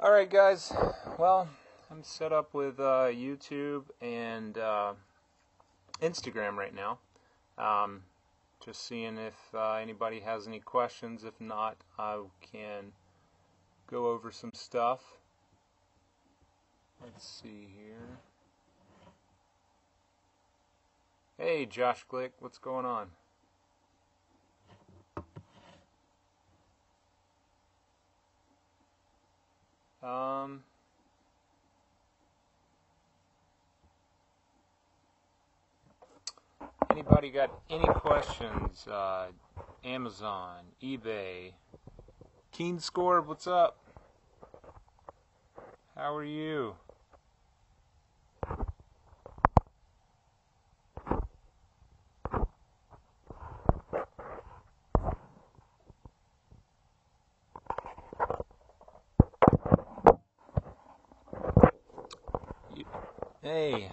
All 0.00 0.12
right, 0.12 0.30
guys. 0.30 0.72
Well, 1.18 1.48
I'm 1.90 2.04
set 2.04 2.32
up 2.32 2.54
with 2.54 2.78
uh, 2.78 3.08
YouTube 3.10 3.86
and 4.00 4.56
uh, 4.56 4.92
Instagram 6.00 6.54
right 6.54 6.72
now. 6.72 7.00
Um, 7.58 8.02
just 8.64 8.86
seeing 8.86 9.18
if 9.18 9.34
uh, 9.52 9.72
anybody 9.72 10.20
has 10.20 10.46
any 10.46 10.60
questions. 10.60 11.24
If 11.24 11.40
not, 11.40 11.78
I 11.98 12.20
can 12.40 12.92
go 13.90 14.06
over 14.06 14.30
some 14.30 14.52
stuff. 14.54 15.00
Let's 17.02 17.28
see 17.28 17.66
here. 17.76 18.20
Hey, 21.38 21.66
Josh 21.66 22.06
Glick, 22.08 22.30
what's 22.38 22.58
going 22.58 22.86
on? 22.86 23.08
Um, 30.02 30.62
anybody 36.90 37.30
got 37.30 37.50
any 37.68 37.84
questions? 37.84 38.86
Uh, 38.86 39.26
Amazon, 39.84 40.66
eBay, 40.80 41.52
Keen 42.52 42.78
Score, 42.78 43.20
what's 43.22 43.48
up? 43.48 43.76
How 45.96 46.14
are 46.14 46.24
you? 46.24 46.76
Hey. 63.48 63.90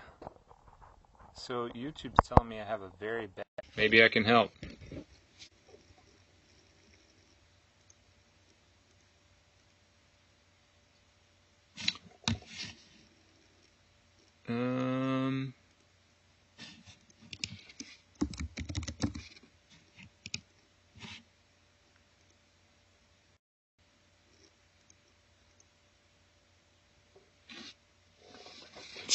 So 1.33 1.69
YouTube's 1.69 2.27
telling 2.27 2.49
me 2.49 2.59
I 2.59 2.65
have 2.65 2.81
a 2.81 2.91
very 2.99 3.27
bad. 3.27 3.45
Maybe 3.77 4.03
I 4.03 4.09
can 4.09 4.25
help. 4.25 4.51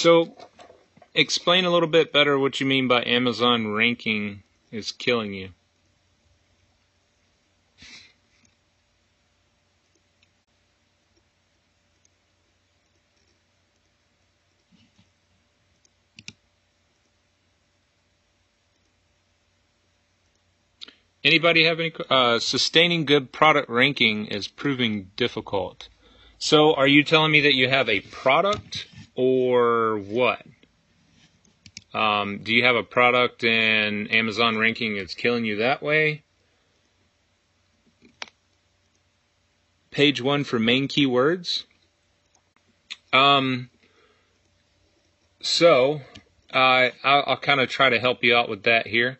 So, 0.02 0.34
explain 1.14 1.66
a 1.66 1.70
little 1.70 1.86
bit 1.86 2.10
better 2.10 2.38
what 2.38 2.58
you 2.58 2.64
mean 2.64 2.88
by 2.88 3.04
Amazon 3.04 3.68
ranking 3.68 4.42
is 4.72 4.92
killing 4.92 5.34
you. 5.34 5.50
Anybody 21.22 21.64
have 21.64 21.78
any 21.78 21.92
uh, 22.08 22.38
sustaining 22.38 23.04
good 23.04 23.32
product 23.32 23.68
ranking 23.68 24.28
is 24.28 24.48
proving 24.48 25.10
difficult. 25.16 25.90
So, 26.38 26.72
are 26.72 26.88
you 26.88 27.04
telling 27.04 27.32
me 27.32 27.42
that 27.42 27.52
you 27.52 27.68
have 27.68 27.90
a 27.90 28.00
product 28.00 28.86
or 29.14 29.98
what? 29.98 30.42
Um, 31.92 32.38
do 32.42 32.54
you 32.54 32.64
have 32.64 32.76
a 32.76 32.82
product 32.82 33.42
and 33.44 34.12
Amazon 34.14 34.56
ranking 34.56 34.96
is 34.96 35.14
killing 35.14 35.44
you 35.44 35.56
that 35.56 35.82
way? 35.82 36.22
Page 39.90 40.22
one 40.22 40.44
for 40.44 40.58
main 40.58 40.86
keywords. 40.86 41.64
Um, 43.12 43.70
so, 45.42 46.00
I'll, 46.52 46.92
I'll 47.04 47.36
kind 47.36 47.60
of 47.60 47.68
try 47.68 47.90
to 47.90 47.98
help 47.98 48.22
you 48.22 48.36
out 48.36 48.48
with 48.48 48.64
that 48.64 48.86
here. 48.86 49.18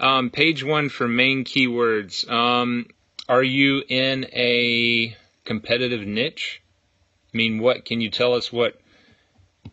Um, 0.00 0.30
page 0.30 0.64
one 0.64 0.88
for 0.88 1.08
main 1.08 1.44
keywords. 1.44 2.28
Um, 2.30 2.86
are 3.28 3.42
you 3.42 3.82
in 3.88 4.24
a 4.32 5.16
competitive 5.44 6.06
niche? 6.06 6.62
I 7.34 7.36
mean, 7.36 7.58
what 7.58 7.84
can 7.84 8.00
you 8.00 8.10
tell 8.10 8.32
us 8.32 8.50
what 8.50 8.80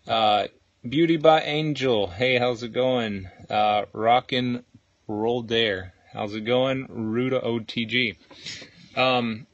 uh, 0.07 0.47
Beauty 0.87 1.17
by 1.17 1.41
Angel. 1.41 2.07
Hey, 2.07 2.37
how's 2.37 2.61
it 2.61 2.73
going? 2.73 3.29
Uh, 3.49 3.85
Rockin' 3.91 4.63
Roll 5.07 5.41
Dare. 5.41 5.93
How's 6.13 6.35
it 6.35 6.41
going? 6.41 6.87
Ruda 6.87 7.43
OTG. 7.43 8.15
Um, 8.95 9.47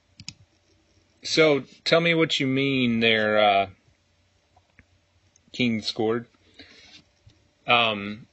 so 1.23 1.63
tell 1.85 2.01
me 2.01 2.13
what 2.13 2.39
you 2.39 2.47
mean 2.47 2.99
there, 2.99 3.37
uh, 3.37 3.67
King 5.53 5.81
scored. 5.81 6.25
Um, 7.65 8.27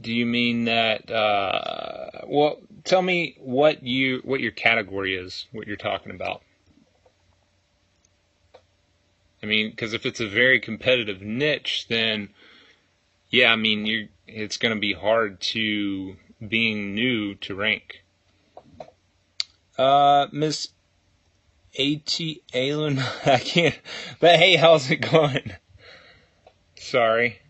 do 0.00 0.12
you 0.12 0.24
mean 0.24 0.64
that, 0.64 1.10
uh, 1.10 2.22
well, 2.26 2.60
tell 2.84 3.02
me 3.02 3.36
what 3.38 3.82
you, 3.82 4.20
what 4.24 4.40
your 4.40 4.52
category 4.52 5.14
is, 5.16 5.46
what 5.52 5.66
you're 5.66 5.76
talking 5.76 6.12
about. 6.12 6.42
I 9.42 9.46
mean, 9.46 9.70
because 9.70 9.92
if 9.92 10.04
it's 10.04 10.20
a 10.20 10.28
very 10.28 10.60
competitive 10.60 11.22
niche, 11.22 11.86
then 11.88 12.28
yeah, 13.30 13.52
I 13.52 13.56
mean, 13.56 13.86
you're 13.86 14.08
it's 14.26 14.56
going 14.56 14.74
to 14.74 14.80
be 14.80 14.92
hard 14.92 15.40
to 15.40 16.16
being 16.46 16.94
new 16.94 17.34
to 17.36 17.54
rank. 17.54 18.02
Uh, 19.78 20.26
Miss 20.30 20.68
A.T. 21.76 22.42
Allen, 22.52 22.98
I 23.26 23.38
can't, 23.38 23.78
but 24.20 24.36
hey, 24.36 24.56
how's 24.56 24.90
it 24.90 24.96
going? 24.96 25.52
Sorry. 26.76 27.40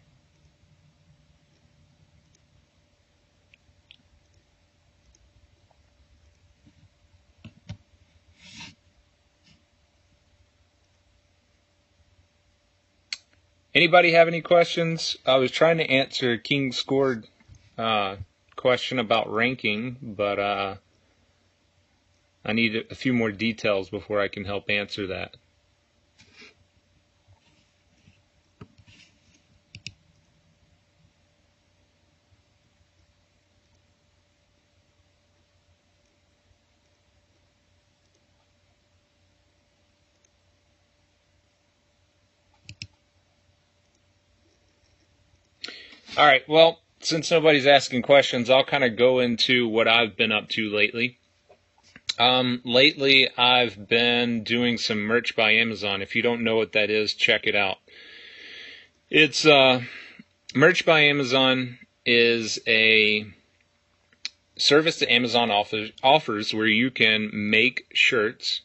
Anybody 13.74 14.12
have 14.12 14.26
any 14.26 14.40
questions? 14.40 15.16
I 15.24 15.36
was 15.36 15.52
trying 15.52 15.78
to 15.78 15.88
answer 15.88 16.36
King's 16.36 16.76
scored 16.76 17.26
uh, 17.78 18.16
question 18.56 18.98
about 18.98 19.32
ranking, 19.32 19.96
but 20.02 20.38
uh, 20.38 20.74
I 22.44 22.52
need 22.52 22.86
a 22.90 22.94
few 22.94 23.12
more 23.12 23.30
details 23.30 23.88
before 23.88 24.20
I 24.20 24.28
can 24.28 24.44
help 24.44 24.68
answer 24.68 25.06
that. 25.08 25.36
All 46.20 46.26
right. 46.26 46.46
Well, 46.46 46.80
since 47.00 47.30
nobody's 47.30 47.66
asking 47.66 48.02
questions, 48.02 48.50
I'll 48.50 48.62
kind 48.62 48.84
of 48.84 48.94
go 48.94 49.20
into 49.20 49.66
what 49.66 49.88
I've 49.88 50.18
been 50.18 50.32
up 50.32 50.50
to 50.50 50.68
lately. 50.68 51.16
Um, 52.18 52.60
lately, 52.62 53.30
I've 53.38 53.88
been 53.88 54.44
doing 54.44 54.76
some 54.76 54.98
merch 55.00 55.34
by 55.34 55.52
Amazon. 55.52 56.02
If 56.02 56.14
you 56.14 56.20
don't 56.20 56.44
know 56.44 56.56
what 56.56 56.72
that 56.72 56.90
is, 56.90 57.14
check 57.14 57.46
it 57.46 57.56
out. 57.56 57.78
It's 59.08 59.46
uh, 59.46 59.80
merch 60.54 60.84
by 60.84 61.00
Amazon 61.04 61.78
is 62.04 62.58
a 62.66 63.24
service 64.58 64.98
that 64.98 65.10
Amazon 65.10 65.50
offers, 65.50 65.90
offers 66.02 66.52
where 66.52 66.66
you 66.66 66.90
can 66.90 67.30
make 67.32 67.86
shirts. 67.94 68.60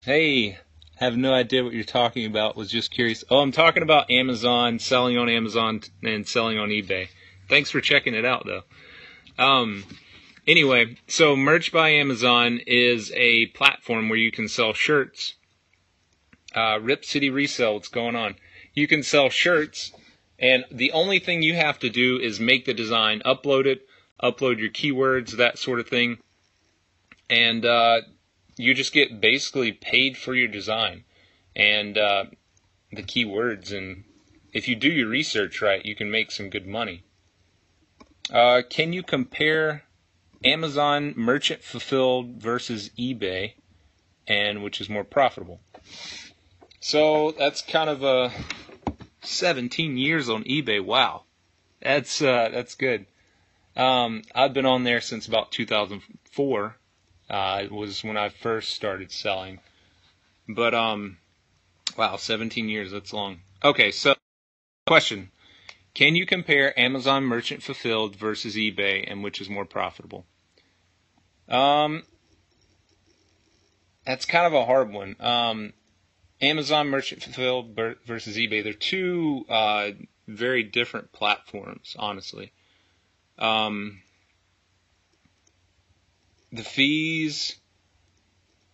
Hey, 0.00 0.56
have 0.98 1.16
no 1.16 1.32
idea 1.32 1.62
what 1.62 1.72
you're 1.72 1.84
talking 1.84 2.26
about. 2.26 2.56
Was 2.56 2.70
just 2.70 2.90
curious. 2.90 3.24
Oh, 3.30 3.38
I'm 3.38 3.52
talking 3.52 3.82
about 3.82 4.10
Amazon, 4.10 4.78
selling 4.80 5.16
on 5.16 5.28
Amazon 5.28 5.80
and 6.02 6.26
selling 6.26 6.58
on 6.58 6.70
eBay. 6.70 7.08
Thanks 7.48 7.70
for 7.70 7.80
checking 7.80 8.14
it 8.14 8.24
out, 8.24 8.44
though. 8.46 8.62
Um, 9.42 9.84
anyway, 10.46 10.96
so 11.06 11.36
Merch 11.36 11.72
by 11.72 11.90
Amazon 11.90 12.60
is 12.66 13.12
a 13.14 13.46
platform 13.46 14.08
where 14.08 14.18
you 14.18 14.32
can 14.32 14.48
sell 14.48 14.72
shirts. 14.72 15.34
Uh, 16.54 16.80
Rip 16.82 17.04
City 17.04 17.30
Resale, 17.30 17.74
what's 17.74 17.88
going 17.88 18.16
on? 18.16 18.34
You 18.74 18.88
can 18.88 19.04
sell 19.04 19.30
shirts, 19.30 19.92
and 20.38 20.64
the 20.70 20.90
only 20.92 21.20
thing 21.20 21.42
you 21.42 21.54
have 21.54 21.78
to 21.80 21.90
do 21.90 22.18
is 22.18 22.40
make 22.40 22.64
the 22.64 22.74
design, 22.74 23.22
upload 23.24 23.66
it, 23.66 23.86
upload 24.20 24.58
your 24.58 24.70
keywords, 24.70 25.36
that 25.36 25.58
sort 25.58 25.78
of 25.78 25.88
thing, 25.88 26.18
and 27.30 27.64
uh, 27.64 28.00
you 28.58 28.74
just 28.74 28.92
get 28.92 29.20
basically 29.20 29.72
paid 29.72 30.16
for 30.16 30.34
your 30.34 30.48
design 30.48 31.04
and 31.54 31.96
uh, 31.96 32.24
the 32.92 33.02
keywords. 33.02 33.72
And 33.72 34.04
if 34.52 34.68
you 34.68 34.76
do 34.76 34.88
your 34.88 35.08
research 35.08 35.62
right, 35.62 35.84
you 35.84 35.94
can 35.94 36.10
make 36.10 36.30
some 36.30 36.50
good 36.50 36.66
money. 36.66 37.04
Uh, 38.30 38.62
can 38.68 38.92
you 38.92 39.02
compare 39.02 39.84
Amazon 40.44 41.14
merchant 41.16 41.62
fulfilled 41.62 42.34
versus 42.36 42.90
eBay, 42.98 43.54
and 44.26 44.62
which 44.62 44.80
is 44.80 44.88
more 44.88 45.04
profitable? 45.04 45.60
So 46.80 47.32
that's 47.32 47.62
kind 47.62 47.88
of 47.88 48.02
a 48.02 48.32
17 49.22 49.96
years 49.96 50.28
on 50.28 50.44
eBay. 50.44 50.84
Wow, 50.84 51.24
that's 51.80 52.20
uh, 52.20 52.50
that's 52.52 52.74
good. 52.74 53.06
Um, 53.76 54.22
I've 54.34 54.52
been 54.52 54.66
on 54.66 54.84
there 54.84 55.00
since 55.00 55.26
about 55.26 55.52
2004. 55.52 56.76
Uh, 57.28 57.60
it 57.64 57.72
was 57.72 58.02
when 58.02 58.16
I 58.16 58.28
first 58.28 58.70
started 58.70 59.12
selling. 59.12 59.60
But 60.48 60.74
um, 60.74 61.18
wow, 61.96 62.16
17 62.16 62.68
years. 62.68 62.90
That's 62.90 63.12
long. 63.12 63.40
Okay, 63.62 63.90
so 63.90 64.14
question: 64.86 65.30
Can 65.94 66.16
you 66.16 66.24
compare 66.24 66.78
Amazon 66.78 67.24
Merchant 67.24 67.62
Fulfilled 67.62 68.16
versus 68.16 68.56
eBay, 68.56 69.04
and 69.06 69.22
which 69.22 69.40
is 69.40 69.50
more 69.50 69.66
profitable? 69.66 70.24
Um, 71.48 72.02
that's 74.06 74.24
kind 74.24 74.46
of 74.46 74.54
a 74.54 74.64
hard 74.64 74.90
one. 74.90 75.16
Um, 75.20 75.72
Amazon 76.40 76.88
Merchant 76.88 77.22
Fulfilled 77.22 77.78
versus 78.06 78.36
eBay. 78.36 78.62
They're 78.62 78.72
two 78.72 79.44
uh, 79.48 79.90
very 80.26 80.62
different 80.62 81.12
platforms, 81.12 81.96
honestly. 81.98 82.52
Um, 83.38 84.02
the 86.52 86.62
fees, 86.62 87.56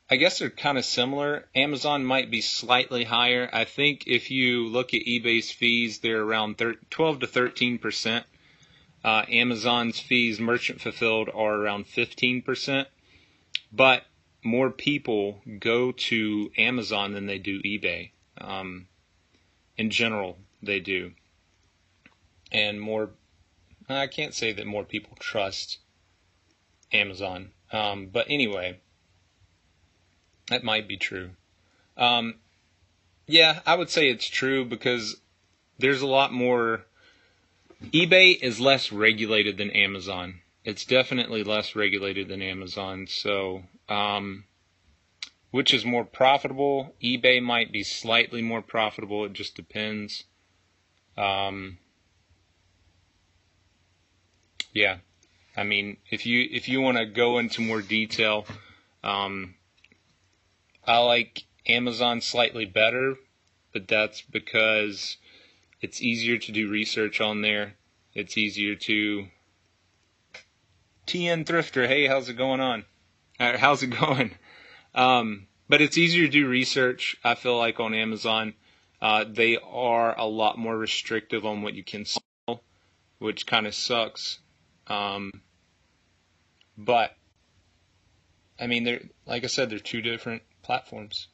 I 0.09 0.17
guess 0.17 0.39
they're 0.39 0.51
kind 0.51 0.79
of 0.79 0.85
similar. 0.85 1.49
Amazon 1.55 2.05
might 2.05 2.31
be 2.31 2.41
slightly 2.41 3.05
higher. 3.05 3.49
I 3.53 3.65
think 3.65 4.07
if 4.07 4.31
you 4.31 4.69
look 4.69 4.95
at 4.95 5.07
eBay's 5.07 5.51
fees, 5.51 5.99
they're 5.99 6.23
around 6.23 6.63
12 6.91 7.21
to 7.21 7.27
13 7.27 7.79
percent. 7.79 8.27
Uh, 9.03 9.25
Amazon's 9.29 9.99
fees, 9.99 10.41
merchant 10.41 10.81
fulfilled, 10.81 11.29
are 11.35 11.55
around 11.55 11.87
15 11.87 12.43
percent. 12.43 12.89
But 13.73 14.05
more 14.43 14.71
people 14.71 15.41
go 15.59 15.91
to 15.91 16.53
Amazon 16.57 17.13
than 17.13 17.27
they 17.27 17.39
do 17.39 17.63
eBay. 17.63 18.11
Um, 18.39 18.87
in 19.77 19.91
general, 19.91 20.39
they 20.63 20.81
do. 20.81 21.13
And 22.53 22.81
more, 22.81 23.11
I 23.89 24.07
can't 24.07 24.35
say 24.35 24.53
that 24.53 24.67
more 24.67 24.85
people 24.85 25.17
trust 25.19 25.79
Amazon. 26.93 27.51
Um, 27.75 28.07
but 28.07 28.27
anyway, 28.29 28.79
that 30.49 30.65
might 30.65 30.87
be 30.87 30.97
true. 30.97 31.31
Um, 31.97 32.35
yeah, 33.27 33.61
I 33.67 33.75
would 33.75 33.91
say 33.91 34.09
it's 34.09 34.29
true 34.29 34.65
because 34.65 35.21
there's 35.79 36.03
a 36.03 36.07
lot 36.07 36.33
more. 36.33 36.85
eBay 37.83 38.41
is 38.41 38.61
less 38.61 38.93
regulated 38.93 39.57
than 39.57 39.71
Amazon 39.71 40.41
it's 40.65 40.87
definitely 40.87 41.45
less 41.45 41.77
regulated 41.77 42.29
than 42.29 42.41
Amazon. 42.41 43.07
So, 43.07 43.65
um, 43.89 44.45
which 45.51 45.75
is 45.75 45.85
more 45.85 46.05
profitable? 46.05 46.95
eBay 47.03 47.43
might 47.43 47.71
be 47.71 47.83
slightly 47.83 48.43
more 48.43 48.63
profitable. 48.63 49.25
It 49.27 49.35
just 49.35 49.55
depends. 49.55 50.25
Um, 51.17 51.79
yeah, 54.73 54.99
I 55.57 55.63
mean, 55.63 55.99
if 56.11 56.27
you 56.27 56.49
if 56.51 56.69
you 56.69 56.81
want 56.81 56.97
to 56.99 57.07
go 57.07 57.39
into 57.39 57.61
more 57.61 57.81
detail, 57.81 58.47
um, 59.03 59.55
I 60.87 60.99
like 60.99 61.45
Amazon 61.67 62.21
slightly 62.21 62.65
better, 62.65 63.17
but 63.73 63.87
that's 63.87 64.21
because 64.21 65.17
it's 65.81 66.03
easier 66.03 66.39
to 66.39 66.53
do 66.53 66.69
research 66.69 67.21
on 67.21 67.43
there. 67.43 67.75
It's 68.15 68.37
easier 68.37 68.75
to 68.75 69.27
TN 71.07 71.45
Thrifter. 71.45 71.87
Hey, 71.87 72.07
how's 72.07 72.29
it 72.29 72.35
going 72.35 72.61
on? 72.61 72.85
Uh, 73.39 73.57
how's 73.59 73.83
it 73.83 73.89
going? 74.01 74.33
Um, 74.95 75.47
but 75.69 75.81
it's 75.81 75.99
easier 75.99 76.27
to 76.27 76.33
do 76.33 76.49
research, 76.49 77.17
I 77.25 77.35
feel 77.35 77.59
like, 77.59 77.81
on 77.81 77.95
Amazon. 77.95 78.55
Uh, 79.01 79.25
they 79.29 79.59
are 79.59 80.19
a 80.19 80.25
lot 80.25 80.59
more 80.59 80.77
restrictive 80.77 81.45
on 81.45 81.63
what 81.63 81.75
you 81.75 81.85
can 81.85 82.05
sell, 82.07 82.63
which 83.19 83.47
kind 83.47 83.67
of 83.67 83.75
sucks. 83.75 84.39
Um, 84.87 85.31
but, 86.77 87.17
I 88.61 88.67
mean, 88.67 88.85
they're, 88.85 89.03
like 89.27 89.45
I 89.45 89.49
said, 89.49 89.71
they're 89.71 89.79
two 89.79 90.03
different 90.03 90.43
platforms. 90.63 91.29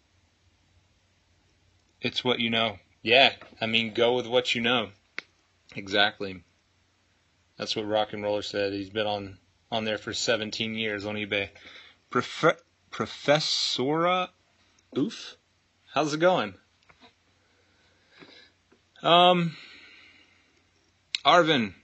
It's 2.01 2.25
what 2.25 2.41
you 2.41 2.51
know. 2.51 2.79
Yeah, 3.03 3.33
I 3.61 3.67
mean, 3.67 3.95
go 3.95 4.15
with 4.15 4.27
what 4.27 4.55
you 4.55 4.61
know. 4.61 4.89
Exactly. 5.75 6.43
That's 7.57 7.77
what 7.77 7.87
Rock 7.87 8.13
and 8.13 8.23
Roller 8.23 8.43
said. 8.43 8.73
He's 8.73 8.91
been 8.91 9.07
on 9.07 9.39
on 9.71 9.85
there 9.85 9.99
for 9.99 10.13
17 10.13 10.75
years 10.75 11.07
on 11.07 11.15
eBay. 11.15 11.51
Prof- 12.11 12.61
Professora 12.91 14.31
Oof? 14.99 15.37
How's 15.93 16.13
it 16.15 16.21
going? 16.21 16.55
Um, 19.03 19.57
Arvin, 21.25 21.75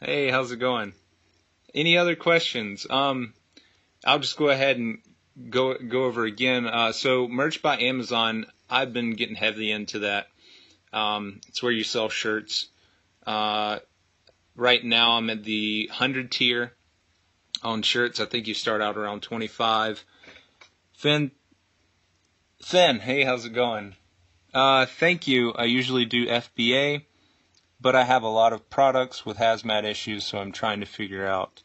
hey, 0.00 0.30
how's 0.30 0.50
it 0.52 0.56
going? 0.56 0.94
Any 1.76 1.98
other 1.98 2.16
questions? 2.16 2.86
Um, 2.88 3.34
I'll 4.04 4.18
just 4.18 4.38
go 4.38 4.48
ahead 4.48 4.78
and 4.78 4.98
go 5.50 5.74
go 5.74 6.04
over 6.04 6.24
again. 6.24 6.66
Uh, 6.66 6.92
so 6.92 7.28
merch 7.28 7.60
by 7.60 7.78
Amazon, 7.78 8.46
I've 8.68 8.92
been 8.92 9.10
getting 9.10 9.36
heavily 9.36 9.70
into 9.70 10.00
that. 10.00 10.28
Um, 10.92 11.40
it's 11.48 11.62
where 11.62 11.72
you 11.72 11.84
sell 11.84 12.08
shirts. 12.08 12.68
Uh, 13.26 13.80
right 14.54 14.82
now, 14.82 15.12
I'm 15.12 15.28
at 15.28 15.44
the 15.44 15.90
hundred 15.92 16.30
tier 16.30 16.72
on 17.62 17.82
shirts. 17.82 18.20
I 18.20 18.24
think 18.24 18.46
you 18.46 18.54
start 18.54 18.80
out 18.80 18.96
around 18.96 19.22
25. 19.22 20.02
Finn, 20.94 21.30
Finn, 22.62 23.00
hey, 23.00 23.24
how's 23.24 23.44
it 23.44 23.52
going? 23.52 23.94
Uh, 24.54 24.86
thank 24.86 25.28
you. 25.28 25.52
I 25.52 25.64
usually 25.64 26.06
do 26.06 26.26
FBA, 26.26 27.02
but 27.80 27.94
I 27.94 28.04
have 28.04 28.22
a 28.22 28.28
lot 28.28 28.54
of 28.54 28.70
products 28.70 29.26
with 29.26 29.36
hazmat 29.36 29.84
issues, 29.84 30.24
so 30.24 30.38
I'm 30.38 30.52
trying 30.52 30.80
to 30.80 30.86
figure 30.86 31.26
out 31.26 31.62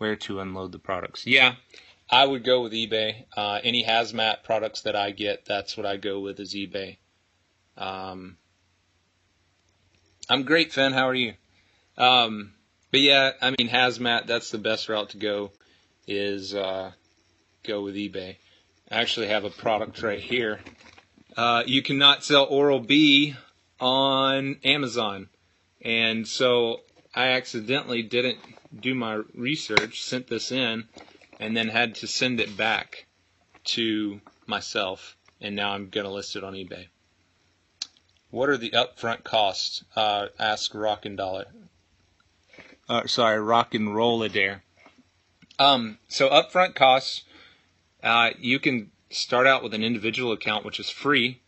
where 0.00 0.16
to 0.16 0.40
unload 0.40 0.72
the 0.72 0.78
products. 0.78 1.26
Yeah, 1.26 1.56
I 2.08 2.24
would 2.24 2.42
go 2.42 2.62
with 2.62 2.72
eBay. 2.72 3.26
Uh, 3.36 3.60
any 3.62 3.84
hazmat 3.84 4.42
products 4.44 4.80
that 4.82 4.96
I 4.96 5.10
get, 5.10 5.44
that's 5.44 5.76
what 5.76 5.84
I 5.84 5.98
go 5.98 6.20
with 6.20 6.40
is 6.40 6.54
eBay. 6.54 6.96
Um, 7.76 8.38
I'm 10.30 10.44
great, 10.44 10.72
Finn. 10.72 10.94
How 10.94 11.06
are 11.06 11.14
you? 11.14 11.34
Um, 11.98 12.54
but 12.90 13.00
yeah, 13.00 13.32
I 13.42 13.50
mean 13.50 13.68
hazmat. 13.68 14.26
That's 14.26 14.50
the 14.50 14.58
best 14.58 14.88
route 14.88 15.10
to 15.10 15.18
go. 15.18 15.52
Is 16.06 16.54
uh, 16.54 16.92
go 17.62 17.82
with 17.82 17.94
eBay. 17.94 18.36
I 18.90 19.00
actually 19.02 19.28
have 19.28 19.44
a 19.44 19.50
product 19.50 20.02
right 20.02 20.18
here. 20.18 20.60
Uh, 21.36 21.62
you 21.66 21.82
cannot 21.82 22.24
sell 22.24 22.46
Oral 22.46 22.80
B 22.80 23.36
on 23.78 24.60
Amazon, 24.64 25.28
and 25.82 26.26
so 26.26 26.80
I 27.14 27.32
accidentally 27.32 28.02
didn't 28.02 28.38
do 28.78 28.94
my 28.94 29.22
research, 29.34 30.02
sent 30.02 30.28
this 30.28 30.52
in, 30.52 30.88
and 31.38 31.56
then 31.56 31.68
had 31.68 31.94
to 31.96 32.06
send 32.06 32.40
it 32.40 32.56
back 32.56 33.06
to 33.64 34.20
myself, 34.46 35.16
and 35.40 35.56
now 35.56 35.72
I'm 35.72 35.88
gonna 35.88 36.10
list 36.10 36.36
it 36.36 36.44
on 36.44 36.54
eBay. 36.54 36.86
What 38.30 38.48
are 38.48 38.56
the 38.56 38.70
upfront 38.70 39.24
costs? 39.24 39.84
Uh, 39.96 40.28
ask 40.38 40.74
Rockin' 40.74 41.16
Dollar 41.16 41.46
uh, 42.90 43.06
sorry, 43.06 43.40
rock 43.40 43.72
and 43.72 43.94
roll 43.94 44.22
Adair. 44.24 44.64
Um, 45.60 45.98
so 46.08 46.28
upfront 46.28 46.74
costs, 46.74 47.22
uh, 48.02 48.30
you 48.38 48.58
can 48.58 48.90
start 49.10 49.46
out 49.46 49.62
with 49.62 49.74
an 49.74 49.84
individual 49.84 50.32
account, 50.32 50.64
which 50.64 50.80
is 50.80 50.90
free. 50.90 51.40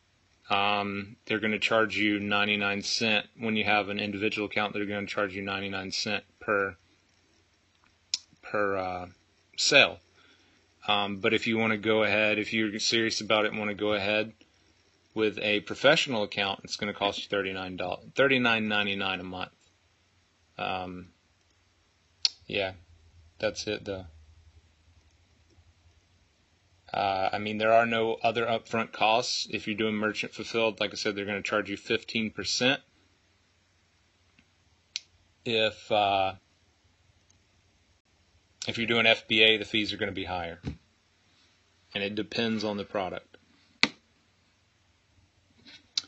Um, 0.49 1.17
they're 1.27 1.41
going 1.41 1.53
to 1.53 1.59
charge 1.59 1.97
you 1.97 2.21
99 2.21 2.83
cent 2.83 3.27
when 3.39 3.57
you 3.57 3.65
have 3.65 3.89
an 3.89 3.99
individual 3.99 4.47
account. 4.47 4.73
They're 4.73 4.87
going 4.87 5.05
to 5.05 5.13
charge 5.13 5.35
you 5.35 5.43
99 5.43 5.91
cent 5.91 6.25
per 6.39 6.77
per 8.53 8.77
uh, 8.77 9.07
sale. 9.57 9.99
Um, 10.87 11.17
but 11.17 11.33
if 11.33 11.47
you 11.47 11.57
want 11.57 11.73
to 11.73 11.79
go 11.79 12.03
ahead, 12.03 12.39
if 12.39 12.53
you're 12.53 12.79
serious 12.79 13.23
about 13.23 13.47
it 13.47 13.53
and 13.53 13.59
want 13.59 13.71
to 13.71 13.75
go 13.75 13.95
ahead 13.95 14.35
with 15.15 15.39
a 15.39 15.61
professional 15.61 16.23
account, 16.23 16.61
it's 16.63 16.77
going 16.77 16.93
to 16.93 16.99
cost 16.99 17.23
you 17.23 17.37
$39, 17.37 17.79
$39.99 18.13 19.21
a 19.21 19.23
month. 19.23 19.51
Um, 20.59 21.09
yeah, 22.47 22.73
that's 23.39 23.67
it 23.67 23.87
though. 23.87 24.05
Uh, 26.93 27.31
I 27.33 27.39
mean, 27.39 27.57
there 27.57 27.73
are 27.73 27.87
no 27.87 28.19
other 28.23 28.45
upfront 28.45 28.93
costs. 28.93 29.49
If 29.51 29.67
you're 29.67 29.77
doing 29.77 29.95
merchant 29.95 30.35
fulfilled, 30.35 30.79
like 30.79 30.93
I 30.93 30.97
said, 30.97 31.17
they're 31.17 31.25
going 31.25 31.43
to 31.43 31.49
charge 31.49 31.71
you 31.71 31.79
15%. 31.79 32.79
If 35.47 35.91
uh, 35.91 36.35
if 38.69 38.79
you're 38.79 38.87
doing 38.87 39.07
FBA, 39.07 39.59
the 39.59 39.65
fees 39.65 39.93
are 39.93 39.97
going 39.97 40.11
to 40.11 40.15
be 40.15 40.25
higher. 40.25 40.61
and 41.95 42.03
it 42.03 42.15
depends 42.15 42.65
on 42.65 42.77
the 42.77 42.85
product. 42.85 43.37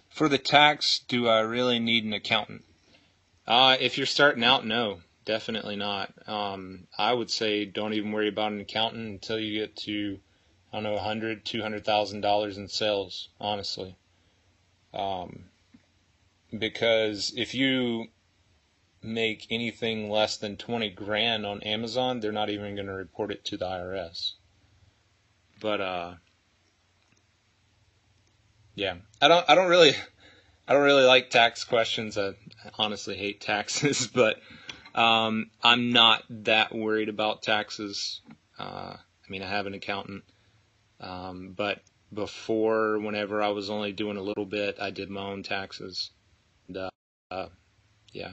For 0.09 0.29
the 0.29 0.39
tax, 0.39 1.01
do 1.09 1.29
I 1.29 1.41
really 1.41 1.79
need 1.79 2.05
an 2.05 2.13
accountant? 2.13 2.65
Uh, 3.47 3.77
if 3.81 3.99
you're 3.99 4.07
starting 4.07 4.45
out, 4.45 4.65
no, 4.65 5.01
definitely 5.25 5.77
not. 5.77 6.13
Um, 6.27 6.87
I 6.97 7.13
would 7.13 7.31
say 7.31 7.65
don't 7.65 7.93
even 7.93 8.13
worry 8.13 8.29
about 8.29 8.53
an 8.53 8.61
accountant 8.61 9.09
until 9.09 9.39
you 9.39 9.61
get 9.61 9.77
to, 9.79 10.21
I 10.73 10.77
don't 10.77 10.85
know, 10.85 10.95
a 10.95 11.01
hundred, 11.01 11.45
two 11.45 11.61
hundred 11.61 11.85
thousand 11.85 12.21
dollars 12.23 12.57
in 12.57 12.69
sales. 12.69 13.29
Honestly, 13.41 13.97
um, 14.95 15.47
because 16.57 17.33
if 17.37 17.55
you 17.55 18.07
make 19.05 19.47
anything 19.51 20.11
less 20.11 20.37
than 20.39 20.57
20 20.57 20.91
grand 20.91 21.45
on 21.45 21.63
Amazon, 21.63 22.21
they're 22.21 22.33
not 22.33 22.51
even 22.51 22.75
going 22.75 22.87
to 22.87 22.93
report 22.93 23.31
it 23.31 23.45
to 23.47 23.57
the 23.57 23.67
IRS. 23.67 24.33
But 25.61 25.81
uh 25.81 26.15
yeah, 28.75 28.97
I 29.21 29.29
don't 29.29 29.49
I 29.49 29.55
don't 29.55 29.69
really 29.69 29.95
I 30.67 30.73
don't 30.73 30.83
really 30.83 31.05
like 31.05 31.31
tax 31.31 31.65
questions. 31.65 32.17
I 32.17 32.33
honestly 32.79 33.17
hate 33.17 33.41
taxes, 33.41 34.07
but 34.15 34.41
um, 34.95 35.51
I'm 35.63 35.91
not 35.91 36.25
that 36.31 36.75
worried 36.75 37.09
about 37.09 37.43
taxes. 37.43 38.21
Uh, 38.59 38.97
I 38.97 39.31
mean, 39.31 39.43
I 39.43 39.49
have 39.49 39.67
an 39.67 39.75
accountant, 39.75 40.25
um, 41.01 41.55
but 41.57 41.83
before, 42.13 42.99
whenever 42.99 43.43
I 43.43 43.49
was 43.49 43.71
only 43.71 43.93
doing 43.93 44.17
a 44.17 44.23
little 44.23 44.47
bit, 44.47 44.77
I 44.81 44.91
did 44.91 45.11
my 45.11 45.23
own 45.23 45.43
taxes. 45.43 46.11
And, 46.69 46.91
uh, 47.31 47.49
yeah. 48.13 48.33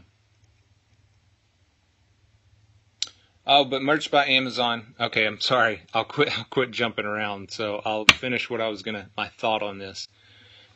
Oh, 3.45 3.65
but 3.65 3.81
merch 3.81 4.12
by 4.12 4.27
Amazon. 4.27 4.93
Okay, 5.00 5.25
I'm 5.25 5.41
sorry. 5.41 5.81
I'll 5.93 6.05
quit. 6.05 6.29
I'll 6.38 6.45
quit 6.45 6.71
jumping 6.71 7.05
around. 7.05 7.51
So 7.51 7.81
I'll 7.83 8.05
finish 8.05 8.50
what 8.50 8.62
I 8.62 8.67
was 8.67 8.83
gonna. 8.83 9.10
My 9.17 9.29
thought 9.29 9.63
on 9.63 9.79
this. 9.79 10.07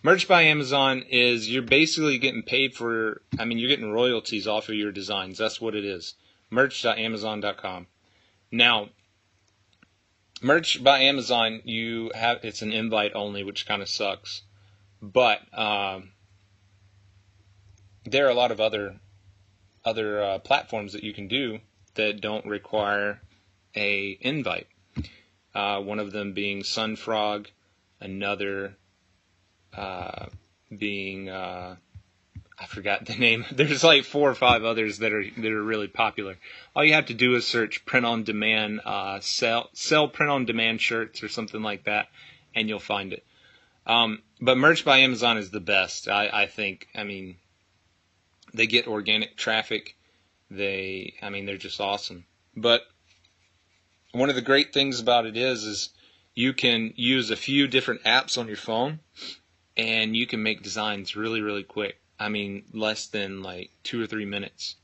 Merch 0.02 0.28
by 0.28 0.44
Amazon 0.44 1.04
is 1.10 1.50
you're 1.50 1.64
basically 1.64 2.18
getting 2.18 2.44
paid 2.44 2.76
for. 2.76 3.22
I 3.40 3.46
mean, 3.46 3.58
you're 3.60 3.70
getting 3.70 3.92
royalties 3.92 4.48
off 4.48 4.70
of 4.70 4.76
your 4.76 4.92
designs. 4.92 5.38
That's 5.38 5.62
what 5.62 5.76
it 5.76 5.86
is. 5.86 6.16
Merch.amazon.com. 6.50 7.88
Now, 8.52 8.90
merch 10.42 10.84
by 10.84 11.00
Amazon, 11.00 11.62
you 11.66 12.12
have 12.14 12.44
it's 12.44 12.62
an 12.62 12.72
invite 12.72 13.14
only, 13.16 13.44
which 13.44 13.68
kind 13.68 13.82
of 13.82 13.90
sucks. 13.90 14.42
But 15.02 15.42
um, 15.58 16.12
there 18.06 18.26
are 18.26 18.32
a 18.32 18.36
lot 18.36 18.52
of 18.52 18.60
other 18.60 19.00
other 19.84 20.24
uh, 20.24 20.40
platforms 20.40 20.94
that 20.94 21.04
you 21.04 21.14
can 21.14 21.28
do 21.28 21.60
that 21.96 22.22
don't 22.22 22.46
require 22.46 23.22
a 23.76 24.18
invite. 24.22 24.68
Uh, 25.54 25.80
one 25.82 26.00
of 26.00 26.12
them 26.12 26.34
being 26.34 26.62
Sunfrog, 26.62 27.48
another 28.02 28.76
uh, 29.76 30.28
being 30.78 31.30
uh, 31.30 31.76
I 32.58 32.66
forgot 32.68 33.06
the 33.06 33.16
name. 33.20 33.46
There's 33.52 33.84
like 33.84 34.04
four 34.04 34.30
or 34.30 34.36
five 34.36 34.64
others 34.64 35.00
that 35.00 35.12
are 35.14 35.24
that 35.24 35.52
are 35.52 35.64
really 35.64 35.88
popular. 35.88 36.38
All 36.76 36.84
you 36.84 36.94
have 36.94 37.08
to 37.08 37.14
do 37.14 37.36
is 37.36 37.46
search 37.46 37.86
print 37.86 38.06
on 38.06 38.24
demand, 38.24 38.82
uh, 38.86 39.20
sell 39.22 39.70
sell 39.74 40.08
print 40.08 40.32
on 40.32 40.46
demand 40.46 40.82
shirts 40.82 41.24
or 41.24 41.30
something 41.30 41.62
like 41.62 41.86
that, 41.86 42.08
and 42.54 42.70
you'll 42.70 42.80
find 42.80 43.14
it. 43.14 43.26
Um, 43.86 44.22
but 44.42 44.58
merch 44.58 44.84
by 44.84 45.00
Amazon 45.00 45.38
is 45.38 45.52
the 45.52 45.60
best. 45.60 46.08
I, 46.08 46.30
I 46.32 46.46
think. 46.48 46.88
I 46.96 47.04
mean, 47.04 47.38
they 48.54 48.68
get 48.68 48.88
organic 48.88 49.36
traffic. 49.38 49.95
They, 50.50 51.16
I 51.22 51.30
mean, 51.30 51.46
they're 51.46 51.58
just 51.58 51.82
awesome. 51.82 52.26
But 52.56 52.84
one 54.12 54.30
of 54.30 54.36
the 54.36 54.42
great 54.42 54.74
things 54.74 55.00
about 55.00 55.26
it 55.26 55.36
is, 55.36 55.64
is 55.64 55.90
you 56.34 56.54
can 56.54 56.94
use 56.96 57.32
a 57.32 57.36
few 57.36 57.68
different 57.68 58.04
apps 58.04 58.38
on 58.38 58.48
your 58.48 58.58
phone, 58.58 59.00
and 59.76 60.16
you 60.16 60.28
can 60.28 60.44
make 60.44 60.64
designs 60.64 61.16
really, 61.16 61.42
really 61.42 61.64
quick. 61.64 61.98
I 62.20 62.30
mean, 62.30 62.64
less 62.72 63.08
than 63.08 63.44
like 63.44 63.72
two 63.84 64.02
or 64.02 64.08
three 64.08 64.26
minutes. 64.26 64.76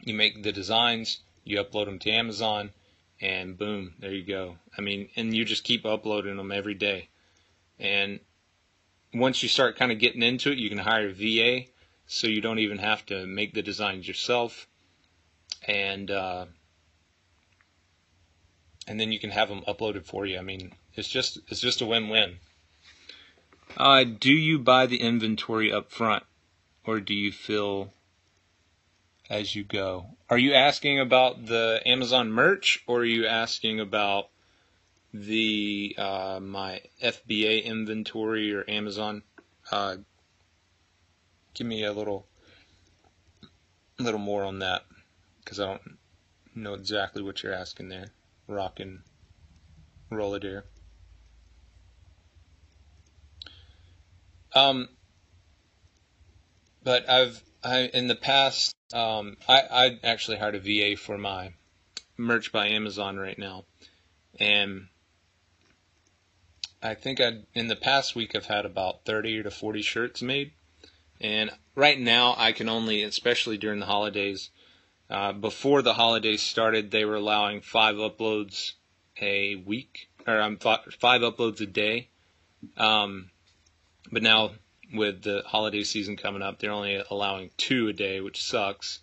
You 0.00 0.14
make 0.14 0.42
the 0.42 0.52
designs, 0.52 1.20
you 1.44 1.62
upload 1.62 1.86
them 1.86 1.98
to 2.00 2.10
Amazon, 2.10 2.72
and 3.20 3.56
boom, 3.56 3.94
there 4.00 4.12
you 4.12 4.24
go. 4.24 4.56
I 4.76 4.82
mean, 4.82 5.08
and 5.16 5.34
you 5.34 5.44
just 5.44 5.64
keep 5.64 5.86
uploading 5.86 6.36
them 6.36 6.52
every 6.52 6.74
day. 6.74 7.08
And 7.78 8.20
once 9.14 9.42
you 9.42 9.48
start 9.48 9.78
kind 9.78 9.92
of 9.92 9.98
getting 9.98 10.22
into 10.22 10.50
it, 10.52 10.58
you 10.58 10.68
can 10.68 10.78
hire 10.78 11.08
a 11.08 11.12
VA 11.12 11.70
so 12.06 12.26
you 12.26 12.40
don't 12.40 12.58
even 12.58 12.78
have 12.78 13.04
to 13.06 13.26
make 13.26 13.54
the 13.54 13.62
designs 13.62 14.06
yourself, 14.06 14.66
and 15.66 16.10
uh, 16.10 16.46
and 18.86 19.00
then 19.00 19.12
you 19.12 19.18
can 19.18 19.30
have 19.30 19.48
them 19.48 19.62
uploaded 19.66 20.04
for 20.04 20.26
you. 20.26 20.38
I 20.38 20.42
mean, 20.42 20.72
it's 20.94 21.08
just 21.08 21.38
it's 21.48 21.60
just 21.60 21.80
a 21.80 21.86
win-win. 21.86 22.36
Uh, 23.76 24.04
do 24.04 24.32
you 24.32 24.58
buy 24.58 24.86
the 24.86 25.00
inventory 25.00 25.72
up 25.72 25.90
front, 25.90 26.22
or 26.84 27.00
do 27.00 27.14
you 27.14 27.32
fill 27.32 27.92
as 29.28 29.54
you 29.56 29.64
go? 29.64 30.06
Are 30.30 30.38
you 30.38 30.54
asking 30.54 31.00
about 31.00 31.46
the 31.46 31.80
Amazon 31.84 32.30
merch, 32.30 32.84
or 32.86 33.00
are 33.00 33.04
you 33.04 33.26
asking 33.26 33.80
about 33.80 34.28
the 35.12 35.94
uh, 35.96 36.40
my 36.42 36.80
FBA 37.02 37.64
inventory 37.64 38.52
or 38.52 38.68
Amazon 38.68 39.22
uh, 39.70 39.96
give 41.54 41.66
me 41.66 41.84
a 41.84 41.92
little, 41.92 42.26
little 43.98 44.20
more 44.20 44.44
on 44.44 44.58
that, 44.58 44.82
because 45.42 45.58
I 45.58 45.66
don't 45.66 45.98
know 46.54 46.74
exactly 46.74 47.22
what 47.22 47.42
you're 47.42 47.54
asking 47.54 47.88
there. 47.88 48.10
Rockin' 48.46 49.02
roll 50.10 50.34
it 50.34 50.42
here. 50.42 50.64
Um, 54.54 54.88
but 56.82 57.08
I've 57.08 57.42
I 57.62 57.90
in 57.92 58.06
the 58.08 58.14
past 58.14 58.76
um, 58.92 59.36
I 59.48 59.62
I 59.70 59.98
actually 60.04 60.36
hired 60.36 60.54
a 60.54 60.60
VA 60.60 60.96
for 60.96 61.18
my 61.18 61.54
merch 62.16 62.52
by 62.52 62.68
Amazon 62.68 63.16
right 63.16 63.38
now, 63.38 63.64
and 64.38 64.88
I 66.82 66.94
think 66.94 67.20
I 67.20 67.40
in 67.54 67.68
the 67.68 67.76
past 67.76 68.14
week 68.14 68.36
I've 68.36 68.46
had 68.46 68.64
about 68.64 69.04
thirty 69.04 69.42
to 69.42 69.50
forty 69.50 69.82
shirts 69.82 70.22
made. 70.22 70.52
And 71.20 71.50
right 71.74 71.98
now, 71.98 72.34
I 72.36 72.52
can 72.52 72.68
only, 72.68 73.02
especially 73.02 73.56
during 73.56 73.80
the 73.80 73.86
holidays, 73.86 74.50
uh, 75.08 75.32
before 75.32 75.82
the 75.82 75.94
holidays 75.94 76.42
started, 76.42 76.90
they 76.90 77.04
were 77.04 77.16
allowing 77.16 77.60
five 77.60 77.96
uploads 77.96 78.72
a 79.20 79.56
week, 79.56 80.08
or 80.26 80.40
um, 80.40 80.58
five 80.58 81.20
uploads 81.20 81.60
a 81.60 81.66
day. 81.66 82.08
Um, 82.76 83.30
but 84.10 84.22
now, 84.22 84.52
with 84.92 85.22
the 85.22 85.42
holiday 85.46 85.82
season 85.84 86.16
coming 86.16 86.42
up, 86.42 86.58
they're 86.58 86.70
only 86.70 87.02
allowing 87.10 87.50
two 87.56 87.88
a 87.88 87.92
day, 87.92 88.20
which 88.20 88.42
sucks. 88.42 89.00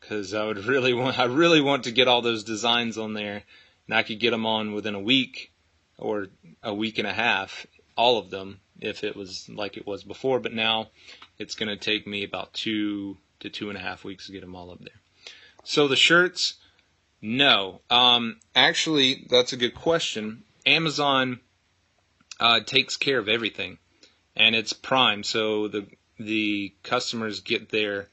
Because 0.00 0.34
I 0.34 0.44
would 0.44 0.58
really 0.66 0.92
want, 0.92 1.18
I 1.18 1.24
really 1.24 1.60
want 1.60 1.84
to 1.84 1.92
get 1.92 2.08
all 2.08 2.22
those 2.22 2.44
designs 2.44 2.98
on 2.98 3.14
there, 3.14 3.42
and 3.86 3.96
I 3.96 4.02
could 4.02 4.20
get 4.20 4.30
them 4.30 4.46
on 4.46 4.72
within 4.72 4.94
a 4.94 5.00
week 5.00 5.52
or 5.98 6.28
a 6.62 6.74
week 6.74 6.98
and 6.98 7.06
a 7.06 7.12
half, 7.12 7.66
all 7.96 8.18
of 8.18 8.30
them, 8.30 8.60
if 8.80 9.04
it 9.04 9.16
was 9.16 9.48
like 9.48 9.76
it 9.76 9.86
was 9.86 10.04
before. 10.04 10.40
But 10.40 10.52
now 10.52 10.88
it's 11.38 11.54
going 11.54 11.68
to 11.68 11.76
take 11.76 12.06
me 12.06 12.24
about 12.24 12.54
two 12.54 13.16
to 13.40 13.50
two 13.50 13.68
and 13.68 13.78
a 13.78 13.80
half 13.80 14.04
weeks 14.04 14.26
to 14.26 14.32
get 14.32 14.40
them 14.40 14.54
all 14.54 14.70
up 14.70 14.80
there. 14.80 15.00
So 15.64 15.88
the 15.88 15.96
shirts, 15.96 16.54
no. 17.20 17.80
Um, 17.90 18.38
actually, 18.54 19.26
that's 19.28 19.52
a 19.52 19.56
good 19.56 19.74
question. 19.74 20.44
Amazon 20.64 21.40
uh, 22.40 22.60
takes 22.60 22.96
care 22.96 23.18
of 23.18 23.28
everything, 23.28 23.78
and 24.34 24.54
it's 24.54 24.72
Prime, 24.72 25.22
so 25.22 25.68
the 25.68 25.86
the 26.18 26.74
customers 26.82 27.40
get 27.40 27.68
their 27.68 28.08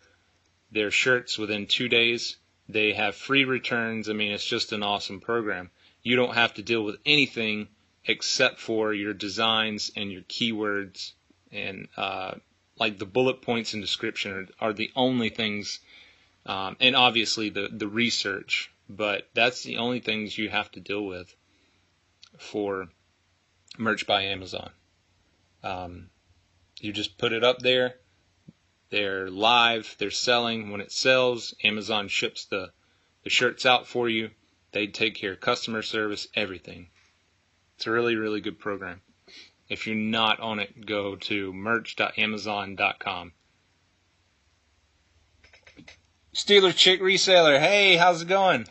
their 0.72 0.92
shirts 0.92 1.38
within 1.38 1.68
two 1.68 1.88
days. 1.90 2.38
They 2.70 2.94
have 2.94 3.16
free 3.16 3.46
returns. 3.46 4.10
I 4.10 4.14
mean, 4.14 4.32
it's 4.32 4.46
just 4.46 4.72
an 4.72 4.84
awesome 4.84 5.20
program. 5.20 5.70
You 6.02 6.16
don't 6.16 6.36
have 6.36 6.56
to 6.56 6.64
deal 6.64 6.84
with 6.84 6.98
anything 7.06 7.68
except 8.06 8.60
for 8.60 8.94
your 8.94 9.14
designs 9.14 9.92
and 9.96 10.12
your 10.12 10.24
keywords 10.24 11.14
and 11.52 11.88
uh, 11.96 12.36
like 12.78 12.98
the 12.98 13.06
bullet 13.06 13.42
points 13.42 13.74
and 13.74 13.82
description 13.82 14.50
are, 14.60 14.68
are 14.68 14.74
the 14.74 14.92
only 14.96 15.30
things, 15.30 15.80
um, 16.46 16.76
and 16.80 16.96
obviously 16.96 17.50
the 17.50 17.70
the 17.72 17.88
research. 17.88 18.72
But 18.90 19.30
that's 19.34 19.64
the 19.64 19.78
only 19.78 20.00
things 20.00 20.38
you 20.38 20.50
have 20.50 20.70
to 20.72 20.80
deal 20.80 21.06
with 21.06 21.34
for 22.38 22.90
merch 23.78 24.06
by 24.06 24.24
Amazon. 24.24 24.72
Um, 25.64 26.10
you 26.82 26.92
just 26.92 27.18
put 27.18 27.32
it 27.32 27.44
up 27.44 27.60
there. 27.60 27.96
They're 28.90 29.30
live. 29.30 29.96
They're 29.98 30.12
selling. 30.12 30.70
When 30.70 30.82
it 30.82 30.92
sells, 30.92 31.54
Amazon 31.64 32.08
ships 32.08 32.46
the 32.46 32.72
the 33.24 33.30
shirts 33.30 33.66
out 33.66 33.88
for 33.88 34.10
you. 34.10 34.32
They 34.74 34.88
take 34.88 35.16
care 35.16 35.34
of 35.34 35.40
customer 35.40 35.82
service, 35.82 36.28
everything. 36.36 36.90
It's 37.76 37.88
a 37.88 37.92
really, 37.92 38.16
really 38.16 38.42
good 38.42 38.60
program. 38.60 39.02
If 39.70 39.88
you're 39.88 39.96
not 39.96 40.40
on 40.40 40.60
it, 40.60 40.86
go 40.86 41.16
to 41.16 41.54
merch.amazon.com. 41.54 43.34
Steeler 46.34 46.76
Chick 46.76 47.02
Reseller, 47.02 47.60
hey, 47.60 47.96
how's 47.96 48.24
it 48.24 48.28
going? 48.28 48.68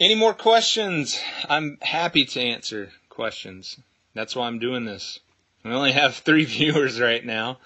Any 0.00 0.14
more 0.14 0.34
questions? 0.34 1.20
I'm 1.48 1.78
happy 1.82 2.24
to 2.24 2.40
answer 2.40 2.90
questions. 3.08 3.78
That's 4.14 4.34
why 4.34 4.46
I'm 4.46 4.58
doing 4.58 4.84
this. 4.84 5.20
I 5.64 5.70
only 5.70 5.92
have 5.92 6.16
three 6.16 6.44
viewers 6.46 7.00
right 7.00 7.24
now, 7.24 7.58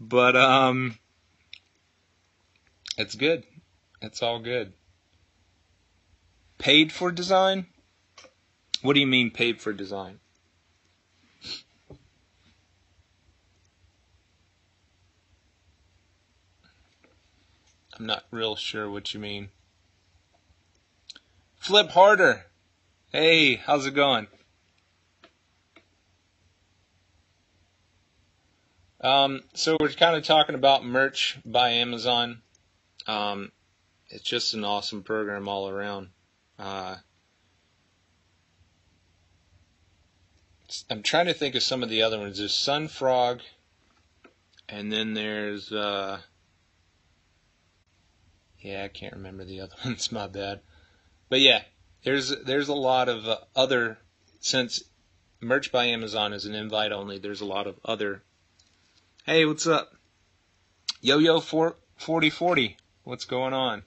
but 0.00 0.36
um, 0.36 0.98
it's 2.96 3.14
good. 3.14 3.44
It's 4.00 4.22
all 4.22 4.40
good. 4.40 4.72
Paid 6.58 6.92
for 6.92 7.12
design? 7.12 7.66
What 8.82 8.94
do 8.94 9.00
you 9.00 9.06
mean 9.06 9.30
paid 9.30 9.60
for 9.60 9.72
design? 9.72 10.20
I'm 17.98 18.06
not 18.06 18.24
real 18.30 18.54
sure 18.54 18.88
what 18.90 19.12
you 19.12 19.18
mean. 19.18 19.48
Flip 21.56 21.90
harder. 21.90 22.46
Hey, 23.10 23.56
how's 23.56 23.86
it 23.86 23.94
going? 23.94 24.28
Um, 29.00 29.42
so 29.54 29.76
we're 29.80 29.88
kind 29.90 30.16
of 30.16 30.24
talking 30.24 30.54
about 30.54 30.84
merch 30.84 31.38
by 31.44 31.70
Amazon. 31.70 32.42
Um, 33.06 33.52
it's 34.10 34.24
just 34.24 34.54
an 34.54 34.64
awesome 34.64 35.02
program 35.02 35.48
all 35.48 35.68
around. 35.68 36.08
Uh, 36.58 36.96
I'm 40.90 41.02
trying 41.02 41.26
to 41.26 41.34
think 41.34 41.54
of 41.54 41.62
some 41.62 41.82
of 41.82 41.88
the 41.88 42.02
other 42.02 42.18
ones. 42.18 42.38
There's 42.38 42.52
Sunfrog, 42.52 43.40
and 44.68 44.92
then 44.92 45.14
there's 45.14 45.72
uh, 45.72 46.20
yeah, 48.60 48.84
I 48.84 48.88
can't 48.88 49.14
remember 49.14 49.44
the 49.44 49.60
other 49.60 49.76
ones. 49.84 50.10
My 50.12 50.26
bad. 50.26 50.60
But 51.28 51.40
yeah, 51.40 51.62
there's 52.04 52.34
there's 52.44 52.68
a 52.68 52.74
lot 52.74 53.08
of 53.08 53.26
uh, 53.26 53.38
other 53.54 53.98
since 54.40 54.82
merch 55.40 55.70
by 55.72 55.86
Amazon 55.86 56.32
is 56.32 56.44
an 56.44 56.54
invite 56.54 56.92
only. 56.92 57.18
There's 57.18 57.40
a 57.40 57.46
lot 57.46 57.66
of 57.66 57.78
other. 57.84 58.22
Hey, 59.24 59.44
what's 59.44 59.66
up? 59.66 59.92
Yo 61.00 61.18
yo 61.18 61.40
four 61.40 61.76
forty 61.96 62.30
forty. 62.30 62.76
What's 63.04 63.24
going 63.24 63.54
on? 63.54 63.84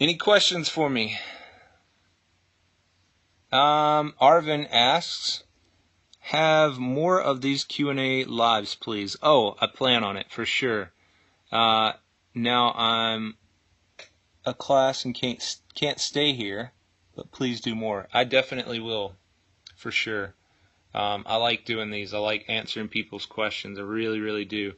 Any 0.00 0.16
questions 0.16 0.68
for 0.68 0.88
me? 0.88 1.18
Um, 3.50 4.14
Arvin 4.20 4.68
asks, 4.70 5.42
have 6.20 6.78
more 6.78 7.20
of 7.20 7.40
these 7.40 7.64
Q&A 7.64 8.24
lives, 8.24 8.74
please. 8.74 9.16
Oh, 9.22 9.56
I 9.60 9.66
plan 9.66 10.04
on 10.04 10.16
it 10.16 10.30
for 10.30 10.44
sure. 10.44 10.92
Uh, 11.50 11.92
now 12.34 12.72
I'm 12.74 13.38
a 14.44 14.54
class 14.54 15.04
and 15.04 15.14
can't 15.14 15.42
can't 15.74 15.98
stay 15.98 16.32
here, 16.32 16.72
but 17.16 17.32
please 17.32 17.60
do 17.60 17.74
more. 17.74 18.08
I 18.12 18.24
definitely 18.24 18.78
will, 18.78 19.16
for 19.74 19.90
sure. 19.90 20.34
Um, 20.94 21.24
I 21.26 21.36
like 21.36 21.64
doing 21.64 21.90
these. 21.90 22.14
I 22.14 22.18
like 22.18 22.44
answering 22.48 22.88
people's 22.88 23.26
questions. 23.26 23.78
I 23.78 23.82
really, 23.82 24.20
really 24.20 24.44
do. 24.44 24.74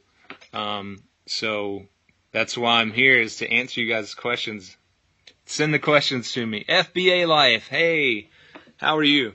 Um, 0.53 1.03
so 1.25 1.87
that's 2.31 2.57
why 2.57 2.79
I'm 2.79 2.91
here 2.91 3.19
is 3.19 3.37
to 3.37 3.51
answer 3.51 3.81
you 3.81 3.87
guys' 3.91 4.15
questions. 4.15 4.77
Send 5.45 5.73
the 5.73 5.79
questions 5.79 6.31
to 6.33 6.45
me. 6.45 6.65
FBA 6.67 7.27
Life. 7.27 7.67
Hey, 7.67 8.29
how 8.77 8.97
are 8.97 9.03
you? 9.03 9.33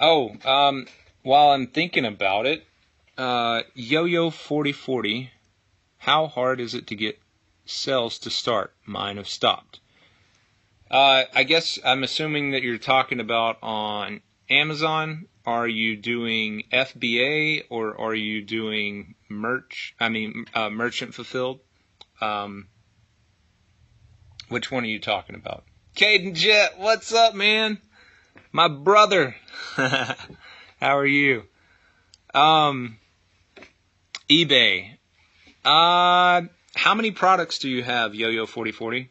Oh, 0.00 0.36
um, 0.44 0.86
while 1.22 1.50
I'm 1.50 1.66
thinking 1.66 2.04
about 2.04 2.46
it, 2.46 2.64
uh, 3.16 3.62
Yo-Yo 3.74 4.30
4040, 4.30 5.30
how 5.98 6.28
hard 6.28 6.60
is 6.60 6.74
it 6.74 6.86
to 6.86 6.94
get 6.94 7.18
sales 7.66 8.18
to 8.20 8.30
start? 8.30 8.74
Mine 8.86 9.16
have 9.16 9.28
stopped. 9.28 9.80
Uh, 10.90 11.24
I 11.34 11.42
guess 11.42 11.78
I'm 11.84 12.02
assuming 12.02 12.52
that 12.52 12.62
you're 12.62 12.78
talking 12.78 13.20
about 13.20 13.58
on 13.62 14.22
Amazon 14.48 15.26
are 15.48 15.66
you 15.66 15.96
doing 15.96 16.64
FBA 16.70 17.62
or 17.70 17.98
are 17.98 18.14
you 18.14 18.44
doing 18.44 19.14
merch? 19.30 19.94
I 19.98 20.10
mean, 20.10 20.44
uh, 20.52 20.68
merchant 20.68 21.14
fulfilled. 21.14 21.60
Um, 22.20 22.68
which 24.50 24.70
one 24.70 24.84
are 24.84 24.88
you 24.88 25.00
talking 25.00 25.36
about? 25.36 25.64
Caden 25.96 26.34
Jet, 26.34 26.74
what's 26.76 27.14
up, 27.14 27.34
man? 27.34 27.78
My 28.52 28.68
brother. 28.68 29.36
How 29.76 30.98
are 30.98 31.06
you? 31.06 31.44
Um, 32.34 32.98
eBay. 34.28 34.98
Uh, 35.64 36.42
how 36.74 36.94
many 36.94 37.10
products 37.10 37.58
do 37.58 37.70
you 37.70 37.82
have, 37.82 38.14
Yo-Yo 38.14 38.44
Forty 38.44 38.70
Forty. 38.70 39.10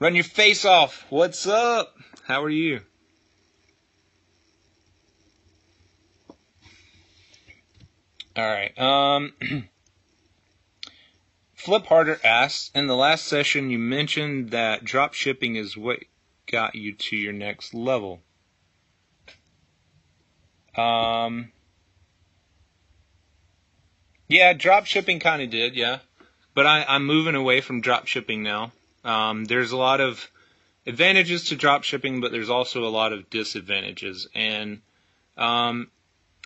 Run 0.00 0.14
your 0.14 0.24
face 0.24 0.64
off. 0.64 1.04
What's 1.10 1.46
up? 1.46 1.94
How 2.24 2.42
are 2.42 2.48
you? 2.48 2.80
All 8.34 8.46
right. 8.46 8.78
Um, 8.78 9.34
Flip 11.54 11.84
Harder 11.84 12.18
asks, 12.24 12.70
in 12.74 12.86
the 12.86 12.96
last 12.96 13.26
session 13.26 13.68
you 13.68 13.78
mentioned 13.78 14.52
that 14.52 14.84
drop 14.84 15.12
shipping 15.12 15.56
is 15.56 15.76
what 15.76 15.98
got 16.50 16.74
you 16.74 16.94
to 16.94 17.16
your 17.16 17.34
next 17.34 17.74
level. 17.74 18.22
Um, 20.76 21.52
yeah, 24.28 24.54
drop 24.54 24.86
shipping 24.86 25.20
kind 25.20 25.42
of 25.42 25.50
did, 25.50 25.74
yeah. 25.74 25.98
But 26.54 26.64
I, 26.64 26.86
I'm 26.88 27.04
moving 27.04 27.34
away 27.34 27.60
from 27.60 27.82
drop 27.82 28.06
shipping 28.06 28.42
now. 28.42 28.72
Um, 29.04 29.44
there's 29.44 29.72
a 29.72 29.76
lot 29.76 30.00
of 30.00 30.30
advantages 30.86 31.46
to 31.46 31.56
drop 31.56 31.84
shipping, 31.84 32.20
but 32.20 32.32
there's 32.32 32.50
also 32.50 32.84
a 32.84 32.88
lot 32.88 33.12
of 33.12 33.30
disadvantages. 33.30 34.28
And 34.34 34.82
um, 35.36 35.90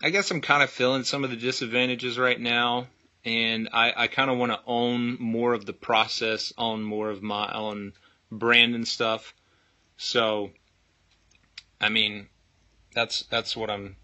I 0.03 0.09
guess 0.09 0.31
I'm 0.31 0.41
kind 0.41 0.63
of 0.63 0.69
feeling 0.69 1.03
some 1.03 1.23
of 1.23 1.29
the 1.29 1.35
disadvantages 1.35 2.17
right 2.17 2.39
now 2.39 2.87
and 3.25 3.69
I, 3.73 3.91
I 3.97 4.07
kind 4.07 4.29
of 4.29 4.37
want 4.37 4.51
to 4.51 4.61
own 4.67 5.17
more 5.19 5.53
of 5.53 5.65
the 5.65 5.73
process, 5.73 6.53
own 6.57 6.83
more 6.83 7.09
of 7.09 7.23
my 7.23 7.51
own 7.51 7.93
brand 8.31 8.75
and 8.75 8.87
stuff. 8.87 9.33
So, 9.97 10.51
I 11.81 11.89
mean, 11.89 12.27
that's 12.93 13.23
that's 13.23 13.57
what 13.57 13.69
I'm. 13.69 13.97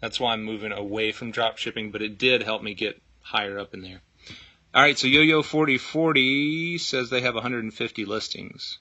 That's 0.00 0.18
why 0.18 0.32
I'm 0.32 0.42
moving 0.42 0.72
away 0.72 1.12
from 1.12 1.30
drop 1.30 1.58
shipping, 1.58 1.90
but 1.90 2.02
it 2.02 2.18
did 2.18 2.42
help 2.42 2.62
me 2.62 2.74
get 2.74 3.00
higher 3.20 3.58
up 3.58 3.74
in 3.74 3.82
there. 3.82 4.00
All 4.74 4.82
right, 4.82 4.98
so 4.98 5.06
YoYo 5.06 5.44
4040 5.44 6.78
says 6.78 7.10
they 7.10 7.20
have 7.20 7.34
150 7.34 8.04
listings. 8.06 8.78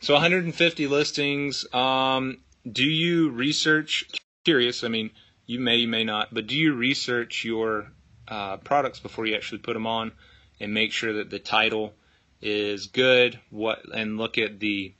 So 0.00 0.12
150 0.14 0.86
listings. 0.86 1.72
Um, 1.72 2.38
do 2.70 2.84
you 2.84 3.30
research? 3.30 4.04
Curious. 4.44 4.84
I 4.84 4.88
mean, 4.88 5.10
you 5.46 5.58
may, 5.58 5.76
you 5.76 5.88
may 5.88 6.04
not, 6.04 6.34
but 6.34 6.46
do 6.46 6.56
you 6.56 6.74
research 6.74 7.44
your 7.44 7.92
uh, 8.28 8.58
products 8.58 9.00
before 9.00 9.26
you 9.26 9.34
actually 9.34 9.58
put 9.58 9.74
them 9.74 9.86
on, 9.86 10.12
and 10.60 10.74
make 10.74 10.92
sure 10.92 11.14
that 11.14 11.30
the 11.30 11.38
title 11.38 11.94
is 12.40 12.86
good. 12.88 13.38
What 13.50 13.80
and 13.94 14.18
look 14.18 14.38
at 14.38 14.60
the 14.60 14.94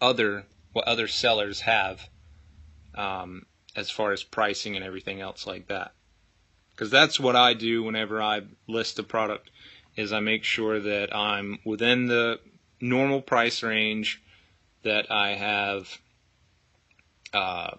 other 0.00 0.46
what 0.72 0.88
other 0.88 1.06
sellers 1.06 1.60
have 1.60 2.08
um, 2.94 3.46
as 3.76 3.90
far 3.90 4.12
as 4.12 4.22
pricing 4.22 4.76
and 4.76 4.84
everything 4.84 5.20
else 5.20 5.46
like 5.46 5.68
that. 5.68 5.92
Because 6.74 6.90
that's 6.90 7.20
what 7.20 7.36
I 7.36 7.54
do 7.54 7.82
whenever 7.82 8.20
I 8.20 8.42
list 8.66 8.98
a 8.98 9.02
product 9.02 9.50
is 9.96 10.12
I 10.12 10.20
make 10.20 10.44
sure 10.44 10.80
that 10.80 11.14
I'm 11.14 11.58
within 11.64 12.06
the 12.06 12.40
normal 12.80 13.22
price 13.22 13.62
range 13.62 14.20
that 14.82 15.10
I 15.10 15.34
have 15.34 15.98
uh, 17.32 17.76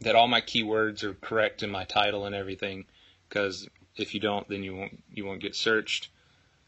that 0.00 0.14
all 0.14 0.28
my 0.28 0.40
keywords 0.40 1.02
are 1.02 1.14
correct 1.14 1.62
in 1.62 1.70
my 1.70 1.84
title 1.84 2.24
and 2.24 2.34
everything 2.34 2.84
because 3.28 3.68
if 3.96 4.14
you 4.14 4.20
don't, 4.20 4.48
then 4.48 4.62
you 4.62 4.76
won't 4.76 5.02
you 5.12 5.24
won't 5.24 5.40
get 5.40 5.56
searched. 5.56 6.08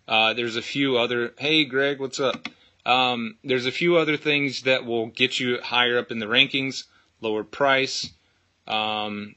Uh, 0.08 0.34
there's 0.34 0.56
a 0.56 0.62
few 0.62 0.98
other. 0.98 1.32
Hey, 1.38 1.64
Greg, 1.64 2.00
what's 2.00 2.18
up? 2.18 2.48
Um, 2.84 3.36
there's 3.44 3.66
a 3.66 3.72
few 3.72 3.96
other 3.96 4.16
things 4.16 4.62
that 4.62 4.84
will 4.84 5.06
get 5.06 5.38
you 5.38 5.60
higher 5.62 5.98
up 5.98 6.10
in 6.10 6.18
the 6.18 6.26
rankings. 6.26 6.84
Lower 7.20 7.44
price, 7.44 8.10
um, 8.66 9.34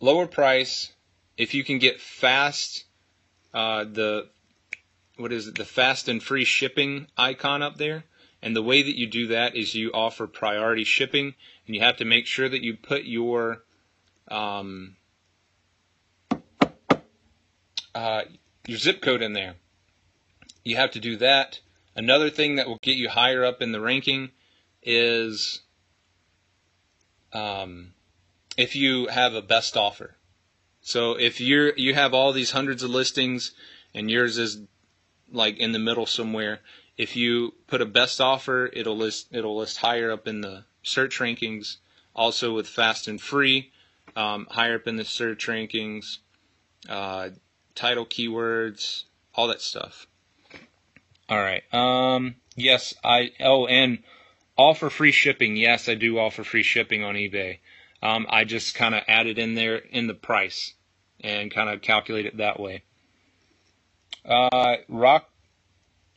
lower 0.00 0.26
price. 0.26 0.92
If 1.36 1.54
you 1.54 1.64
can 1.64 1.78
get 1.78 2.00
fast, 2.00 2.84
uh, 3.54 3.84
the 3.84 4.28
what 5.16 5.32
is 5.32 5.48
it? 5.48 5.56
The 5.56 5.64
fast 5.64 6.08
and 6.08 6.22
free 6.22 6.44
shipping 6.44 7.06
icon 7.16 7.62
up 7.62 7.76
there. 7.76 8.04
And 8.42 8.56
the 8.56 8.62
way 8.62 8.82
that 8.82 8.96
you 8.96 9.06
do 9.06 9.26
that 9.28 9.54
is 9.54 9.74
you 9.74 9.92
offer 9.92 10.26
priority 10.26 10.84
shipping, 10.84 11.34
and 11.66 11.76
you 11.76 11.82
have 11.82 11.98
to 11.98 12.06
make 12.06 12.26
sure 12.26 12.48
that 12.48 12.62
you 12.62 12.74
put 12.74 13.04
your 13.04 13.62
um, 14.28 14.96
uh, 17.94 18.22
your 18.66 18.78
zip 18.78 19.02
code 19.02 19.20
in 19.20 19.34
there. 19.34 19.56
You 20.64 20.76
have 20.76 20.92
to 20.92 21.00
do 21.00 21.16
that. 21.18 21.60
Another 21.94 22.30
thing 22.30 22.56
that 22.56 22.66
will 22.66 22.78
get 22.80 22.96
you 22.96 23.10
higher 23.10 23.44
up 23.44 23.60
in 23.60 23.72
the 23.72 23.80
ranking 23.80 24.30
is 24.82 25.60
um, 27.32 27.92
if 28.60 28.76
you 28.76 29.06
have 29.06 29.34
a 29.34 29.40
best 29.40 29.74
offer. 29.74 30.16
So 30.82 31.12
if 31.12 31.40
you're 31.40 31.72
you 31.76 31.94
have 31.94 32.12
all 32.12 32.32
these 32.32 32.50
hundreds 32.50 32.82
of 32.82 32.90
listings 32.90 33.52
and 33.94 34.10
yours 34.10 34.36
is 34.36 34.60
like 35.32 35.56
in 35.56 35.72
the 35.72 35.78
middle 35.78 36.04
somewhere, 36.04 36.60
if 36.98 37.16
you 37.16 37.54
put 37.66 37.80
a 37.80 37.86
best 37.86 38.20
offer, 38.20 38.68
it'll 38.74 38.98
list 38.98 39.28
it'll 39.32 39.56
list 39.56 39.78
higher 39.78 40.10
up 40.10 40.28
in 40.28 40.42
the 40.42 40.64
search 40.82 41.18
rankings. 41.20 41.76
Also 42.14 42.54
with 42.54 42.68
fast 42.68 43.08
and 43.08 43.18
free, 43.18 43.72
um, 44.14 44.46
higher 44.50 44.74
up 44.74 44.86
in 44.86 44.96
the 44.96 45.04
search 45.04 45.46
rankings, 45.46 46.18
uh, 46.86 47.30
title 47.74 48.04
keywords, 48.04 49.04
all 49.34 49.46
that 49.46 49.62
stuff. 49.62 50.06
All 51.30 51.38
right. 51.38 51.62
Um, 51.72 52.34
yes, 52.56 52.92
I. 53.02 53.30
Oh, 53.40 53.66
and 53.66 54.02
offer 54.58 54.90
free 54.90 55.12
shipping. 55.12 55.56
Yes, 55.56 55.88
I 55.88 55.94
do 55.94 56.18
offer 56.18 56.44
free 56.44 56.64
shipping 56.64 57.02
on 57.02 57.14
eBay. 57.14 57.58
Um, 58.02 58.26
I 58.30 58.44
just 58.44 58.74
kind 58.74 58.94
of 58.94 59.02
added 59.08 59.38
in 59.38 59.54
there 59.54 59.76
in 59.76 60.06
the 60.06 60.14
price 60.14 60.74
and 61.20 61.50
kind 61.50 61.68
of 61.68 61.82
calculate 61.82 62.26
it 62.26 62.38
that 62.38 62.58
way. 62.58 62.82
Uh, 64.24 64.76
Rock 64.88 65.30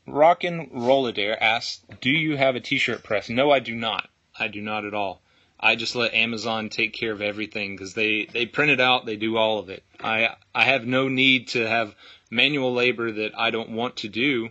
Rockin' 0.06 0.70
Rolladair 0.72 1.38
asks, 1.40 1.82
"Do 2.02 2.10
you 2.10 2.38
have 2.38 2.56
a 2.56 2.60
T-shirt 2.60 3.04
press?" 3.04 3.30
No, 3.30 3.52
I 3.52 3.60
do 3.60 3.76
not. 3.76 4.10
I 4.38 4.48
do 4.48 4.62
not 4.62 4.86
at 4.86 4.94
all. 4.94 5.22
I 5.60 5.76
just 5.76 5.96
let 5.96 6.14
Amazon 6.14 6.70
take 6.70 6.94
care 6.94 7.14
of 7.14 7.22
everything 7.22 7.76
because 7.76 7.94
they 7.94 8.26
they 8.26 8.46
print 8.46 8.72
it 8.72 8.82
out, 8.82 9.06
they 9.06 9.16
do 9.16 9.38
all 9.38 9.60
of 9.60 9.70
it. 9.70 9.84
I 10.02 10.36
I 10.54 10.66
have 10.66 10.86
no 10.86 11.08
need 11.08 11.50
to 11.50 11.68
have 11.68 11.96
manual 12.30 12.74
labor 12.74 13.12
that 13.12 13.38
I 13.38 13.50
don't 13.50 13.70
want 13.70 13.98
to 13.98 14.10
do. 14.10 14.50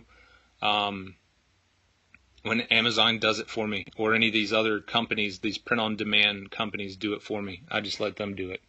Um, 0.61 1.15
when 2.43 2.61
Amazon 2.61 3.19
does 3.19 3.39
it 3.39 3.49
for 3.49 3.67
me, 3.67 3.85
or 3.97 4.13
any 4.13 4.27
of 4.27 4.33
these 4.33 4.53
other 4.53 4.81
companies, 4.81 5.39
these 5.39 5.57
print-on-demand 5.57 6.51
companies 6.51 6.97
do 6.97 7.13
it 7.13 7.21
for 7.21 7.41
me. 7.41 7.63
I 7.71 7.79
just 7.79 7.99
let 7.99 8.17
them 8.17 8.35
do 8.35 8.51
it. 8.51 8.61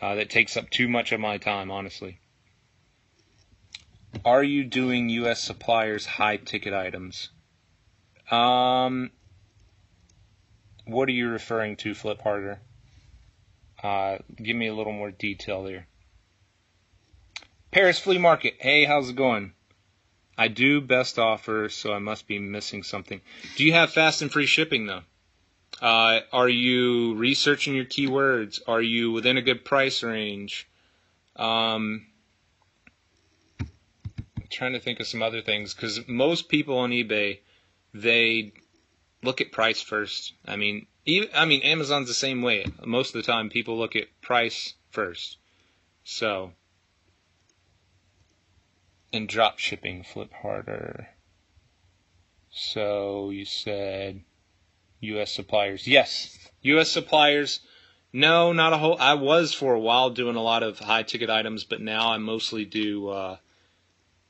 Uh, 0.00 0.14
that 0.14 0.30
takes 0.30 0.56
up 0.56 0.70
too 0.70 0.88
much 0.88 1.12
of 1.12 1.20
my 1.20 1.38
time, 1.38 1.70
honestly. 1.70 2.20
Are 4.24 4.42
you 4.42 4.64
doing 4.64 5.08
U.S. 5.10 5.42
suppliers 5.42 6.06
high 6.06 6.36
ticket 6.36 6.72
items? 6.72 7.30
Um, 8.30 9.10
what 10.86 11.08
are 11.08 11.12
you 11.12 11.28
referring 11.28 11.76
to, 11.78 11.94
Flip 11.94 12.20
Harder? 12.22 12.60
Uh, 13.82 14.18
give 14.36 14.56
me 14.56 14.68
a 14.68 14.74
little 14.74 14.92
more 14.92 15.10
detail 15.10 15.64
there. 15.64 15.88
Paris 17.72 17.98
Flea 17.98 18.18
Market. 18.18 18.54
Hey, 18.58 18.84
how's 18.84 19.10
it 19.10 19.16
going? 19.16 19.52
I 20.38 20.48
do 20.48 20.80
best 20.80 21.18
offer, 21.18 21.68
so 21.68 21.92
I 21.92 21.98
must 21.98 22.26
be 22.26 22.38
missing 22.38 22.82
something. 22.82 23.20
Do 23.56 23.64
you 23.64 23.72
have 23.72 23.92
fast 23.92 24.22
and 24.22 24.30
free 24.30 24.46
shipping 24.46 24.86
though? 24.86 25.02
Uh, 25.80 26.20
are 26.32 26.48
you 26.48 27.14
researching 27.14 27.74
your 27.74 27.84
keywords? 27.84 28.60
Are 28.66 28.82
you 28.82 29.12
within 29.12 29.36
a 29.36 29.42
good 29.42 29.64
price 29.64 30.02
range? 30.02 30.68
Um, 31.36 32.06
trying 34.48 34.72
to 34.72 34.80
think 34.80 35.00
of 35.00 35.06
some 35.06 35.22
other 35.22 35.42
things 35.42 35.74
because 35.74 36.06
most 36.08 36.48
people 36.48 36.78
on 36.78 36.90
eBay 36.90 37.40
they 37.92 38.52
look 39.22 39.40
at 39.40 39.52
price 39.52 39.80
first. 39.80 40.34
I 40.46 40.56
mean, 40.56 40.86
even, 41.04 41.28
I 41.34 41.44
mean 41.44 41.62
Amazon's 41.62 42.08
the 42.08 42.14
same 42.14 42.42
way. 42.42 42.66
Most 42.84 43.14
of 43.14 43.22
the 43.24 43.30
time, 43.30 43.48
people 43.48 43.78
look 43.78 43.96
at 43.96 44.08
price 44.20 44.74
first. 44.90 45.38
So, 46.04 46.52
and 49.12 49.28
drop 49.28 49.58
shipping 49.58 50.02
flip 50.02 50.32
harder. 50.42 51.08
So 52.50 53.30
you 53.30 53.44
said 53.44 54.22
U.S. 55.00 55.32
suppliers. 55.32 55.86
Yes, 55.86 56.50
U.S. 56.62 56.90
suppliers. 56.90 57.60
No, 58.12 58.52
not 58.52 58.72
a 58.72 58.78
whole. 58.78 58.96
I 58.98 59.14
was 59.14 59.52
for 59.52 59.74
a 59.74 59.80
while 59.80 60.10
doing 60.10 60.36
a 60.36 60.42
lot 60.42 60.62
of 60.62 60.78
high 60.78 61.02
ticket 61.02 61.28
items, 61.28 61.64
but 61.64 61.80
now 61.80 62.12
I 62.12 62.18
mostly 62.18 62.64
do. 62.64 63.08
Uh, 63.08 63.36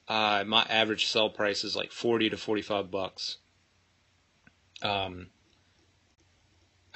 uh, 0.09 0.45
my 0.47 0.67
average 0.69 1.07
sell 1.07 1.31
price 1.31 1.62
is 1.62 1.77
like 1.77 1.93
forty 1.93 2.29
to 2.29 2.37
forty-five 2.37 2.91
bucks. 2.91 3.39
Um, 4.83 5.29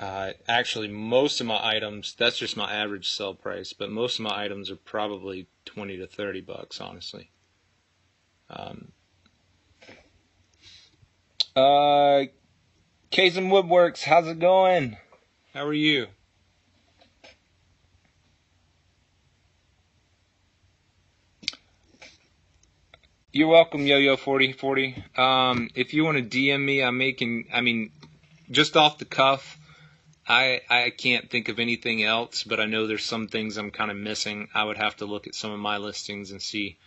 uh, 0.00 0.32
actually, 0.48 0.88
most 0.88 1.40
of 1.40 1.46
my 1.46 1.60
items, 1.62 2.14
that's 2.14 2.38
just 2.38 2.56
my 2.56 2.72
average 2.72 3.10
sell 3.10 3.34
price, 3.34 3.72
but 3.74 3.90
most 3.90 4.18
of 4.18 4.24
my 4.24 4.44
items 4.44 4.70
are 4.70 4.76
probably 4.76 5.46
20 5.66 5.98
to 5.98 6.06
30 6.06 6.40
bucks, 6.40 6.80
honestly. 6.80 7.30
Um, 8.50 8.92
uh, 11.54 12.24
Kazem 13.12 13.48
Woodworks, 13.48 14.02
how's 14.02 14.26
it 14.26 14.38
going? 14.38 14.96
How 15.54 15.64
are 15.66 15.72
you? 15.72 16.08
You're 23.32 23.48
welcome, 23.48 23.86
Yo-Yo 23.86 24.16
Forty 24.16 24.52
Forty. 24.52 25.04
Um, 25.16 25.70
if 25.76 25.94
you 25.94 26.04
want 26.04 26.18
to 26.18 26.24
DM 26.24 26.64
me, 26.64 26.82
I'm 26.82 26.98
making. 26.98 27.46
I 27.52 27.60
mean, 27.60 27.92
just 28.50 28.76
off 28.76 28.98
the 28.98 29.04
cuff, 29.04 29.56
I 30.26 30.62
I 30.68 30.90
can't 30.90 31.30
think 31.30 31.48
of 31.48 31.60
anything 31.60 32.02
else, 32.02 32.42
but 32.42 32.58
I 32.58 32.66
know 32.66 32.88
there's 32.88 33.04
some 33.04 33.28
things 33.28 33.56
I'm 33.56 33.70
kind 33.70 33.92
of 33.92 33.96
missing. 33.96 34.48
I 34.52 34.64
would 34.64 34.78
have 34.78 34.96
to 34.96 35.06
look 35.06 35.28
at 35.28 35.36
some 35.36 35.52
of 35.52 35.60
my 35.60 35.76
listings 35.76 36.32
and 36.32 36.42
see 36.42 36.78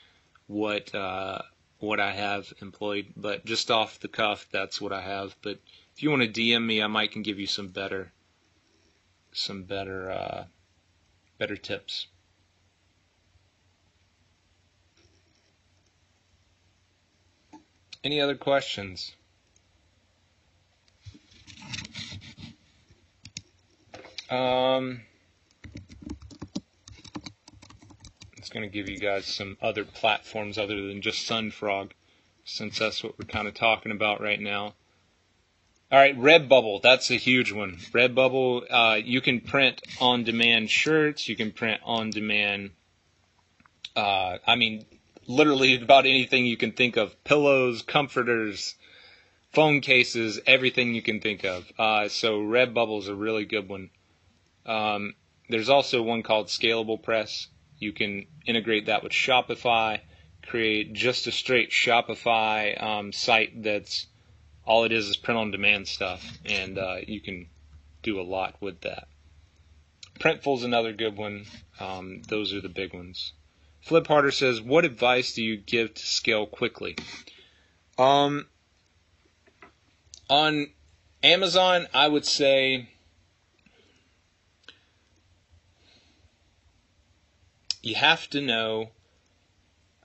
what 0.47 0.93
uh, 0.93 1.43
what 1.83 1.99
I 1.99 2.11
have 2.11 2.51
employed. 2.61 3.07
But 3.15 3.45
just 3.45 3.69
off 3.69 3.99
the 3.99 4.07
cuff, 4.07 4.47
that's 4.51 4.79
what 4.79 4.93
I 4.93 5.01
have. 5.01 5.35
But 5.41 5.59
if 5.95 6.01
you 6.01 6.09
want 6.09 6.21
to 6.21 6.41
DM 6.41 6.65
me, 6.65 6.81
I 6.81 6.87
might 6.87 7.11
can 7.11 7.21
give 7.23 7.39
you 7.39 7.47
some 7.47 7.67
better 7.67 8.11
some 9.33 9.63
better 9.63 10.09
uh, 10.11 10.45
better 11.37 11.57
tips. 11.57 12.07
Any 18.03 18.19
other 18.19 18.35
questions? 18.35 19.15
Um, 24.29 25.01
it's 28.37 28.42
going 28.53 28.69
to 28.69 28.73
give 28.73 28.87
you 28.87 28.99
guys 28.99 29.25
some 29.25 29.57
other 29.61 29.83
platforms 29.83 30.57
other 30.57 30.87
than 30.87 31.01
just 31.01 31.27
Sunfrog, 31.27 31.91
since 32.45 32.79
that's 32.79 33.03
what 33.03 33.17
we're 33.17 33.25
kind 33.25 33.47
of 33.47 33.53
talking 33.53 33.91
about 33.91 34.21
right 34.21 34.39
now. 34.39 34.75
All 35.91 35.99
right, 35.99 36.17
Redbubble, 36.17 36.81
that's 36.81 37.11
a 37.11 37.15
huge 37.15 37.51
one. 37.51 37.75
Redbubble, 37.91 38.65
uh, 38.69 38.95
you 38.95 39.21
can 39.21 39.41
print 39.41 39.81
on 39.99 40.23
demand 40.23 40.69
shirts, 40.69 41.27
you 41.27 41.35
can 41.35 41.51
print 41.51 41.81
on 41.83 42.09
demand, 42.09 42.71
uh, 43.95 44.37
I 44.47 44.55
mean, 44.55 44.85
literally 45.27 45.81
about 45.81 46.05
anything 46.05 46.45
you 46.45 46.57
can 46.57 46.71
think 46.71 46.97
of 46.97 47.23
pillows, 47.23 47.81
comforters, 47.83 48.75
phone 49.51 49.81
cases, 49.81 50.39
everything 50.47 50.95
you 50.95 51.01
can 51.01 51.19
think 51.19 51.43
of. 51.45 51.71
Uh, 51.77 52.07
so 52.07 52.39
Redbubble 52.39 52.99
is 52.99 53.07
a 53.07 53.15
really 53.15 53.45
good 53.45 53.69
one. 53.69 53.91
Um, 54.65 55.13
there's 55.49 55.69
also 55.69 56.01
one 56.01 56.23
called 56.23 56.47
Scalable 56.47 57.01
Press. 57.01 57.47
You 57.83 57.91
can 57.91 58.25
integrate 58.45 58.85
that 58.85 59.03
with 59.03 59.11
Shopify, 59.11 59.99
create 60.41 60.93
just 60.93 61.27
a 61.27 61.31
straight 61.31 61.71
Shopify 61.71 62.81
um, 62.81 63.11
site 63.11 63.61
that's 63.61 64.07
all 64.65 64.85
it 64.85 64.91
is 64.91 65.09
is 65.09 65.17
print 65.17 65.37
on 65.37 65.51
demand 65.51 65.87
stuff, 65.87 66.25
and 66.45 66.77
uh, 66.77 66.97
you 67.05 67.19
can 67.19 67.47
do 68.01 68.19
a 68.19 68.23
lot 68.23 68.55
with 68.61 68.81
that. 68.81 69.07
Printful's 70.19 70.63
another 70.63 70.93
good 70.93 71.17
one. 71.17 71.45
Um, 71.79 72.21
those 72.27 72.53
are 72.53 72.61
the 72.61 72.69
big 72.69 72.93
ones. 72.93 73.33
Flip 73.81 74.07
Harder 74.07 74.31
says, 74.31 74.61
"What 74.61 74.85
advice 74.85 75.33
do 75.33 75.43
you 75.43 75.57
give 75.57 75.93
to 75.93 76.05
scale 76.05 76.45
quickly?" 76.45 76.95
Um, 77.97 78.47
on 80.29 80.67
Amazon, 81.21 81.87
I 81.93 82.07
would 82.07 82.25
say 82.25 82.89
you 87.83 87.95
have 87.95 88.29
to 88.29 88.41
know 88.41 88.89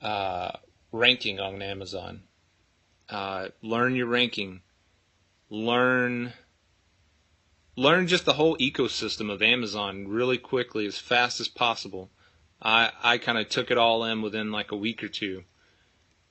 uh, 0.02 0.50
ranking 0.92 1.40
on 1.40 1.62
Amazon. 1.62 2.24
Uh, 3.08 3.48
learn 3.62 3.94
your 3.94 4.08
ranking. 4.08 4.60
Learn 5.48 6.34
learn 7.76 8.08
just 8.08 8.24
the 8.24 8.34
whole 8.34 8.56
ecosystem 8.58 9.30
of 9.30 9.40
Amazon 9.40 10.08
really 10.08 10.36
quickly, 10.36 10.84
as 10.86 10.98
fast 10.98 11.40
as 11.40 11.48
possible. 11.48 12.10
I 12.60 12.90
I 13.02 13.18
kind 13.18 13.38
of 13.38 13.48
took 13.48 13.70
it 13.70 13.78
all 13.78 14.04
in 14.04 14.20
within 14.20 14.52
like 14.52 14.72
a 14.72 14.76
week 14.76 15.02
or 15.02 15.08
two, 15.08 15.44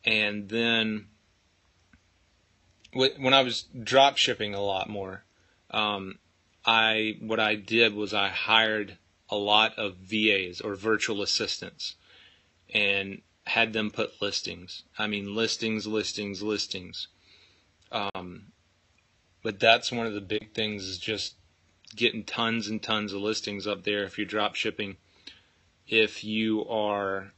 and 0.03 0.49
then 0.49 1.07
when 2.93 3.33
I 3.33 3.41
was 3.41 3.63
drop 3.83 4.17
shipping 4.17 4.53
a 4.53 4.61
lot 4.61 4.89
more, 4.89 5.23
um, 5.71 6.19
I 6.65 7.17
what 7.21 7.39
I 7.39 7.55
did 7.55 7.95
was 7.95 8.13
I 8.13 8.27
hired 8.29 8.97
a 9.29 9.35
lot 9.35 9.77
of 9.77 9.95
VAs 9.97 10.61
or 10.61 10.75
virtual 10.75 11.21
assistants, 11.21 11.95
and 12.73 13.21
had 13.45 13.73
them 13.73 13.91
put 13.91 14.21
listings. 14.21 14.83
I 14.97 15.07
mean 15.07 15.35
listings, 15.35 15.87
listings, 15.87 16.41
listings. 16.41 17.07
Um, 17.91 18.51
but 19.41 19.59
that's 19.59 19.91
one 19.91 20.05
of 20.05 20.13
the 20.13 20.21
big 20.21 20.53
things 20.53 20.83
is 20.83 20.97
just 20.97 21.35
getting 21.95 22.23
tons 22.23 22.67
and 22.67 22.81
tons 22.81 23.13
of 23.13 23.21
listings 23.21 23.65
up 23.65 23.83
there 23.83 24.03
if 24.03 24.17
you're 24.17 24.27
drop 24.27 24.55
shipping. 24.55 24.97
If 25.87 26.23
you 26.23 26.67
are 26.67 27.31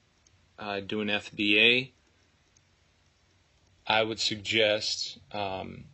uh, 0.58 0.80
doing 0.80 1.08
FBA, 1.08 1.91
I 3.86 4.04
would 4.04 4.19
suggest 4.19 5.19
um, 5.32 5.86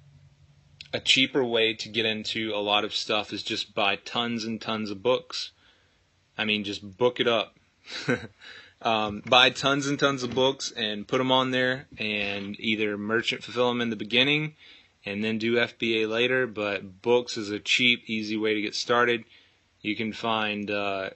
a 0.94 1.00
cheaper 1.00 1.44
way 1.44 1.74
to 1.74 1.90
get 1.90 2.06
into 2.06 2.54
a 2.54 2.64
lot 2.64 2.86
of 2.86 2.96
stuff 2.96 3.34
is 3.34 3.44
just 3.44 3.76
buy 3.76 3.98
tons 3.98 4.46
and 4.46 4.62
tons 4.62 4.90
of 4.92 5.04
books. 5.04 5.52
I 6.38 6.46
mean, 6.46 6.64
just 6.64 6.98
book 6.98 7.20
it 7.20 7.28
up. 7.28 7.56
um, 8.82 9.22
buy 9.26 9.50
tons 9.50 9.88
and 9.88 9.98
tons 9.98 10.24
of 10.24 10.34
books 10.34 10.72
and 10.76 11.08
put 11.08 11.20
them 11.20 11.32
on 11.32 11.52
there 11.52 11.88
and 11.98 12.60
either 12.60 12.98
merchant 12.98 13.44
fulfill 13.44 13.70
them 13.70 13.82
in 13.82 13.90
the 13.90 13.96
beginning 13.96 14.56
and 15.06 15.24
then 15.24 15.38
do 15.38 15.56
FBA 15.56 16.10
later. 16.10 16.48
But 16.48 17.02
books 17.02 17.38
is 17.38 17.52
a 17.52 17.60
cheap, 17.60 18.04
easy 18.08 18.38
way 18.38 18.54
to 18.56 18.62
get 18.62 18.76
started. 18.76 19.24
You 19.82 19.96
can 19.96 20.14
find 20.14 20.70
uh, 20.70 21.12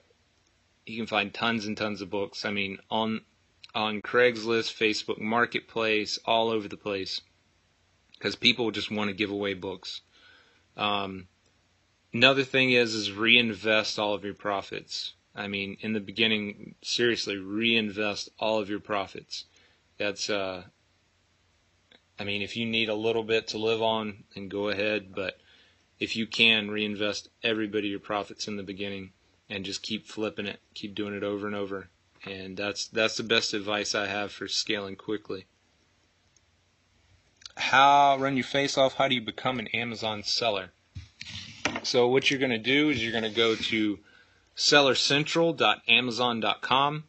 you 0.85 0.97
can 0.97 1.07
find 1.07 1.33
tons 1.33 1.65
and 1.65 1.75
tons 1.75 2.01
of 2.01 2.09
books. 2.09 2.45
I 2.45 2.51
mean, 2.51 2.77
on 2.89 3.21
on 3.73 4.01
Craigslist, 4.01 4.73
Facebook 4.73 5.19
Marketplace, 5.19 6.19
all 6.25 6.49
over 6.49 6.67
the 6.67 6.77
place, 6.77 7.21
because 8.13 8.35
people 8.35 8.71
just 8.71 8.91
want 8.91 9.09
to 9.09 9.15
give 9.15 9.31
away 9.31 9.53
books. 9.53 10.01
Um, 10.77 11.27
another 12.13 12.43
thing 12.43 12.71
is 12.71 12.93
is 12.93 13.11
reinvest 13.11 13.99
all 13.99 14.13
of 14.13 14.23
your 14.23 14.33
profits. 14.33 15.13
I 15.35 15.47
mean, 15.47 15.77
in 15.81 15.93
the 15.93 15.99
beginning, 15.99 16.75
seriously, 16.81 17.37
reinvest 17.37 18.29
all 18.39 18.59
of 18.59 18.69
your 18.69 18.79
profits. 18.79 19.45
That's 19.97 20.29
uh, 20.29 20.63
I 22.17 22.23
mean, 22.23 22.41
if 22.41 22.57
you 22.57 22.65
need 22.65 22.89
a 22.89 22.95
little 22.95 23.23
bit 23.23 23.47
to 23.49 23.57
live 23.57 23.81
on, 23.81 24.23
then 24.35 24.49
go 24.49 24.69
ahead. 24.69 25.13
But 25.15 25.39
if 25.99 26.15
you 26.15 26.27
can, 26.27 26.71
reinvest 26.71 27.29
every 27.43 27.67
bit 27.67 27.85
of 27.85 27.91
your 27.91 27.99
profits 27.99 28.47
in 28.47 28.57
the 28.57 28.63
beginning 28.63 29.11
and 29.49 29.65
just 29.65 29.81
keep 29.81 30.07
flipping 30.07 30.45
it, 30.45 30.59
keep 30.73 30.95
doing 30.95 31.15
it 31.15 31.23
over 31.23 31.47
and 31.47 31.55
over 31.55 31.89
and 32.25 32.57
that's 32.57 32.87
that's 32.87 33.17
the 33.17 33.23
best 33.23 33.53
advice 33.53 33.95
I 33.95 34.07
have 34.07 34.31
for 34.31 34.47
scaling 34.47 34.95
quickly. 34.95 35.45
How 37.55 38.17
run 38.17 38.37
your 38.37 38.45
face 38.45 38.77
off? 38.77 38.95
How 38.95 39.07
do 39.07 39.15
you 39.15 39.21
become 39.21 39.59
an 39.59 39.67
Amazon 39.67 40.23
seller? 40.23 40.71
So 41.83 42.07
what 42.07 42.29
you're 42.29 42.39
going 42.39 42.51
to 42.51 42.57
do 42.57 42.89
is 42.89 43.01
you're 43.01 43.11
going 43.11 43.23
to 43.23 43.29
go 43.29 43.55
to 43.55 43.99
sellercentral.amazon.com, 44.55 47.03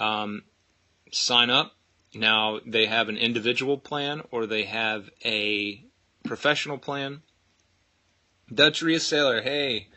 um, 0.00 0.42
sign 1.10 1.50
up. 1.50 1.76
Now 2.14 2.60
they 2.66 2.86
have 2.86 3.08
an 3.08 3.16
individual 3.16 3.78
plan 3.78 4.22
or 4.30 4.46
they 4.46 4.64
have 4.64 5.08
a 5.24 5.82
professional 6.24 6.78
plan. 6.78 7.22
Dutch 8.52 8.82
reseller, 8.82 9.42
hey, 9.42 9.88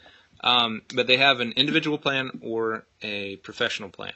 um, 0.42 0.84
but 0.94 1.08
they 1.08 1.18
have 1.18 1.40
an 1.40 1.52
individual 1.54 1.98
plan 1.98 2.40
or 2.42 2.86
a 3.02 3.38
professional 3.38 3.90
plan. 3.90 4.14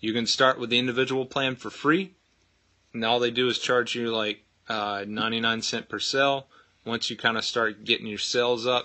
You 0.00 0.12
can 0.12 0.26
start 0.26 0.58
with 0.58 0.70
the 0.70 0.78
individual 0.78 1.26
plan 1.26 1.56
for 1.56 1.70
free, 1.70 2.14
and 2.92 3.04
all 3.04 3.18
they 3.18 3.30
do 3.30 3.48
is 3.48 3.58
charge 3.58 3.94
you 3.94 4.14
like 4.14 4.44
uh, 4.68 5.04
99 5.06 5.62
cent 5.62 5.88
per 5.88 5.98
sale. 5.98 6.46
Once 6.84 7.10
you 7.10 7.16
kind 7.16 7.36
of 7.36 7.44
start 7.44 7.84
getting 7.84 8.06
your 8.06 8.18
sales 8.18 8.66
up, 8.66 8.84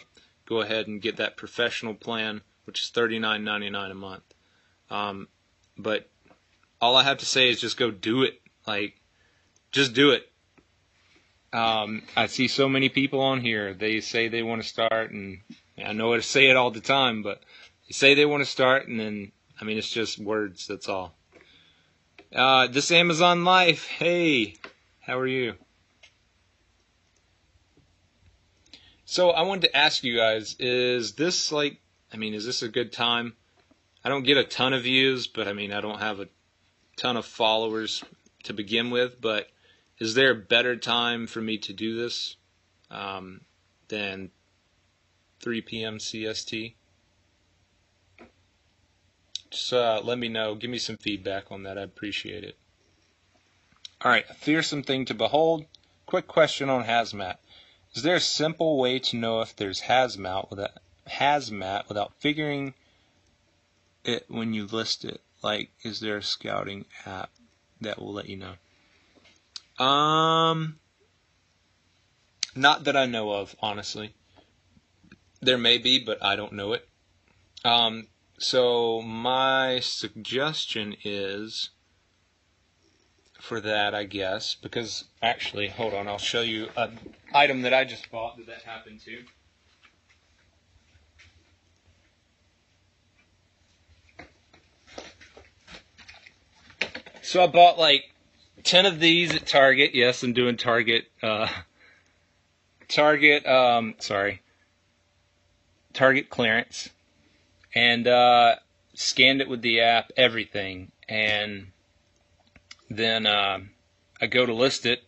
go 0.49 0.61
ahead 0.61 0.87
and 0.87 1.01
get 1.01 1.17
that 1.17 1.37
professional 1.37 1.93
plan, 1.93 2.41
which 2.65 2.81
is 2.81 2.91
39.99 2.93 3.91
a 3.91 3.93
month. 3.93 4.23
Um, 4.89 5.27
but 5.77 6.09
all 6.81 6.97
I 6.97 7.03
have 7.03 7.19
to 7.19 7.25
say 7.25 7.49
is 7.49 7.61
just 7.61 7.77
go 7.77 7.91
do 7.91 8.23
it. 8.23 8.41
Like, 8.65 8.99
just 9.71 9.93
do 9.93 10.09
it. 10.09 10.29
Um, 11.53 12.01
I 12.17 12.25
see 12.25 12.47
so 12.47 12.67
many 12.67 12.89
people 12.89 13.21
on 13.21 13.41
here. 13.41 13.73
They 13.75 14.01
say 14.01 14.27
they 14.27 14.43
want 14.43 14.61
to 14.61 14.67
start, 14.67 15.11
and 15.11 15.39
I 15.83 15.93
know 15.93 16.13
I 16.13 16.19
say 16.19 16.49
it 16.49 16.57
all 16.57 16.71
the 16.71 16.81
time, 16.81 17.21
but 17.21 17.41
they 17.87 17.93
say 17.93 18.15
they 18.15 18.25
want 18.25 18.41
to 18.41 18.49
start, 18.49 18.87
and 18.87 18.99
then 18.99 19.31
I 19.61 19.65
mean, 19.65 19.77
it's 19.77 19.89
just 19.89 20.19
words, 20.19 20.67
that's 20.67 20.89
all. 20.89 21.13
Uh, 22.33 22.67
this 22.67 22.91
Amazon 22.91 23.43
Life, 23.43 23.87
hey, 23.87 24.55
how 24.99 25.17
are 25.17 25.27
you? 25.27 25.55
So 29.11 29.31
I 29.31 29.41
wanted 29.41 29.61
to 29.61 29.75
ask 29.75 30.03
you 30.03 30.15
guys, 30.15 30.55
is 30.59 31.13
this 31.13 31.51
like, 31.51 31.81
I 32.13 32.17
mean, 32.17 32.35
is 32.35 32.45
this 32.45 32.61
a 32.61 32.69
good 32.69 32.91
time? 32.91 33.33
I 34.05 34.09
don't 34.09 34.21
get 34.21 34.37
a 34.37 34.43
ton 34.43 34.71
of 34.71 34.83
views, 34.83 35.25
but 35.25 35.47
I 35.47 35.53
mean, 35.53 35.73
I 35.73 35.81
don't 35.81 35.99
have 35.99 36.19
a 36.19 36.27
ton 36.95 37.17
of 37.17 37.25
followers 37.25 38.03
to 38.43 38.53
begin 38.53 38.91
with, 38.91 39.19
but 39.19 39.47
is 39.97 40.13
there 40.13 40.29
a 40.29 40.35
better 40.35 40.75
time 40.75 41.25
for 41.25 41.41
me 41.41 41.57
to 41.57 41.73
do 41.73 41.97
this 41.97 42.35
um, 42.91 43.41
than 43.87 44.29
3 45.39 45.61
p.m. 45.61 45.97
CST? 45.97 46.75
Just 49.49 49.73
uh, 49.73 50.01
let 50.03 50.19
me 50.19 50.27
know. 50.29 50.53
Give 50.53 50.69
me 50.69 50.77
some 50.77 50.97
feedback 50.97 51.51
on 51.51 51.63
that. 51.63 51.79
I 51.79 51.81
appreciate 51.81 52.43
it. 52.43 52.59
All 54.01 54.11
right, 54.11 54.25
a 54.29 54.35
fearsome 54.35 54.83
thing 54.83 55.05
to 55.05 55.15
behold. 55.15 55.65
Quick 56.05 56.27
question 56.27 56.69
on 56.69 56.83
hazmat. 56.83 57.37
Is 57.95 58.03
there 58.03 58.15
a 58.15 58.21
simple 58.21 58.77
way 58.77 58.99
to 58.99 59.17
know 59.17 59.41
if 59.41 59.55
there's 59.55 59.81
hazmat 59.81 60.49
without 60.49 60.71
hazmat 61.07 61.87
without 61.87 62.13
figuring 62.19 62.75
it 64.03 64.25
when 64.27 64.53
you 64.53 64.65
list 64.65 65.03
it? 65.05 65.21
Like, 65.41 65.71
is 65.83 65.99
there 65.99 66.17
a 66.17 66.23
scouting 66.23 66.85
app 67.05 67.31
that 67.81 67.99
will 67.99 68.13
let 68.13 68.29
you 68.29 68.37
know? 68.37 69.83
Um, 69.83 70.79
not 72.55 72.83
that 72.83 72.97
I 72.97 73.05
know 73.05 73.31
of, 73.31 73.55
honestly. 73.61 74.13
There 75.41 75.57
may 75.57 75.77
be, 75.77 76.03
but 76.03 76.21
I 76.23 76.35
don't 76.35 76.53
know 76.53 76.73
it. 76.73 76.87
Um, 77.63 78.07
so 78.37 79.01
my 79.01 79.79
suggestion 79.79 80.95
is 81.03 81.69
for 83.39 83.59
that, 83.61 83.95
I 83.95 84.03
guess, 84.03 84.55
because 84.55 85.05
actually, 85.21 85.67
hold 85.69 85.93
on, 85.93 86.07
I'll 86.07 86.17
show 86.17 86.41
you 86.41 86.69
an 86.75 86.99
item 87.33 87.61
that 87.63 87.73
I 87.73 87.85
just 87.85 88.11
bought 88.11 88.37
that 88.37 88.47
that 88.47 88.63
happened 88.63 88.99
to. 89.01 89.23
So 97.21 97.43
I 97.43 97.47
bought 97.47 97.77
like 97.77 98.11
10 98.63 98.85
of 98.85 98.99
these 98.99 99.35
at 99.35 99.45
Target. 99.45 99.91
Yes, 99.93 100.23
I'm 100.23 100.33
doing 100.33 100.57
Target, 100.57 101.05
uh, 101.21 101.47
Target, 102.87 103.45
um, 103.45 103.93
sorry, 103.99 104.41
Target 105.93 106.29
clearance 106.29 106.89
and 107.75 108.07
uh, 108.07 108.55
scanned 108.95 109.41
it 109.41 109.47
with 109.49 109.61
the 109.61 109.81
app, 109.81 110.11
everything, 110.17 110.91
and 111.07 111.67
then 112.89 113.25
uh, 113.25 113.59
I 114.21 114.27
go 114.27 114.45
to 114.45 114.53
list 114.53 114.85
it, 114.85 115.03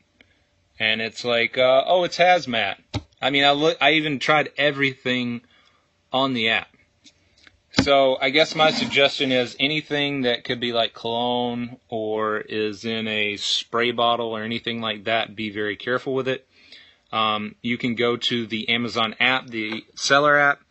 and 0.79 1.01
it's 1.01 1.25
like, 1.25 1.57
uh, 1.57 1.83
oh, 1.85 2.03
it's 2.03 2.17
hazmat. 2.17 2.77
I 3.21 3.29
mean, 3.29 3.43
I 3.43 3.51
look, 3.51 3.77
I 3.81 3.93
even 3.93 4.19
tried 4.19 4.51
everything 4.57 5.41
on 6.11 6.33
the 6.33 6.49
app. 6.49 6.67
So 7.81 8.17
I 8.19 8.31
guess 8.31 8.53
my 8.53 8.71
suggestion 8.71 9.31
is 9.31 9.55
anything 9.59 10.23
that 10.23 10.43
could 10.43 10.59
be 10.59 10.73
like 10.73 10.93
cologne 10.93 11.77
or 11.87 12.37
is 12.37 12.83
in 12.83 13.07
a 13.07 13.37
spray 13.37 13.91
bottle 13.91 14.35
or 14.35 14.43
anything 14.43 14.81
like 14.81 15.05
that, 15.05 15.35
be 15.35 15.49
very 15.49 15.77
careful 15.77 16.13
with 16.13 16.27
it. 16.27 16.45
Um, 17.11 17.55
you 17.61 17.77
can 17.77 17.95
go 17.95 18.17
to 18.17 18.45
the 18.45 18.69
Amazon 18.69 19.15
app, 19.19 19.47
the 19.47 19.85
seller 19.95 20.37
app, 20.37 20.61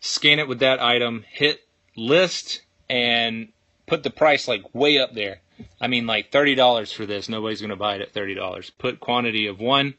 scan 0.00 0.38
it 0.38 0.48
with 0.48 0.58
that 0.58 0.80
item, 0.80 1.24
hit 1.28 1.60
list, 1.96 2.62
and 2.90 3.48
put 3.86 4.02
the 4.02 4.10
price 4.10 4.48
like 4.48 4.74
way 4.74 4.98
up 4.98 5.14
there. 5.14 5.40
I 5.80 5.86
mean, 5.86 6.06
like 6.06 6.30
$30 6.30 6.92
for 6.94 7.06
this. 7.06 7.28
Nobody's 7.28 7.60
going 7.60 7.70
to 7.70 7.76
buy 7.76 7.96
it 7.96 8.02
at 8.02 8.12
$30. 8.12 8.70
Put 8.78 9.00
quantity 9.00 9.46
of 9.46 9.60
one, 9.60 9.94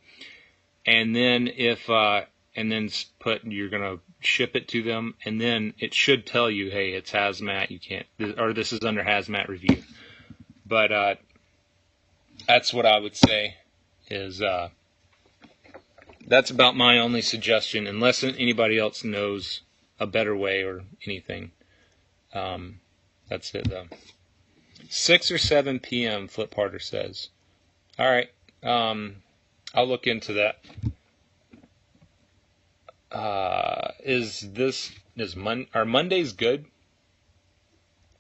and 0.85 1.15
then 1.15 1.47
if, 1.47 1.89
uh, 1.89 2.21
and 2.55 2.71
then 2.71 2.89
put 3.19 3.43
you're 3.45 3.69
going 3.69 3.97
to 3.97 3.99
ship 4.19 4.55
it 4.55 4.67
to 4.69 4.83
them, 4.83 5.15
and 5.25 5.39
then 5.39 5.73
it 5.79 5.93
should 5.93 6.25
tell 6.25 6.49
you, 6.49 6.69
hey, 6.71 6.91
it's 6.91 7.11
hazmat. 7.11 7.69
You 7.69 7.79
can't, 7.79 8.05
or 8.37 8.53
this 8.53 8.73
is 8.73 8.83
under 8.83 9.03
hazmat 9.03 9.47
review. 9.47 9.83
But 10.65 10.91
uh, 10.91 11.15
that's 12.47 12.73
what 12.73 12.85
I 12.85 12.99
would 12.99 13.15
say 13.15 13.57
is 14.09 14.41
uh, 14.41 14.69
that's 16.27 16.51
about 16.51 16.75
my 16.75 16.97
only 16.99 17.21
suggestion, 17.21 17.87
unless 17.87 18.23
anybody 18.23 18.79
else 18.79 19.03
knows 19.03 19.61
a 19.99 20.07
better 20.07 20.35
way 20.35 20.63
or 20.63 20.83
anything. 21.05 21.51
Um, 22.33 22.79
that's 23.29 23.53
it 23.55 23.69
though. 23.69 23.87
6 24.89 25.31
or 25.31 25.37
7 25.37 25.79
p.m., 25.79 26.27
Flip 26.27 26.53
Harder 26.53 26.79
says. 26.79 27.29
All 27.97 28.09
right. 28.09 28.29
Um, 28.63 29.17
I'll 29.73 29.87
look 29.87 30.07
into 30.07 30.33
that. 30.33 30.59
Uh, 33.11 33.91
is 34.03 34.41
this 34.53 34.91
is 35.15 35.35
Mon 35.35 35.67
are 35.73 35.85
Mondays 35.85 36.33
good? 36.33 36.65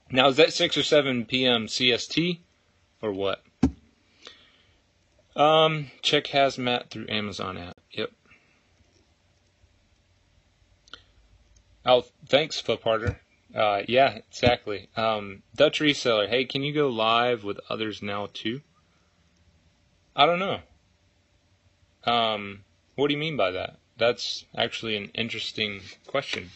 Now 0.09 0.27
is 0.29 0.37
that 0.37 0.53
6 0.53 0.77
or 0.77 0.83
7 0.83 1.25
p.m. 1.25 1.65
CST 1.67 2.39
or 3.01 3.11
what? 3.11 3.43
Um, 5.35 5.91
check 6.01 6.25
hazmat 6.25 6.89
through 6.89 7.07
Amazon 7.09 7.57
app. 7.57 7.77
Yep. 7.91 8.11
Oh, 11.85 12.05
thanks, 12.27 12.61
Flipharder. 12.61 13.17
Uh, 13.55 13.83
yeah, 13.87 14.19
exactly. 14.29 14.89
Um, 14.97 15.43
Dutch 15.55 15.79
reseller. 15.79 16.27
Hey, 16.27 16.43
can 16.43 16.61
you 16.61 16.73
go 16.73 16.89
live 16.89 17.45
with 17.45 17.59
others 17.69 18.01
now 18.01 18.27
too? 18.33 18.61
I 20.13 20.25
don't 20.25 20.39
know. 20.39 20.59
Um, 22.03 22.65
what 22.95 23.07
do 23.07 23.13
you 23.13 23.19
mean 23.19 23.37
by 23.37 23.51
that? 23.51 23.77
That's 23.97 24.45
actually 24.57 24.97
an 24.97 25.11
interesting 25.13 25.81
question. 26.05 26.49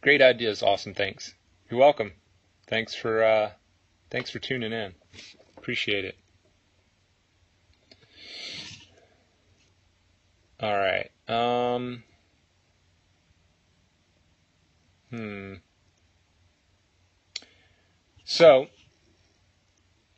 Great 0.00 0.20
ideas. 0.20 0.62
Awesome. 0.62 0.94
Thanks. 0.94 1.34
You're 1.70 1.80
welcome. 1.80 2.12
Thanks 2.66 2.94
for 2.94 3.22
uh, 3.22 3.50
thanks 4.10 4.30
for 4.30 4.40
tuning 4.40 4.72
in. 4.72 4.94
Appreciate 5.56 6.04
it. 6.04 6.16
All 10.60 10.76
right. 10.76 11.10
Um. 11.28 12.02
Hmm. 15.16 15.54
So 18.26 18.66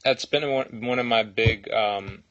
that's 0.02 0.24
been 0.24 0.42
one 0.80 0.98
of 0.98 1.06
my 1.06 1.22
big 1.22 1.70
um, 1.70 2.24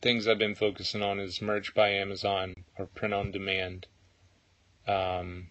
things 0.00 0.28
I've 0.28 0.38
been 0.38 0.54
focusing 0.54 1.02
on 1.02 1.18
is 1.18 1.42
merch 1.42 1.74
by 1.74 1.88
Amazon 1.88 2.54
or 2.78 2.86
print 2.86 3.14
on 3.14 3.32
demand. 3.32 3.88
Um, 4.86 5.48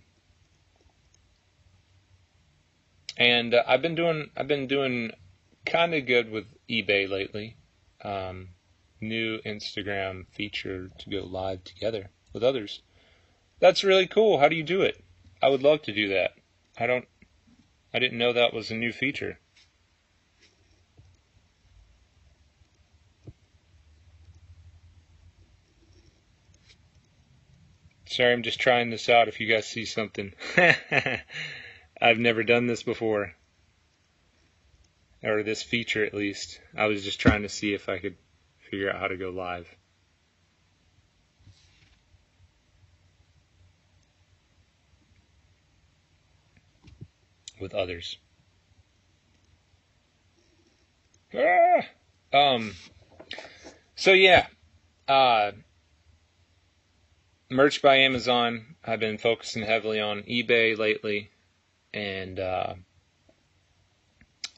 and 3.17 3.53
uh, 3.53 3.63
I've 3.67 3.81
been 3.81 3.95
doing 3.95 4.29
I've 4.37 4.47
been 4.47 4.67
doing 4.67 5.11
kind 5.65 5.93
of 5.93 6.05
good 6.05 6.29
with 6.29 6.45
eBay 6.69 7.09
lately. 7.09 7.57
Um, 8.01 8.49
new 9.01 9.39
Instagram 9.45 10.27
feature 10.31 10.89
to 10.97 11.09
go 11.09 11.25
live 11.25 11.65
together 11.65 12.09
with 12.31 12.41
others. 12.41 12.81
That's 13.59 13.83
really 13.83 14.07
cool. 14.07 14.39
How 14.39 14.47
do 14.47 14.55
you 14.55 14.63
do 14.63 14.81
it? 14.81 15.03
I 15.41 15.49
would 15.49 15.61
love 15.61 15.81
to 15.81 15.91
do 15.91 16.07
that. 16.07 16.35
I 16.77 16.87
don't 16.87 17.07
I 17.93 17.99
didn't 17.99 18.17
know 18.17 18.33
that 18.33 18.53
was 18.53 18.71
a 18.71 18.75
new 18.75 18.91
feature. 18.91 19.39
Sorry, 28.05 28.33
I'm 28.33 28.43
just 28.43 28.59
trying 28.59 28.89
this 28.89 29.09
out 29.09 29.27
if 29.27 29.39
you 29.39 29.47
guys 29.47 29.67
see 29.67 29.85
something. 29.85 30.33
I've 32.01 32.19
never 32.19 32.43
done 32.43 32.67
this 32.67 32.83
before. 32.83 33.33
Or 35.23 35.41
this 35.41 35.63
feature 35.63 36.03
at 36.05 36.13
least. 36.13 36.59
I 36.75 36.85
was 36.85 37.03
just 37.03 37.19
trying 37.19 37.43
to 37.43 37.49
see 37.49 37.73
if 37.73 37.89
I 37.89 37.97
could 37.99 38.17
figure 38.69 38.91
out 38.91 38.99
how 38.99 39.07
to 39.07 39.17
go 39.17 39.29
live. 39.29 39.67
With 47.63 47.73
others. 47.73 48.17
Ah! 51.33 51.85
Um, 52.33 52.73
so 53.95 54.11
yeah, 54.11 54.47
uh, 55.07 55.53
merch 57.49 57.81
by 57.81 57.99
Amazon. 57.99 58.75
I've 58.83 58.99
been 58.99 59.17
focusing 59.17 59.63
heavily 59.63 60.01
on 60.01 60.23
eBay 60.23 60.77
lately, 60.77 61.29
and 61.93 62.37
uh, 62.37 62.73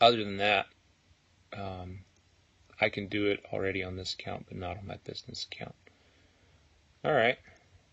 other 0.01 0.23
than 0.23 0.37
that, 0.37 0.65
um, 1.53 1.99
I 2.81 2.89
can 2.89 3.07
do 3.07 3.27
it 3.27 3.45
already 3.53 3.83
on 3.83 3.97
this 3.97 4.15
account, 4.15 4.47
but 4.47 4.57
not 4.57 4.79
on 4.79 4.87
my 4.87 4.97
business 5.05 5.45
account. 5.45 5.75
All 7.03 7.13
right. 7.13 7.37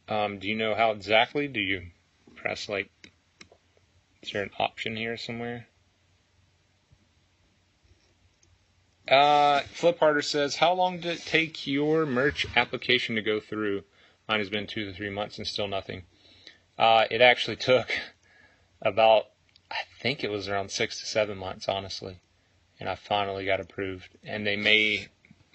Um, 0.08 0.38
do 0.38 0.48
you 0.48 0.56
know 0.56 0.74
how 0.74 0.92
exactly? 0.92 1.48
Do 1.48 1.60
you 1.60 1.88
press 2.34 2.70
like? 2.70 2.90
Is 4.22 4.32
there 4.32 4.42
an 4.42 4.50
option 4.58 4.96
here 4.96 5.16
somewhere? 5.16 5.66
Uh, 9.08 9.60
Flip 9.60 9.98
Harder 9.98 10.22
says, 10.22 10.56
"How 10.56 10.72
long 10.72 11.00
did 11.00 11.18
it 11.18 11.26
take 11.26 11.66
your 11.66 12.06
merch 12.06 12.46
application 12.56 13.16
to 13.16 13.22
go 13.22 13.40
through?" 13.40 13.84
Mine 14.28 14.38
has 14.38 14.48
been 14.48 14.66
two 14.66 14.86
to 14.86 14.92
three 14.92 15.10
months 15.10 15.38
and 15.38 15.46
still 15.46 15.66
nothing. 15.66 16.04
Uh, 16.78 17.06
it 17.10 17.20
actually 17.20 17.56
took 17.56 17.90
about, 18.82 19.26
I 19.70 19.82
think 20.00 20.22
it 20.22 20.30
was 20.30 20.48
around 20.48 20.70
six 20.70 21.00
to 21.00 21.06
seven 21.06 21.36
months, 21.36 21.68
honestly. 21.68 22.20
And 22.78 22.88
I 22.88 22.94
finally 22.94 23.44
got 23.44 23.60
approved. 23.60 24.16
And 24.24 24.46
they 24.46 24.56
may 24.56 25.08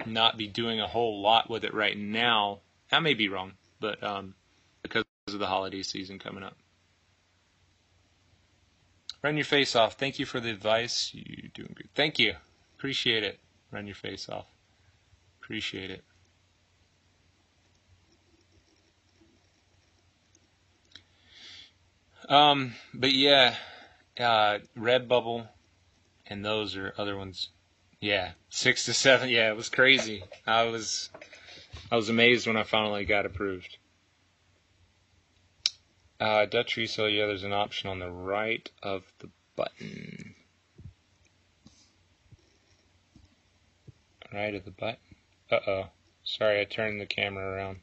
not 0.06 0.38
be 0.38 0.47
doing 0.47 0.80
a 0.80 0.88
whole 0.88 1.21
lot 1.21 1.49
with 1.49 1.63
it 1.63 1.73
right 1.73 1.97
now. 1.97 2.60
I 2.91 2.99
may 2.99 3.13
be 3.13 3.30
wrong, 3.30 3.53
but 3.80 4.03
um, 4.03 4.36
because 4.84 5.06
of 5.27 5.39
the 5.39 5.47
holiday 5.47 5.82
season 5.84 6.19
coming 6.19 6.43
up. 6.43 6.58
Run 9.23 9.36
your 9.36 9.45
face 9.45 9.75
off. 9.75 9.93
Thank 9.95 10.19
you 10.19 10.25
for 10.25 10.39
the 10.39 10.49
advice. 10.49 11.12
You're 11.13 11.49
doing 11.53 11.73
good. 11.75 11.89
Thank 11.95 12.19
you. 12.19 12.36
Appreciate 12.77 13.23
it. 13.23 13.39
Run 13.71 13.88
your 13.88 13.95
face 13.95 14.30
off. 14.30 14.45
Appreciate 15.41 15.91
it. 15.91 16.03
Um, 22.30 22.73
but 22.93 23.13
yeah, 23.13 23.56
uh, 24.19 24.60
Redbubble, 24.77 25.47
and 26.25 26.43
those 26.43 26.75
are 26.75 26.93
other 26.97 27.17
ones. 27.17 27.49
Yeah, 27.99 28.32
six 28.49 28.86
to 28.86 28.93
seven. 28.93 29.30
Yeah, 29.30 29.49
it 29.49 29.56
was 29.56 29.69
crazy. 29.69 30.23
I 30.45 30.63
was, 30.63 31.10
I 31.91 31.95
was 31.95 32.10
amazed 32.10 32.45
when 32.45 32.58
I 32.58 32.63
finally 32.63 33.06
got 33.06 33.25
approved. 33.25 33.77
Uh, 36.19 36.45
Dutch 36.45 36.77
resale. 36.77 37.10
Yeah, 37.10 37.27
there's 37.27 37.43
an 37.43 37.53
option 37.53 37.89
on 37.89 37.99
the 37.99 38.12
right 38.12 38.69
of 38.82 39.03
the 39.19 39.30
button. 39.56 40.36
Right 44.34 44.56
of 44.56 44.65
the 44.65 44.71
button. 44.71 44.97
Uh 45.51 45.60
oh. 45.67 45.84
Sorry, 46.23 46.60
I 46.60 46.65
turned 46.65 46.99
the 46.99 47.06
camera 47.06 47.45
around. 47.45 47.80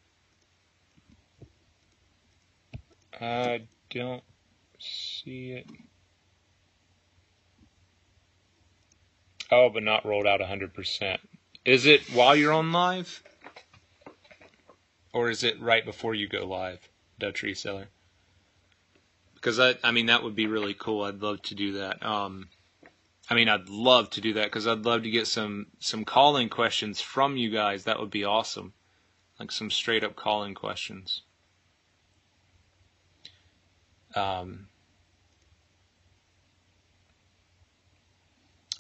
I 3.20 3.62
don't 3.90 4.22
see 4.78 5.52
it. 5.52 5.66
Oh, 9.50 9.70
but 9.70 9.82
not 9.82 10.04
rolled 10.04 10.26
out 10.26 10.40
100%. 10.40 11.18
Is 11.64 11.86
it 11.86 12.02
while 12.12 12.34
you're 12.34 12.52
on 12.52 12.72
live? 12.72 13.22
Or 15.12 15.30
is 15.30 15.44
it 15.44 15.60
right 15.60 15.84
before 15.84 16.14
you 16.14 16.28
go 16.28 16.44
live, 16.44 16.88
Dutch 17.18 17.42
Reseller? 17.42 17.86
Because 19.44 19.60
I, 19.60 19.74
I 19.84 19.90
mean, 19.90 20.06
that 20.06 20.22
would 20.22 20.34
be 20.34 20.46
really 20.46 20.72
cool. 20.72 21.04
I'd 21.04 21.20
love 21.20 21.42
to 21.42 21.54
do 21.54 21.74
that. 21.74 22.02
Um, 22.02 22.48
I 23.28 23.34
mean, 23.34 23.50
I'd 23.50 23.68
love 23.68 24.08
to 24.10 24.22
do 24.22 24.32
that 24.32 24.46
because 24.46 24.66
I'd 24.66 24.86
love 24.86 25.02
to 25.02 25.10
get 25.10 25.26
some 25.26 25.66
some 25.80 26.06
calling 26.06 26.48
questions 26.48 27.02
from 27.02 27.36
you 27.36 27.50
guys. 27.50 27.84
That 27.84 28.00
would 28.00 28.08
be 28.08 28.24
awesome, 28.24 28.72
like 29.38 29.52
some 29.52 29.70
straight 29.70 30.02
up 30.02 30.16
calling 30.16 30.54
questions. 30.54 31.20
Um, 34.14 34.68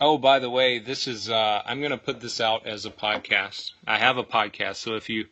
Oh, 0.00 0.16
by 0.16 0.38
the 0.38 0.48
way, 0.50 0.78
this 0.78 1.06
is 1.06 1.28
uh, 1.28 1.60
I'm 1.66 1.80
going 1.80 1.90
to 1.90 1.98
put 1.98 2.20
this 2.20 2.40
out 2.40 2.66
as 2.66 2.86
a 2.86 2.90
podcast. 2.90 3.72
I 3.86 3.98
have 3.98 4.16
a 4.16 4.24
podcast, 4.24 4.76
so 4.76 4.94
if 4.94 5.10
you 5.10 5.26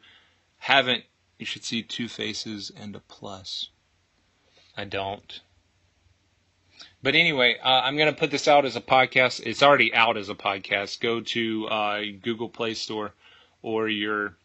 haven't, 0.59 1.05
you 1.38 1.47
should 1.47 1.64
see 1.64 1.83
two 1.83 2.09
faces 2.09 2.71
and 2.77 2.95
a 2.95 3.01
plus. 3.01 3.71
I 4.76 4.85
don't. 4.85 5.40
But 7.02 7.14
anyway, 7.14 7.56
uh, 7.62 7.68
I'm 7.68 7.96
going 7.96 8.12
to 8.12 8.18
put 8.18 8.31
this 8.31 8.46
out 8.46 8.64
as 8.64 8.77
a 8.77 8.81
podcast. 8.81 9.42
It's 9.44 9.62
already 9.62 9.92
out 9.92 10.16
as 10.16 10.29
a 10.29 10.35
podcast. 10.35 11.00
Go 11.00 11.20
to 11.20 11.66
uh, 11.66 12.02
Google 12.23 12.48
Play 12.48 12.75
Store 12.75 13.12
or 13.60 13.88
your 13.88 14.37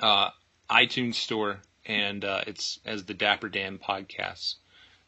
uh, 0.00 0.30
iTunes 0.70 1.14
Store, 1.14 1.60
and 1.84 2.24
uh, 2.24 2.42
it's 2.46 2.80
as 2.84 3.04
the 3.04 3.14
Dapper 3.14 3.48
Dan 3.48 3.78
Podcast. 3.78 4.56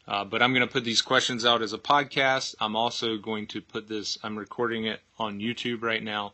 Uh, 0.07 0.25
but 0.25 0.41
I'm 0.41 0.53
going 0.53 0.65
to 0.65 0.71
put 0.71 0.83
these 0.83 1.01
questions 1.01 1.45
out 1.45 1.61
as 1.61 1.73
a 1.73 1.77
podcast. 1.77 2.55
I'm 2.59 2.75
also 2.75 3.17
going 3.17 3.47
to 3.47 3.61
put 3.61 3.87
this, 3.87 4.17
I'm 4.23 4.37
recording 4.37 4.85
it 4.85 5.01
on 5.17 5.39
YouTube 5.39 5.83
right 5.83 6.01
now. 6.01 6.33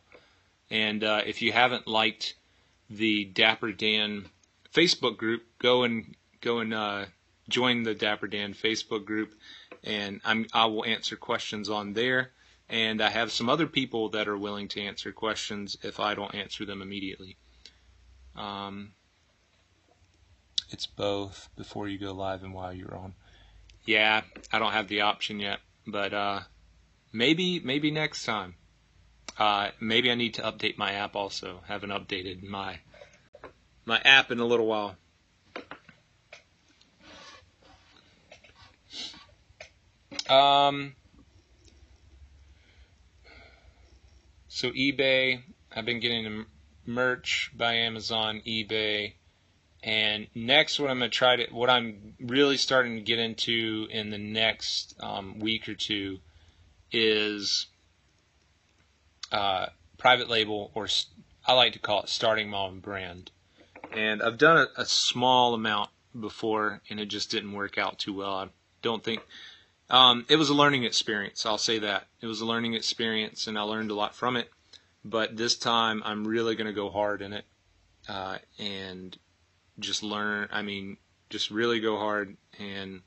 And 0.70 1.02
uh, 1.04 1.22
if 1.26 1.42
you 1.42 1.52
haven't 1.52 1.86
liked 1.86 2.34
the 2.88 3.24
Dapper 3.24 3.72
Dan 3.72 4.26
Facebook 4.72 5.16
group, 5.16 5.44
go 5.58 5.82
and 5.82 6.14
go 6.40 6.58
and 6.58 6.74
join 7.48 7.82
the 7.82 7.94
Dapper 7.94 8.26
Dan 8.26 8.54
Facebook 8.54 9.04
group, 9.04 9.34
and 9.84 10.20
I'm, 10.24 10.46
I 10.52 10.66
will 10.66 10.84
answer 10.84 11.16
questions 11.16 11.68
on 11.68 11.92
there. 11.92 12.32
And 12.68 13.00
I 13.00 13.10
have 13.10 13.30
some 13.30 13.48
other 13.48 13.68
people 13.68 14.08
that 14.08 14.26
are 14.26 14.36
willing 14.36 14.66
to 14.68 14.82
answer 14.82 15.12
questions 15.12 15.76
if 15.82 16.00
I 16.00 16.14
don't 16.14 16.34
answer 16.34 16.64
them 16.64 16.82
immediately. 16.82 17.36
Um, 18.34 18.92
it's 20.70 20.86
both 20.86 21.48
before 21.56 21.86
you 21.86 21.98
go 21.98 22.12
live 22.12 22.42
and 22.42 22.52
while 22.52 22.72
you're 22.72 22.96
on. 22.96 23.14
Yeah, 23.84 24.22
I 24.52 24.58
don't 24.58 24.72
have 24.72 24.88
the 24.88 25.02
option 25.02 25.38
yet, 25.38 25.60
but 25.86 26.12
uh, 26.12 26.40
maybe 27.12 27.60
maybe 27.60 27.90
next 27.90 28.24
time. 28.24 28.56
Uh, 29.38 29.70
maybe 29.80 30.10
I 30.10 30.14
need 30.14 30.34
to 30.34 30.42
update 30.42 30.78
my 30.78 30.92
app 30.92 31.14
also. 31.14 31.60
Haven't 31.68 31.90
updated 31.90 32.42
my 32.42 32.80
my 33.84 34.00
app 34.00 34.32
in 34.32 34.40
a 34.40 34.44
little 34.44 34.66
while. 34.66 34.96
Um, 40.28 40.94
so 44.48 44.70
eBay, 44.70 45.42
I've 45.74 45.86
been 45.86 46.00
getting 46.00 46.46
merch 46.84 47.52
by 47.56 47.74
Amazon, 47.74 48.42
eBay, 48.46 49.14
and 49.82 50.26
next 50.34 50.80
what 50.80 50.90
I'm 50.90 50.98
gonna 50.98 51.10
try 51.10 51.36
to, 51.36 51.46
what 51.52 51.70
I'm 51.70 52.14
really 52.20 52.56
starting 52.56 52.96
to 52.96 53.02
get 53.02 53.18
into 53.18 53.86
in 53.90 54.10
the 54.10 54.18
next 54.18 54.94
um, 55.00 55.38
week 55.38 55.68
or 55.68 55.74
two 55.74 56.18
is 56.92 57.66
uh, 59.32 59.66
private 59.98 60.28
label, 60.28 60.70
or 60.74 60.88
I 61.46 61.52
like 61.52 61.72
to 61.74 61.78
call 61.78 62.02
it 62.02 62.08
starting 62.08 62.50
my 62.50 62.58
own 62.58 62.80
brand. 62.80 63.30
And 63.92 64.22
I've 64.22 64.38
done 64.38 64.56
a, 64.76 64.80
a 64.82 64.84
small 64.84 65.54
amount 65.54 65.90
before, 66.18 66.80
and 66.90 66.98
it 66.98 67.06
just 67.06 67.30
didn't 67.30 67.52
work 67.52 67.78
out 67.78 67.98
too 67.98 68.14
well. 68.14 68.34
I 68.34 68.48
don't 68.82 69.02
think 69.02 69.20
um, 69.88 70.26
it 70.28 70.36
was 70.36 70.48
a 70.48 70.54
learning 70.54 70.84
experience. 70.84 71.46
I'll 71.46 71.58
say 71.58 71.78
that 71.78 72.06
it 72.20 72.26
was 72.26 72.40
a 72.40 72.46
learning 72.46 72.74
experience, 72.74 73.46
and 73.46 73.58
I 73.58 73.62
learned 73.62 73.90
a 73.90 73.94
lot 73.94 74.14
from 74.14 74.36
it. 74.36 74.50
But 75.04 75.36
this 75.36 75.56
time, 75.56 76.02
I'm 76.04 76.26
really 76.26 76.56
going 76.56 76.66
to 76.66 76.72
go 76.72 76.90
hard 76.90 77.22
in 77.22 77.32
it 77.32 77.44
uh, 78.08 78.38
and 78.58 79.16
just 79.78 80.02
learn. 80.02 80.48
I 80.50 80.62
mean, 80.62 80.96
just 81.30 81.50
really 81.50 81.78
go 81.78 81.98
hard 81.98 82.36
and 82.58 83.02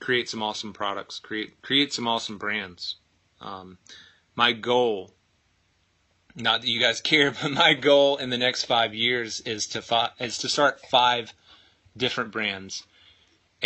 create 0.00 0.30
some 0.30 0.42
awesome 0.42 0.72
products. 0.72 1.18
Create 1.18 1.60
create 1.60 1.92
some 1.92 2.08
awesome 2.08 2.38
brands. 2.38 2.96
Um, 3.42 3.76
my 4.34 4.52
goal, 4.52 5.12
not 6.34 6.62
that 6.62 6.68
you 6.68 6.80
guys 6.80 7.00
care, 7.02 7.30
but 7.30 7.50
my 7.50 7.74
goal 7.74 8.16
in 8.16 8.30
the 8.30 8.38
next 8.38 8.64
five 8.64 8.94
years 8.94 9.40
is 9.40 9.66
to 9.68 9.82
fi- 9.82 10.12
is 10.18 10.38
to 10.38 10.48
start 10.48 10.80
five 10.80 11.34
different 11.94 12.30
brands 12.30 12.84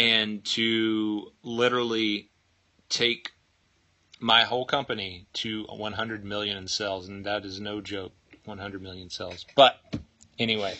and 0.00 0.42
to 0.46 1.30
literally 1.42 2.30
take 2.88 3.32
my 4.18 4.44
whole 4.44 4.64
company 4.64 5.26
to 5.34 5.64
100 5.64 6.24
million 6.24 6.56
in 6.56 6.68
sales, 6.68 7.06
and 7.08 7.26
that 7.26 7.44
is 7.44 7.60
no 7.60 7.82
joke. 7.82 8.12
100 8.46 8.82
million 8.82 9.10
sales. 9.10 9.44
But 9.54 9.78
anyway, 10.38 10.74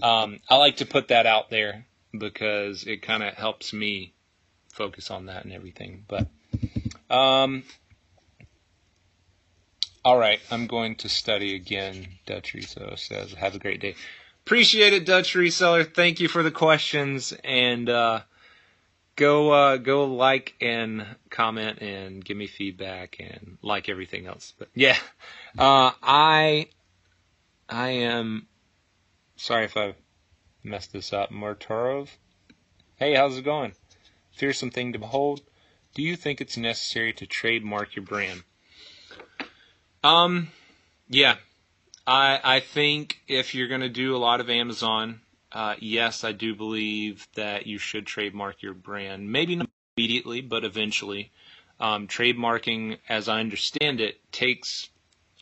um, 0.00 0.38
I 0.48 0.56
like 0.56 0.76
to 0.76 0.86
put 0.86 1.08
that 1.08 1.26
out 1.26 1.50
there 1.50 1.86
because 2.16 2.84
it 2.84 3.02
kind 3.02 3.24
of 3.24 3.34
helps 3.34 3.72
me 3.72 4.14
focus 4.72 5.10
on 5.10 5.26
that 5.26 5.44
and 5.44 5.52
everything. 5.52 6.04
But 6.06 6.28
um, 7.10 7.64
all 10.04 10.16
right, 10.16 10.40
I'm 10.52 10.68
going 10.68 10.94
to 10.96 11.08
study 11.08 11.56
again. 11.56 12.06
Dutch 12.26 12.54
Reseller 12.54 12.96
says, 12.96 13.32
"Have 13.32 13.56
a 13.56 13.58
great 13.58 13.80
day." 13.80 13.96
Appreciate 14.46 14.92
it, 14.92 15.04
Dutch 15.04 15.34
Reseller. 15.34 15.92
Thank 15.92 16.20
you 16.20 16.28
for 16.28 16.44
the 16.44 16.52
questions 16.52 17.34
and. 17.42 17.88
Uh, 17.88 18.20
go 19.16 19.50
uh, 19.50 19.76
go 19.76 20.04
like 20.04 20.54
and 20.60 21.06
comment 21.30 21.78
and 21.80 22.24
give 22.24 22.36
me 22.36 22.46
feedback 22.46 23.16
and 23.20 23.58
like 23.62 23.88
everything 23.88 24.26
else. 24.26 24.52
But 24.58 24.68
yeah, 24.74 24.96
uh, 25.58 25.92
I 26.02 26.68
I 27.68 27.88
am 27.88 28.46
sorry 29.36 29.64
if 29.64 29.76
I 29.76 29.94
messed 30.62 30.92
this 30.92 31.12
up. 31.12 31.30
Murtarov, 31.30 32.08
hey, 32.96 33.14
how's 33.14 33.36
it 33.36 33.42
going? 33.42 33.74
Fearsome 34.32 34.70
thing 34.70 34.92
to 34.92 34.98
behold. 34.98 35.42
Do 35.94 36.02
you 36.02 36.16
think 36.16 36.40
it's 36.40 36.56
necessary 36.56 37.12
to 37.14 37.26
trademark 37.26 37.94
your 37.94 38.04
brand? 38.04 38.42
Um, 40.02 40.48
yeah, 41.08 41.36
I 42.06 42.40
I 42.42 42.60
think 42.60 43.20
if 43.28 43.54
you're 43.54 43.68
gonna 43.68 43.88
do 43.88 44.16
a 44.16 44.18
lot 44.18 44.40
of 44.40 44.50
Amazon 44.50 45.20
uh, 45.54 45.76
yes, 45.78 46.24
I 46.24 46.32
do 46.32 46.54
believe 46.54 47.26
that 47.36 47.66
you 47.66 47.78
should 47.78 48.06
trademark 48.06 48.60
your 48.60 48.74
brand. 48.74 49.30
Maybe 49.30 49.56
not 49.56 49.70
immediately, 49.96 50.40
but 50.40 50.64
eventually. 50.64 51.30
Um, 51.80 52.08
trademarking, 52.08 52.98
as 53.08 53.28
I 53.28 53.40
understand 53.40 54.00
it, 54.00 54.20
takes 54.32 54.90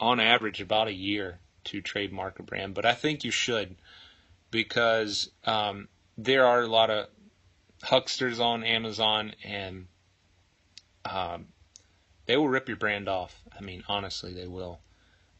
on 0.00 0.20
average 0.20 0.60
about 0.60 0.88
a 0.88 0.92
year 0.92 1.38
to 1.64 1.80
trademark 1.80 2.38
a 2.38 2.42
brand, 2.42 2.74
but 2.74 2.84
I 2.84 2.92
think 2.92 3.24
you 3.24 3.30
should 3.30 3.76
because 4.50 5.30
um, 5.44 5.88
there 6.18 6.46
are 6.46 6.62
a 6.62 6.66
lot 6.66 6.90
of 6.90 7.08
hucksters 7.82 8.40
on 8.40 8.64
Amazon 8.64 9.32
and 9.44 9.86
um, 11.04 11.46
they 12.26 12.36
will 12.36 12.48
rip 12.48 12.68
your 12.68 12.76
brand 12.76 13.08
off. 13.08 13.42
I 13.56 13.62
mean, 13.62 13.82
honestly, 13.88 14.32
they 14.32 14.46
will. 14.46 14.80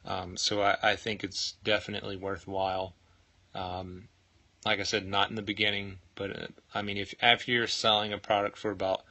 Um, 0.05 0.37
so 0.37 0.63
I, 0.63 0.77
I, 0.83 0.97
think 0.97 1.23
it's 1.23 1.55
definitely 1.63 2.17
worthwhile. 2.17 2.95
Um, 3.55 4.09
like 4.65 4.81
I 4.81 4.85
said, 4.85 5.07
not 5.07 5.31
in 5.31 5.37
the 5.37 5.43
beginning, 5.43 5.99
but 6.15 6.31
uh, 6.31 6.47
I 6.75 6.83
mean, 6.83 6.97
if 6.97 7.15
after 7.21 7.51
you're 7.51 7.67
selling 7.67 8.13
a 8.13 8.19
product 8.19 8.59
for 8.59 8.71
about 8.71 9.03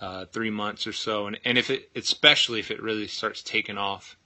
uh, 0.00 0.24
three 0.26 0.50
months 0.50 0.86
or 0.86 0.92
so, 0.92 1.26
and, 1.26 1.38
and 1.44 1.58
if 1.58 1.70
it, 1.70 1.90
especially 1.94 2.60
if 2.60 2.70
it 2.70 2.82
really 2.82 3.06
starts 3.06 3.42
taking 3.42 3.76
off, 3.78 4.16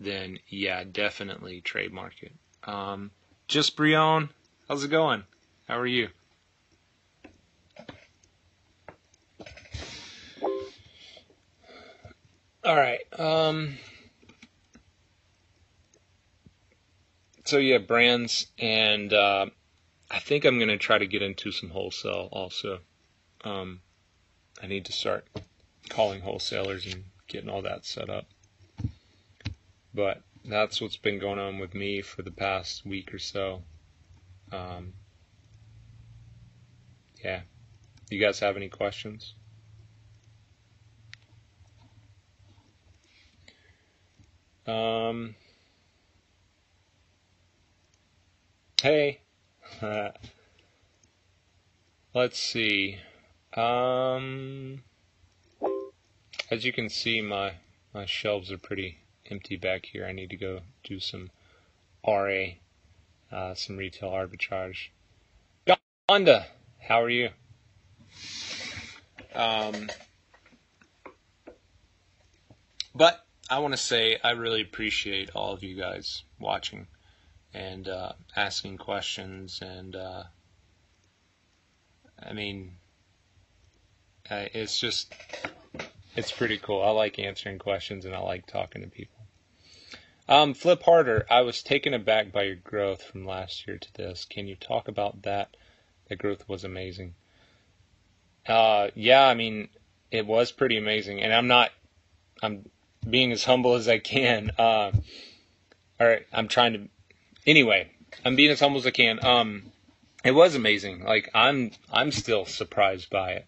then 0.00 0.38
yeah, 0.48 0.84
definitely 0.84 1.60
trademark 1.60 2.22
it. 2.22 2.32
Um, 2.64 3.10
just 3.48 3.76
Brion, 3.76 4.30
how's 4.68 4.84
it 4.84 4.88
going? 4.88 5.24
How 5.68 5.78
are 5.78 5.86
you? 5.86 6.08
All 12.64 12.76
right. 12.76 13.00
Um, 13.18 13.76
so 17.44 17.58
yeah, 17.58 17.78
brands 17.78 18.46
and 18.58 19.12
uh, 19.12 19.46
I 20.12 20.18
think 20.18 20.44
I'm 20.44 20.58
going 20.58 20.68
to 20.68 20.76
try 20.76 20.98
to 20.98 21.06
get 21.06 21.22
into 21.22 21.50
some 21.52 21.70
wholesale 21.70 22.28
also. 22.30 22.80
Um, 23.44 23.80
I 24.62 24.66
need 24.66 24.84
to 24.84 24.92
start 24.92 25.26
calling 25.88 26.20
wholesalers 26.20 26.84
and 26.92 27.04
getting 27.28 27.48
all 27.48 27.62
that 27.62 27.86
set 27.86 28.10
up. 28.10 28.26
But 29.94 30.22
that's 30.44 30.82
what's 30.82 30.98
been 30.98 31.18
going 31.18 31.38
on 31.38 31.58
with 31.58 31.74
me 31.74 32.02
for 32.02 32.20
the 32.20 32.30
past 32.30 32.84
week 32.84 33.14
or 33.14 33.18
so. 33.18 33.62
Um, 34.52 34.92
yeah. 37.24 37.40
You 38.10 38.20
guys 38.20 38.38
have 38.40 38.56
any 38.56 38.68
questions? 38.68 39.32
Um, 44.66 45.34
hey. 48.82 49.22
Let's 52.14 52.38
see. 52.38 52.98
Um, 53.54 54.82
as 56.50 56.64
you 56.64 56.72
can 56.72 56.88
see, 56.88 57.20
my 57.20 57.54
my 57.94 58.06
shelves 58.06 58.50
are 58.50 58.58
pretty 58.58 58.98
empty 59.30 59.56
back 59.56 59.86
here. 59.86 60.06
I 60.06 60.12
need 60.12 60.30
to 60.30 60.36
go 60.36 60.60
do 60.84 61.00
some 61.00 61.30
RA, 62.06 62.44
uh, 63.30 63.54
some 63.54 63.76
retail 63.76 64.10
arbitrage. 64.10 64.88
Gonda, 66.08 66.46
how 66.80 67.02
are 67.02 67.10
you? 67.10 67.30
Um, 69.34 69.88
but 72.94 73.24
I 73.48 73.58
want 73.58 73.72
to 73.72 73.78
say 73.78 74.18
I 74.22 74.32
really 74.32 74.62
appreciate 74.62 75.30
all 75.34 75.52
of 75.52 75.62
you 75.62 75.76
guys 75.76 76.22
watching 76.38 76.86
and 77.54 77.88
uh, 77.88 78.12
asking 78.36 78.78
questions 78.78 79.60
and 79.62 79.96
uh, 79.96 80.24
I 82.22 82.32
mean 82.32 82.76
it's 84.30 84.78
just 84.78 85.14
it's 86.16 86.32
pretty 86.32 86.58
cool. 86.58 86.82
I 86.82 86.90
like 86.90 87.18
answering 87.18 87.58
questions 87.58 88.04
and 88.04 88.14
I 88.14 88.20
like 88.20 88.46
talking 88.46 88.82
to 88.82 88.88
people. 88.88 89.22
Um, 90.28 90.54
Flip 90.54 90.82
harder. 90.82 91.26
I 91.30 91.40
was 91.40 91.62
taken 91.62 91.94
aback 91.94 92.32
by 92.32 92.44
your 92.44 92.56
growth 92.56 93.02
from 93.02 93.26
last 93.26 93.66
year 93.66 93.78
to 93.78 93.94
this. 93.94 94.24
Can 94.24 94.46
you 94.46 94.56
talk 94.56 94.88
about 94.88 95.22
that? 95.22 95.56
The 96.08 96.16
growth 96.16 96.48
was 96.48 96.64
amazing. 96.64 97.14
Uh, 98.46 98.88
yeah, 98.94 99.26
I 99.26 99.34
mean, 99.34 99.68
it 100.10 100.26
was 100.26 100.52
pretty 100.52 100.76
amazing, 100.76 101.20
and 101.20 101.32
I'm 101.32 101.48
not. 101.48 101.70
I'm 102.42 102.68
being 103.08 103.32
as 103.32 103.44
humble 103.44 103.74
as 103.74 103.88
I 103.88 103.98
can. 103.98 104.50
Uh, 104.58 104.92
all 106.00 106.06
right, 106.06 106.26
I'm 106.32 106.48
trying 106.48 106.72
to 106.72 106.88
anyway, 107.46 107.90
I'm 108.24 108.36
being 108.36 108.50
as 108.50 108.60
humble 108.60 108.78
as 108.78 108.86
I 108.86 108.90
can. 108.90 109.24
Um, 109.24 109.72
it 110.24 110.32
was 110.32 110.54
amazing. 110.54 111.04
Like 111.04 111.30
I'm, 111.34 111.72
I'm 111.90 112.12
still 112.12 112.44
surprised 112.44 113.10
by 113.10 113.32
it. 113.32 113.46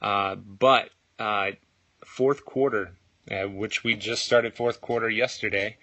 Uh, 0.00 0.34
but 0.36 0.90
uh, 1.18 1.52
fourth 2.04 2.44
quarter, 2.44 2.92
uh, 3.30 3.48
which 3.48 3.84
we 3.84 3.94
just 3.94 4.24
started 4.24 4.54
fourth 4.54 4.80
quarter 4.80 5.08
yesterday, 5.08 5.76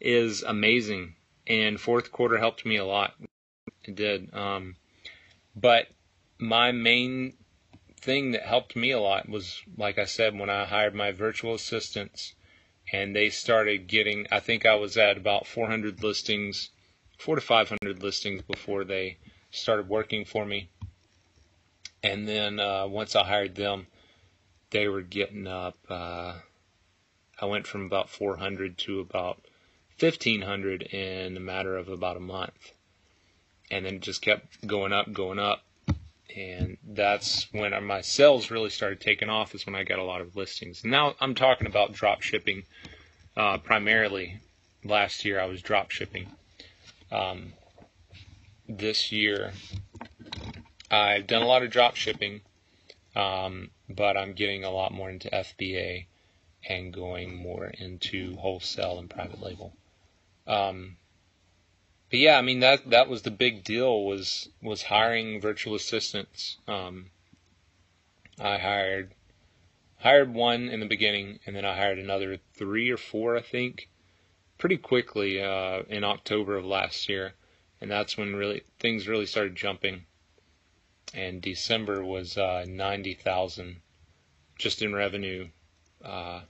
is 0.00 0.42
amazing. 0.42 1.14
And 1.46 1.80
fourth 1.80 2.12
quarter 2.12 2.38
helped 2.38 2.64
me 2.64 2.76
a 2.76 2.84
lot. 2.84 3.14
It 3.84 3.94
did. 3.94 4.32
Um, 4.34 4.76
but 5.56 5.88
my 6.38 6.72
main 6.72 7.34
thing 8.00 8.30
that 8.32 8.42
helped 8.42 8.76
me 8.76 8.90
a 8.90 9.00
lot 9.00 9.28
was, 9.28 9.62
like 9.76 9.98
I 9.98 10.04
said, 10.04 10.38
when 10.38 10.48
I 10.48 10.64
hired 10.64 10.94
my 10.94 11.12
virtual 11.12 11.54
assistants 11.54 12.34
and 12.92 13.14
they 13.14 13.30
started 13.30 13.86
getting, 13.86 14.26
I 14.30 14.40
think 14.40 14.64
I 14.64 14.74
was 14.74 14.96
at 14.96 15.16
about 15.16 15.46
400 15.46 16.02
listings 16.02 16.70
four 17.20 17.34
to 17.34 17.40
500 17.40 18.02
listings 18.02 18.40
before 18.42 18.82
they 18.82 19.18
started 19.50 19.88
working 19.88 20.24
for 20.24 20.46
me. 20.46 20.70
And 22.02 22.26
then 22.26 22.58
uh, 22.58 22.86
once 22.86 23.14
I 23.14 23.24
hired 23.24 23.54
them, 23.54 23.86
they 24.70 24.88
were 24.88 25.02
getting 25.02 25.46
up. 25.46 25.76
Uh, 25.88 26.34
I 27.38 27.44
went 27.44 27.66
from 27.66 27.84
about 27.84 28.08
400 28.08 28.78
to 28.78 29.00
about 29.00 29.38
1500 29.98 30.82
in 30.82 31.36
a 31.36 31.40
matter 31.40 31.76
of 31.76 31.88
about 31.88 32.16
a 32.16 32.20
month. 32.20 32.72
And 33.70 33.84
then 33.84 33.96
it 33.96 34.02
just 34.02 34.22
kept 34.22 34.66
going 34.66 34.94
up, 34.94 35.12
going 35.12 35.38
up. 35.38 35.62
And 36.34 36.78
that's 36.86 37.52
when 37.52 37.72
my 37.84 38.00
sales 38.00 38.50
really 38.50 38.70
started 38.70 39.00
taking 39.00 39.28
off, 39.28 39.54
is 39.54 39.66
when 39.66 39.74
I 39.74 39.82
got 39.82 39.98
a 39.98 40.04
lot 40.04 40.20
of 40.22 40.36
listings. 40.36 40.84
Now 40.84 41.14
I'm 41.20 41.34
talking 41.34 41.66
about 41.66 41.92
drop 41.92 42.22
shipping 42.22 42.62
uh, 43.36 43.58
primarily. 43.58 44.40
Last 44.84 45.24
year 45.24 45.38
I 45.38 45.46
was 45.46 45.60
drop 45.60 45.90
shipping. 45.90 46.28
Um, 47.10 47.52
this 48.68 49.10
year 49.10 49.52
I've 50.90 51.26
done 51.26 51.42
a 51.42 51.46
lot 51.46 51.62
of 51.62 51.70
drop 51.70 51.94
shipping, 51.94 52.40
um, 53.14 53.70
but 53.88 54.16
I'm 54.16 54.32
getting 54.32 54.64
a 54.64 54.70
lot 54.70 54.92
more 54.92 55.08
into 55.08 55.28
FBA 55.30 56.06
and 56.68 56.92
going 56.92 57.36
more 57.36 57.66
into 57.66 58.36
wholesale 58.36 58.98
and 58.98 59.08
private 59.08 59.40
label. 59.40 59.72
Um, 60.46 60.96
but 62.10 62.18
yeah, 62.18 62.36
I 62.36 62.42
mean 62.42 62.60
that 62.60 62.90
that 62.90 63.08
was 63.08 63.22
the 63.22 63.30
big 63.30 63.62
deal 63.62 64.04
was 64.04 64.48
was 64.60 64.82
hiring 64.82 65.40
virtual 65.40 65.76
assistants. 65.76 66.58
Um, 66.66 67.10
I 68.40 68.58
hired 68.58 69.14
hired 69.98 70.34
one 70.34 70.68
in 70.68 70.80
the 70.80 70.86
beginning, 70.86 71.38
and 71.46 71.54
then 71.54 71.64
I 71.64 71.76
hired 71.76 71.98
another 71.98 72.38
three 72.54 72.90
or 72.90 72.96
four, 72.96 73.36
I 73.36 73.42
think, 73.42 73.89
pretty 74.60 74.76
quickly 74.76 75.42
uh, 75.42 75.82
in 75.88 76.04
October 76.04 76.56
of 76.56 76.64
last 76.64 77.08
year, 77.08 77.32
and 77.80 77.90
that's 77.90 78.16
when 78.16 78.36
really 78.36 78.62
things 78.78 79.08
really 79.08 79.26
started 79.26 79.56
jumping. 79.56 80.04
And 81.12 81.42
December 81.42 82.04
was 82.04 82.38
uh, 82.38 82.64
ninety 82.68 83.14
thousand 83.14 83.80
just 84.58 84.82
in 84.82 84.94
revenue. 84.94 85.48
Uh, 86.04 86.42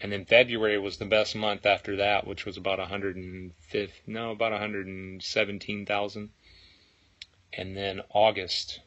and 0.00 0.12
then 0.12 0.24
February 0.24 0.78
was 0.78 0.98
the 0.98 1.04
best 1.04 1.34
month 1.34 1.66
after 1.66 1.96
that, 1.96 2.26
which 2.26 2.46
was 2.46 2.56
about 2.56 2.78
105, 2.78 3.92
no, 4.06 4.30
about 4.30 4.52
a 4.52 4.54
117,000. 4.54 6.30
And 7.52 7.76
then 7.76 8.02
August, 8.10 8.80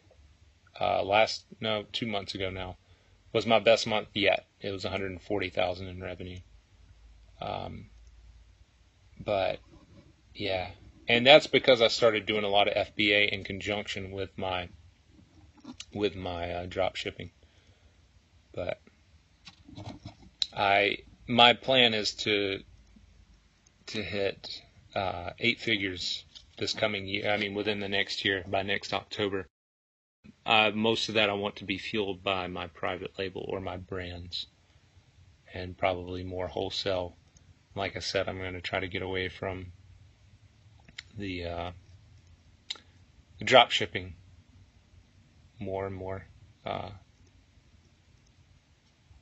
uh, 0.79 1.03
last, 1.03 1.43
no, 1.59 1.83
two 1.91 2.07
months 2.07 2.33
ago 2.33 2.49
now, 2.49 2.77
was 3.33 3.45
my 3.45 3.59
best 3.59 3.85
month 3.85 4.07
yet. 4.13 4.45
It 4.61 4.71
was 4.71 4.85
140,000 4.85 5.87
in 5.87 6.01
revenue. 6.01 6.39
Um, 7.41 7.90
but 9.23 9.59
yeah, 10.33 10.69
and 11.07 11.25
that's 11.25 11.47
because 11.47 11.81
I 11.81 11.87
started 11.87 12.25
doing 12.25 12.43
a 12.43 12.49
lot 12.49 12.67
of 12.67 12.87
FBA 12.87 13.29
in 13.29 13.43
conjunction 13.43 14.11
with 14.11 14.37
my 14.37 14.69
with 15.93 16.15
my 16.15 16.51
uh, 16.51 16.65
drop 16.65 16.95
shipping. 16.95 17.31
But 18.53 18.79
I 20.55 20.99
my 21.27 21.53
plan 21.53 21.93
is 21.93 22.13
to 22.15 22.59
to 23.87 24.03
hit 24.03 24.61
uh, 24.95 25.31
eight 25.39 25.59
figures 25.59 26.25
this 26.57 26.73
coming 26.73 27.07
year. 27.07 27.31
I 27.31 27.37
mean, 27.37 27.53
within 27.53 27.79
the 27.79 27.89
next 27.89 28.23
year, 28.23 28.43
by 28.47 28.63
next 28.63 28.93
October. 28.93 29.47
Uh, 30.45 30.71
most 30.73 31.09
of 31.09 31.15
that 31.15 31.29
I 31.29 31.33
want 31.33 31.55
to 31.57 31.65
be 31.65 31.77
fueled 31.77 32.23
by 32.23 32.47
my 32.47 32.67
private 32.67 33.17
label 33.17 33.45
or 33.47 33.59
my 33.59 33.77
brands, 33.77 34.47
and 35.53 35.77
probably 35.77 36.23
more 36.23 36.47
wholesale. 36.47 37.17
Like 37.75 37.95
I 37.95 37.99
said, 37.99 38.27
I'm 38.27 38.37
going 38.37 38.53
to 38.53 38.61
try 38.61 38.79
to 38.79 38.87
get 38.87 39.01
away 39.01 39.29
from 39.29 39.71
the, 41.17 41.45
uh, 41.45 41.71
drop 43.43 43.71
shipping 43.71 44.13
more 45.59 45.85
and 45.85 45.95
more. 45.95 46.25
Uh, 46.65 46.89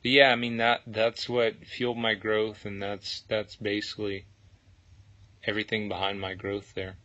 yeah, 0.04 0.32
I 0.32 0.36
mean 0.36 0.58
that 0.58 0.82
that's 0.88 1.28
what 1.28 1.66
fueled 1.66 1.97
my 1.97 2.14
growth, 2.16 2.66
and 2.66 2.82
that's 2.82 3.22
that's 3.28 3.56
basically 3.56 4.26
everything 5.43 5.89
behind 5.89 6.20
my 6.20 6.34
growth 6.34 6.74
there. 6.74 6.95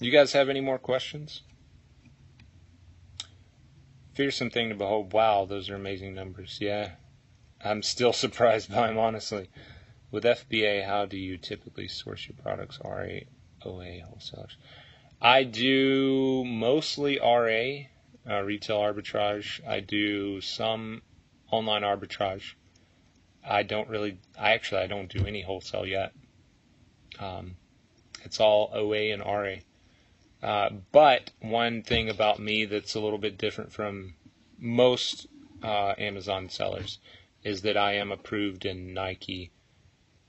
You 0.00 0.10
guys 0.10 0.32
have 0.32 0.48
any 0.48 0.60
more 0.60 0.78
questions? 0.78 1.42
Fearsome 4.14 4.50
thing 4.50 4.68
to 4.70 4.74
behold. 4.74 5.12
Wow, 5.12 5.46
those 5.46 5.70
are 5.70 5.74
amazing 5.74 6.14
numbers. 6.14 6.58
Yeah, 6.60 6.92
I'm 7.64 7.82
still 7.82 8.12
surprised 8.24 8.70
by 8.72 8.88
them, 8.88 8.98
honestly. 8.98 9.48
With 10.10 10.24
FBA, 10.24 10.86
how 10.86 11.06
do 11.06 11.16
you 11.16 11.36
typically 11.36 11.86
source 11.88 12.26
your 12.26 12.36
products? 12.42 12.80
RA, 12.84 13.20
OA, 13.64 14.00
wholesalers. 14.00 14.56
I 15.22 15.44
do 15.44 16.44
mostly 16.44 17.18
RA 17.20 17.86
uh, 18.28 18.42
retail 18.42 18.78
arbitrage. 18.78 19.66
I 19.66 19.80
do 19.80 20.40
some 20.40 21.02
online 21.50 21.82
arbitrage. 21.82 22.54
I 23.48 23.62
don't 23.62 23.88
really, 23.88 24.18
I 24.38 24.52
actually, 24.52 24.82
I 24.82 24.86
don't 24.86 25.08
do 25.08 25.26
any 25.26 25.42
wholesale 25.42 25.86
yet. 25.86 26.12
Um, 27.18 27.56
it's 28.24 28.40
all 28.40 28.70
OA 28.74 29.12
and 29.12 29.22
RA. 29.22 29.56
Uh, 30.42 30.70
but 30.90 31.30
one 31.40 31.82
thing 31.82 32.08
about 32.08 32.38
me 32.38 32.64
that's 32.64 32.94
a 32.94 33.00
little 33.00 33.18
bit 33.18 33.38
different 33.38 33.72
from 33.72 34.14
most 34.58 35.26
uh, 35.62 35.94
Amazon 35.98 36.48
sellers 36.48 36.98
is 37.44 37.62
that 37.62 37.76
I 37.76 37.94
am 37.94 38.12
approved 38.12 38.64
in 38.64 38.94
Nike 38.94 39.50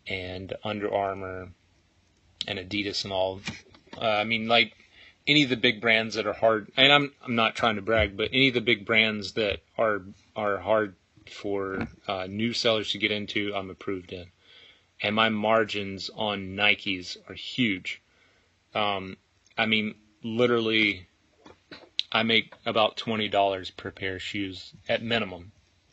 and 0.08 0.54
Under 0.64 0.94
Armour 0.94 1.50
and 2.48 2.60
Adidas 2.60 3.04
and 3.04 3.14
all. 3.14 3.42
Uh, 3.98 4.06
I 4.06 4.24
mean, 4.24 4.48
like 4.48 4.74
any 5.28 5.44
of 5.44 5.50
the 5.50 5.58
big 5.58 5.82
brands 5.82 6.16
that 6.16 6.26
are 6.26 6.34
hard, 6.34 6.72
and 6.78 6.92
I'm 6.92 7.14
I'm 7.24 7.36
not 7.36 7.56
trying 7.56 7.76
to 7.76 7.82
brag, 7.82 8.18
but 8.18 8.30
any 8.32 8.48
of 8.48 8.54
the 8.54 8.62
big 8.62 8.86
brands 8.86 9.34
that 9.34 9.60
are 9.78 10.02
are 10.36 10.58
hard 10.58 10.96
for 11.30 11.88
uh, 12.08 12.28
new 12.28 12.54
sellers 12.54 12.92
to 12.92 12.98
get 12.98 13.12
into, 13.12 13.54
I'm 13.56 13.70
approved 13.70 14.12
in, 14.12 14.28
and 15.02 15.16
my 15.16 15.30
margins 15.30 16.10
on 16.16 16.56
Nikes 16.56 17.18
are 17.30 17.36
huge. 17.36 18.02
Um, 18.74 19.18
I 19.58 19.66
mean, 19.66 19.96
literally, 20.24 21.08
I 22.12 22.24
make 22.24 22.54
about 22.66 22.98
twenty 22.98 23.28
dollars 23.28 23.70
per 23.70 23.92
pair 23.92 24.16
of 24.16 24.22
shoes 24.22 24.74
at 24.90 25.04
minimum, 25.04 25.52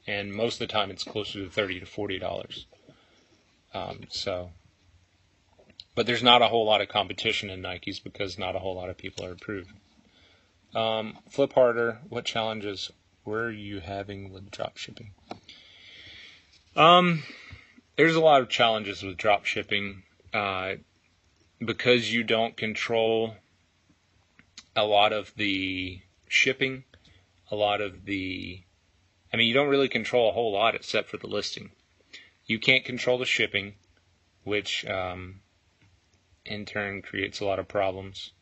and 0.09 0.33
most 0.33 0.55
of 0.55 0.67
the 0.67 0.73
time 0.73 0.91
it's 0.91 1.05
closer 1.05 1.45
to 1.45 1.51
thirty 1.51 1.79
to 1.79 1.87
forty 1.87 2.19
dollars. 2.19 2.67
Um, 3.73 4.01
so 4.09 4.51
but 5.99 6.07
there's 6.07 6.23
not 6.23 6.43
a 6.43 6.47
whole 6.47 6.65
lot 6.65 6.81
of 6.81 6.89
competition 6.89 7.51
in 7.51 7.61
Nikes 7.61 8.01
because 8.01 8.39
not 8.39 8.55
a 8.55 8.61
whole 8.61 8.77
lot 8.77 8.89
of 8.89 8.97
people 8.97 9.25
are 9.25 9.33
approved. 9.33 9.73
Um, 10.73 11.19
flip 11.29 11.55
harder. 11.55 11.99
What 12.09 12.25
challenges 12.25 12.93
were 13.25 13.51
you 13.51 13.81
having 13.81 14.33
with 14.33 14.49
drop 14.49 14.77
shipping? 14.77 15.11
Um, 16.77 17.25
there's 17.97 18.15
a 18.15 18.21
lot 18.21 18.41
of 18.43 18.49
challenges 18.49 19.03
with 19.03 19.17
drop 19.17 19.45
shipping 19.45 20.05
uh, 20.33 20.75
because 21.59 22.13
you 22.13 22.23
don't 22.23 22.57
control 22.57 23.35
a 24.77 24.85
lot 24.85 25.13
of 25.13 25.33
the 25.37 26.01
shipping, 26.29 26.85
a 27.51 27.57
lot 27.57 27.81
of 27.81 28.05
the. 28.05 28.63
I 29.33 29.37
mean, 29.37 29.47
you 29.47 29.55
don't 29.55 29.69
really 29.69 29.89
control 29.89 30.29
a 30.29 30.33
whole 30.33 30.53
lot 30.53 30.75
except 30.75 31.09
for 31.09 31.17
the 31.17 31.27
listing. 31.27 31.71
You 32.47 32.59
can't 32.59 32.85
control 32.85 33.19
the 33.19 33.27
shipping, 33.27 33.75
which 34.45 34.87
um, 34.87 35.41
in 36.45 36.65
turn 36.65 37.03
creates 37.03 37.41
a 37.41 37.45
lot 37.45 37.59
of 37.59 37.69
problems. 37.69 38.33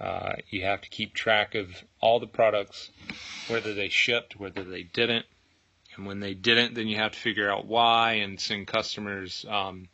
Uh, 0.00 0.32
you 0.48 0.64
have 0.64 0.80
to 0.80 0.88
keep 0.88 1.14
track 1.14 1.54
of 1.54 1.84
all 2.00 2.18
the 2.18 2.26
products, 2.26 2.90
whether 3.48 3.74
they 3.74 3.88
shipped, 3.88 4.36
whether 4.36 4.64
they 4.64 4.82
didn't, 4.82 5.26
and 5.94 6.06
when 6.06 6.20
they 6.20 6.34
didn't, 6.34 6.74
then 6.74 6.88
you 6.88 6.96
have 6.96 7.12
to 7.12 7.18
figure 7.18 7.50
out 7.50 7.66
why 7.66 8.14
and 8.14 8.40
send 8.40 8.66
customers 8.66 9.44
um, 9.48 9.88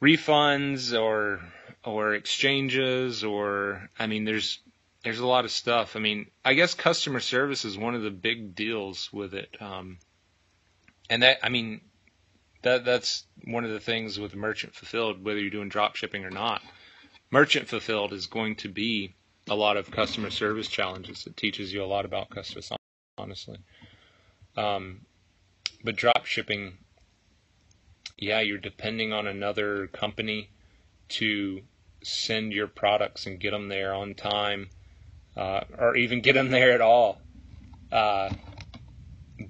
refunds 0.00 0.98
or 0.98 1.40
or 1.84 2.14
exchanges 2.14 3.24
or 3.24 3.90
I 3.98 4.06
mean, 4.06 4.24
there's 4.24 4.60
there's 5.06 5.20
a 5.20 5.26
lot 5.26 5.44
of 5.44 5.52
stuff. 5.52 5.94
I 5.94 6.00
mean, 6.00 6.32
I 6.44 6.54
guess 6.54 6.74
customer 6.74 7.20
service 7.20 7.64
is 7.64 7.78
one 7.78 7.94
of 7.94 8.02
the 8.02 8.10
big 8.10 8.56
deals 8.56 9.08
with 9.12 9.34
it. 9.34 9.56
Um, 9.60 9.98
and 11.08 11.22
that 11.22 11.38
I 11.44 11.48
mean, 11.48 11.80
that 12.62 12.84
that's 12.84 13.22
one 13.44 13.64
of 13.64 13.70
the 13.70 13.78
things 13.78 14.18
with 14.18 14.34
merchant 14.34 14.74
fulfilled, 14.74 15.24
whether 15.24 15.38
you're 15.38 15.50
doing 15.50 15.68
drop 15.68 15.94
shipping 15.94 16.24
or 16.24 16.30
not. 16.30 16.60
Merchant 17.30 17.68
fulfilled 17.68 18.12
is 18.12 18.26
going 18.26 18.56
to 18.56 18.68
be 18.68 19.14
a 19.48 19.54
lot 19.54 19.76
of 19.76 19.92
customer 19.92 20.28
service 20.28 20.66
challenges. 20.66 21.24
It 21.24 21.36
teaches 21.36 21.72
you 21.72 21.84
a 21.84 21.86
lot 21.86 22.04
about 22.04 22.28
customer, 22.28 22.62
service, 22.62 22.80
honestly. 23.16 23.58
Um, 24.56 25.02
but 25.84 25.94
drop 25.94 26.26
shipping, 26.26 26.78
yeah, 28.18 28.40
you're 28.40 28.58
depending 28.58 29.12
on 29.12 29.28
another 29.28 29.86
company 29.86 30.50
to 31.10 31.62
send 32.02 32.52
your 32.52 32.66
products 32.66 33.26
and 33.26 33.38
get 33.38 33.52
them 33.52 33.68
there 33.68 33.94
on 33.94 34.14
time, 34.14 34.68
uh, 35.36 35.60
or 35.78 35.96
even 35.96 36.20
get 36.20 36.34
them 36.34 36.50
there 36.50 36.72
at 36.72 36.80
all. 36.80 37.20
Uh, 37.92 38.30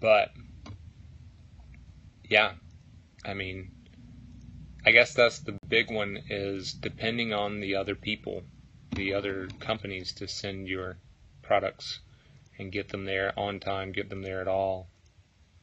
but 0.00 0.30
yeah, 2.24 2.52
I 3.24 3.34
mean, 3.34 3.70
I 4.84 4.90
guess 4.90 5.14
that's 5.14 5.40
the 5.40 5.58
big 5.68 5.90
one 5.90 6.18
is 6.28 6.72
depending 6.72 7.32
on 7.32 7.60
the 7.60 7.76
other 7.76 7.94
people, 7.94 8.42
the 8.92 9.14
other 9.14 9.48
companies 9.60 10.12
to 10.14 10.28
send 10.28 10.68
your 10.68 10.98
products 11.42 12.00
and 12.58 12.72
get 12.72 12.88
them 12.88 13.04
there 13.04 13.32
on 13.38 13.60
time, 13.60 13.92
get 13.92 14.08
them 14.08 14.22
there 14.22 14.40
at 14.40 14.48
all. 14.48 14.88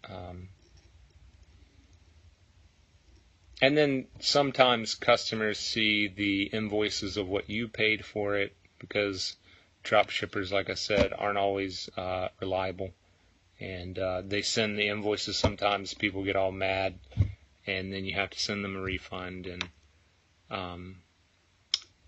Um, 0.10 0.50
and 3.62 3.78
then 3.78 4.08
sometimes 4.20 4.96
customers 4.96 5.58
see 5.58 6.08
the 6.08 6.44
invoices 6.44 7.18
of 7.18 7.28
what 7.28 7.50
you 7.50 7.68
paid 7.68 8.06
for 8.06 8.36
it 8.36 8.56
because 8.80 9.38
drop 9.84 10.10
shippers, 10.10 10.52
like 10.52 10.70
I 10.70 10.76
said, 10.76 11.14
aren't 11.18 11.38
always 11.38 11.90
uh, 11.96 12.30
reliable. 12.42 12.92
And 13.60 13.98
uh, 14.00 14.22
they 14.26 14.42
send 14.42 14.78
the 14.78 14.88
invoices 14.88 15.38
sometimes, 15.38 15.94
people 15.94 16.24
get 16.24 16.36
all 16.36 16.52
mad, 16.52 16.96
and 17.68 17.94
then 17.94 18.06
you 18.06 18.16
have 18.16 18.32
to 18.32 18.40
send 18.40 18.64
them 18.64 18.76
a 18.76 18.82
refund. 18.82 19.46
And 19.46 19.68
um, 20.50 20.96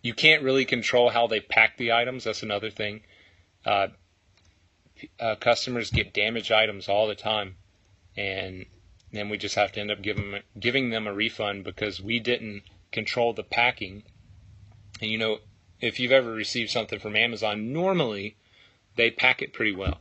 you 0.01 0.13
can't 0.13 0.43
really 0.43 0.65
control 0.65 1.09
how 1.09 1.27
they 1.27 1.39
pack 1.39 1.77
the 1.77 1.93
items. 1.93 2.23
That's 2.23 2.43
another 2.43 2.69
thing. 2.69 3.01
Uh, 3.65 3.87
uh, 5.19 5.35
customers 5.35 5.91
get 5.91 6.13
damaged 6.13 6.51
items 6.51 6.87
all 6.89 7.07
the 7.07 7.15
time, 7.15 7.55
and 8.15 8.65
then 9.11 9.29
we 9.29 9.37
just 9.37 9.55
have 9.55 9.71
to 9.73 9.81
end 9.81 9.91
up 9.91 10.01
giving 10.01 10.39
giving 10.59 10.89
them 10.89 11.07
a 11.07 11.13
refund 11.13 11.63
because 11.63 12.01
we 12.01 12.19
didn't 12.19 12.63
control 12.91 13.33
the 13.33 13.43
packing. 13.43 14.03
And 15.01 15.11
you 15.11 15.17
know, 15.17 15.39
if 15.85 15.99
you've 15.99 16.11
ever 16.11 16.31
received 16.31 16.71
something 16.71 16.97
from 16.97 17.15
Amazon, 17.15 17.71
normally 17.71 18.35
they 18.95 19.11
pack 19.11 19.43
it 19.43 19.53
pretty 19.53 19.75
well. 19.75 19.99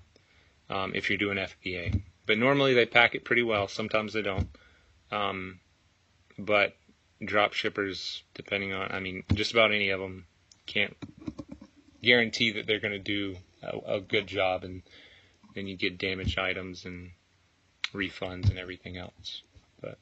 Um, 0.71 0.93
if 0.95 1.11
you're 1.11 1.19
doing 1.19 1.37
FBA, 1.37 2.01
but 2.25 2.39
normally 2.39 2.73
they 2.73 2.87
pack 2.87 3.15
it 3.15 3.23
pretty 3.23 3.43
well. 3.43 3.69
Sometimes 3.69 4.15
they 4.15 4.23
don't. 4.23 4.49
Um, 5.13 5.61
but 6.39 6.75
drop 7.23 7.53
shippers, 7.53 8.23
depending 8.33 8.73
on, 8.73 8.91
I 8.91 8.99
mean, 8.99 9.25
just 9.35 9.53
about 9.53 9.73
any 9.73 9.91
of 9.91 10.01
them, 10.01 10.25
can't 10.65 10.97
guarantee 12.03 12.53
that 12.53 12.67
they're 12.67 12.81
going 12.81 12.93
to 12.93 12.99
do 12.99 13.37
a, 13.63 13.97
a, 13.97 14.01
good 14.01 14.27
job, 14.27 14.65
and 14.65 14.83
then 15.55 15.67
you 15.67 15.77
get 15.77 15.99
damaged 15.99 16.39
items 16.39 16.87
and 16.87 17.11
refunds 17.93 18.49
and 18.49 18.59
everything 18.59 18.97
else. 18.97 19.43
But 19.83 19.99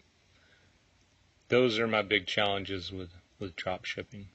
those 1.49 1.80
are 1.80 1.89
my 1.89 2.03
big 2.03 2.26
challenges 2.26 2.93
with 2.93 3.11
with 3.41 3.57
drop 3.57 3.85
shipping. 3.85 4.28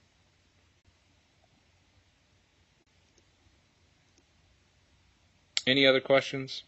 Any 5.68 5.86
other 5.86 6.00
questions? 6.00 6.62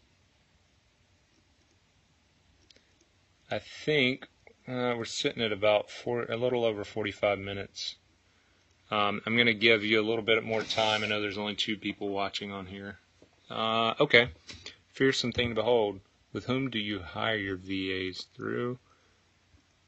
I 3.49 3.57
think 3.57 4.27
uh, 4.67 4.93
we're 4.95 5.05
sitting 5.05 5.41
at 5.41 5.51
about 5.51 5.89
four, 5.89 6.25
a 6.25 6.37
little 6.37 6.63
over 6.63 6.83
45 6.83 7.39
minutes. 7.39 7.95
Um, 8.91 9.23
I'm 9.25 9.33
going 9.33 9.47
to 9.47 9.55
give 9.55 9.83
you 9.83 9.99
a 9.99 10.05
little 10.05 10.21
bit 10.21 10.43
more 10.43 10.61
time. 10.61 11.03
I 11.03 11.07
know 11.07 11.19
there's 11.19 11.39
only 11.39 11.55
two 11.55 11.77
people 11.77 12.09
watching 12.09 12.51
on 12.51 12.67
here. 12.67 12.99
Uh, 13.49 13.95
okay. 13.99 14.29
Fearsome 14.93 15.31
thing 15.31 15.49
to 15.49 15.55
behold. 15.55 15.99
With 16.31 16.45
whom 16.45 16.69
do 16.69 16.77
you 16.77 16.99
hire 16.99 17.37
your 17.37 17.57
VAs 17.57 18.27
through? 18.35 18.77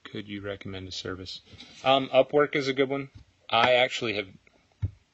Could 0.06 0.28
you 0.28 0.42
recommend 0.42 0.88
a 0.88 0.92
service? 0.92 1.42
Um, 1.84 2.10
Upwork 2.10 2.56
is 2.56 2.68
a 2.68 2.74
good 2.74 2.90
one. 2.90 3.12
I 3.48 3.74
actually 3.74 4.16
have, 4.16 4.30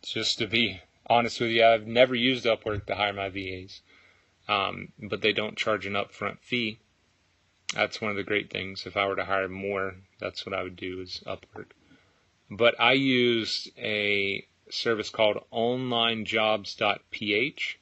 just 0.02 0.38
to 0.38 0.48
be 0.48 0.80
honest 1.10 1.42
with 1.42 1.50
you, 1.50 1.66
I've 1.66 1.88
never 1.88 2.16
used 2.16 2.46
Upwork 2.46 2.86
to 2.86 2.96
hire 2.96 3.12
my 3.12 3.30
VAs, 3.30 3.82
um, 4.50 4.90
but 5.00 5.22
they 5.22 5.32
don't 5.32 5.58
charge 5.58 5.86
an 5.86 5.94
upfront 5.94 6.40
fee. 6.42 6.80
That's 7.76 8.02
one 8.02 8.10
of 8.10 8.18
the 8.18 8.24
great 8.24 8.50
things. 8.50 8.88
If 8.88 8.98
I 8.98 9.06
were 9.06 9.16
to 9.16 9.26
hire 9.26 9.48
more, 9.48 9.98
that's 10.20 10.44
what 10.46 10.56
I 10.56 10.64
would 10.64 10.76
do 10.76 11.00
is 11.00 11.24
Upwork. 11.26 11.72
But 12.50 12.74
I 12.80 12.94
used 12.94 13.70
a 13.78 14.44
service 14.72 15.12
called 15.12 15.38
OnlineJobs.ph. 15.54 17.80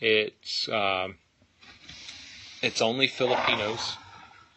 It's 0.00 0.68
uh, 0.68 1.08
it's 2.60 2.82
only 2.82 3.06
Filipinos. 3.06 3.96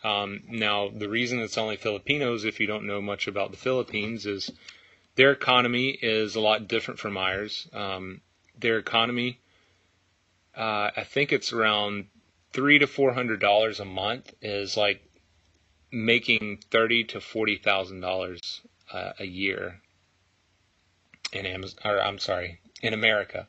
Um, 0.03 0.41
now, 0.49 0.89
the 0.89 1.07
reason 1.07 1.39
it's 1.39 1.57
only 1.57 1.77
Filipinos, 1.77 2.43
if 2.43 2.59
you 2.59 2.67
don't 2.67 2.85
know 2.85 3.01
much 3.01 3.27
about 3.27 3.51
the 3.51 3.57
Philippines, 3.57 4.25
is 4.25 4.51
their 5.15 5.31
economy 5.31 5.97
is 6.01 6.35
a 6.35 6.41
lot 6.41 6.67
different 6.67 6.99
from 6.99 7.15
ours. 7.15 7.69
Um, 7.73 8.19
their 8.59 8.77
economy, 8.77 9.39
uh, 10.55 10.91
I 10.95 11.03
think 11.03 11.31
it's 11.31 11.53
around 11.53 12.07
three 12.53 12.79
to 12.79 12.87
four 12.87 13.13
hundred 13.13 13.39
dollars 13.39 13.79
a 13.79 13.85
month 13.85 14.33
is 14.41 14.77
like 14.77 15.01
making 15.91 16.57
thirty 16.71 17.03
to 17.05 17.19
forty 17.19 17.57
thousand 17.57 18.01
dollars 18.01 18.61
uh, 18.91 19.13
a 19.19 19.25
year 19.25 19.81
in 21.33 21.45
Amazon, 21.45 21.79
or 21.83 22.01
I'm 22.01 22.19
sorry, 22.19 22.59
in 22.81 22.93
America. 22.93 23.47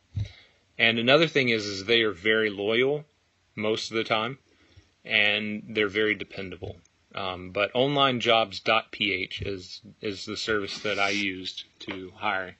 And 0.78 0.98
another 0.98 1.26
thing 1.26 1.48
is, 1.48 1.64
is 1.66 1.84
they 1.84 2.02
are 2.02 2.12
very 2.12 2.50
loyal 2.50 3.04
most 3.54 3.90
of 3.90 3.96
the 3.96 4.04
time, 4.04 4.38
and 5.04 5.62
they're 5.68 5.88
very 5.88 6.14
dependable. 6.14 6.76
Um, 7.14 7.50
but 7.50 7.72
onlinejobs.ph 7.72 9.42
is 9.42 9.80
is 10.02 10.26
the 10.26 10.36
service 10.36 10.80
that 10.80 10.98
I 10.98 11.10
used 11.10 11.64
to 11.80 12.12
hire 12.16 12.56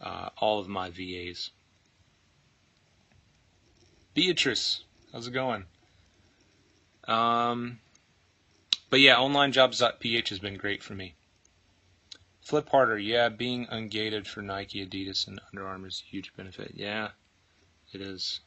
uh, 0.00 0.28
all 0.36 0.58
of 0.58 0.68
my 0.68 0.90
VAs. 0.90 1.50
Beatrice, 4.16 4.82
how's 5.12 5.26
it 5.26 5.32
going? 5.32 5.66
Um, 7.06 7.80
but 8.88 9.00
yeah, 9.00 9.16
onlinejobs.ph 9.16 10.28
has 10.30 10.38
been 10.38 10.56
great 10.56 10.82
for 10.82 10.94
me. 10.94 11.14
Flip 12.40 12.66
harder, 12.70 12.96
yeah, 12.96 13.28
being 13.28 13.66
ungated 13.66 14.26
for 14.26 14.40
Nike, 14.40 14.84
Adidas, 14.86 15.28
and 15.28 15.38
Under 15.52 15.66
Armour 15.68 15.88
is 15.88 16.02
a 16.02 16.10
huge 16.10 16.34
benefit. 16.34 16.72
Yeah, 16.74 17.10
it 17.92 18.00
is. 18.00 18.40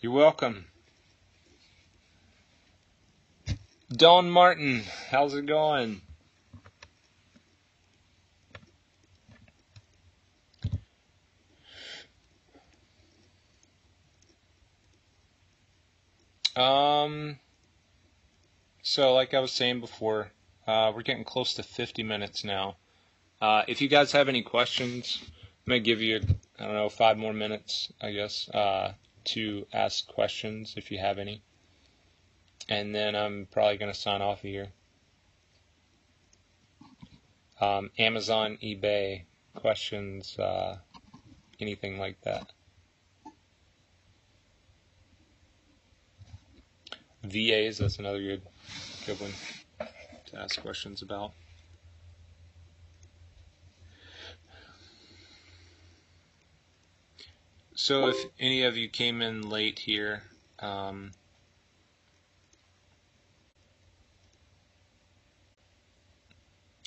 You're 0.00 0.12
welcome. 0.12 0.66
Don 3.90 4.30
Martin, 4.30 4.84
how's 5.10 5.34
it 5.34 5.46
going? 5.46 6.02
Um, 16.56 17.38
so 18.82 19.14
like 19.14 19.34
I 19.34 19.40
was 19.40 19.52
saying 19.52 19.80
before, 19.80 20.30
uh, 20.66 20.92
we're 20.94 21.02
getting 21.02 21.24
close 21.24 21.54
to 21.54 21.62
50 21.62 22.02
minutes 22.02 22.44
now. 22.44 22.76
Uh, 23.40 23.62
if 23.66 23.80
you 23.80 23.88
guys 23.88 24.12
have 24.12 24.28
any 24.28 24.42
questions, 24.42 25.20
I'm 25.22 25.70
gonna 25.70 25.80
give 25.80 26.00
you, 26.00 26.20
I 26.58 26.64
don't 26.64 26.74
know, 26.74 26.88
five 26.88 27.18
more 27.18 27.32
minutes, 27.32 27.92
I 28.00 28.12
guess, 28.12 28.48
uh, 28.48 28.94
to 29.24 29.66
ask 29.72 30.06
questions 30.06 30.74
if 30.76 30.90
you 30.90 30.98
have 30.98 31.18
any. 31.18 31.42
And 32.68 32.94
then 32.94 33.14
I'm 33.14 33.46
probably 33.50 33.76
gonna 33.76 33.94
sign 33.94 34.22
off 34.22 34.42
here. 34.42 34.68
Um, 37.60 37.90
Amazon, 37.98 38.58
eBay, 38.62 39.24
questions, 39.54 40.38
uh, 40.38 40.78
anything 41.60 41.98
like 41.98 42.20
that. 42.22 42.52
VAs, 47.24 47.78
that's 47.78 47.98
another 47.98 48.20
good 48.20 48.42
good 49.06 49.20
one 49.20 49.32
to 50.26 50.38
ask 50.38 50.60
questions 50.60 51.02
about. 51.02 51.32
So 57.74 58.08
if 58.08 58.16
any 58.38 58.62
of 58.62 58.76
you 58.76 58.88
came 58.88 59.20
in 59.20 59.50
late 59.50 59.78
here, 59.80 60.22
um, 60.60 61.10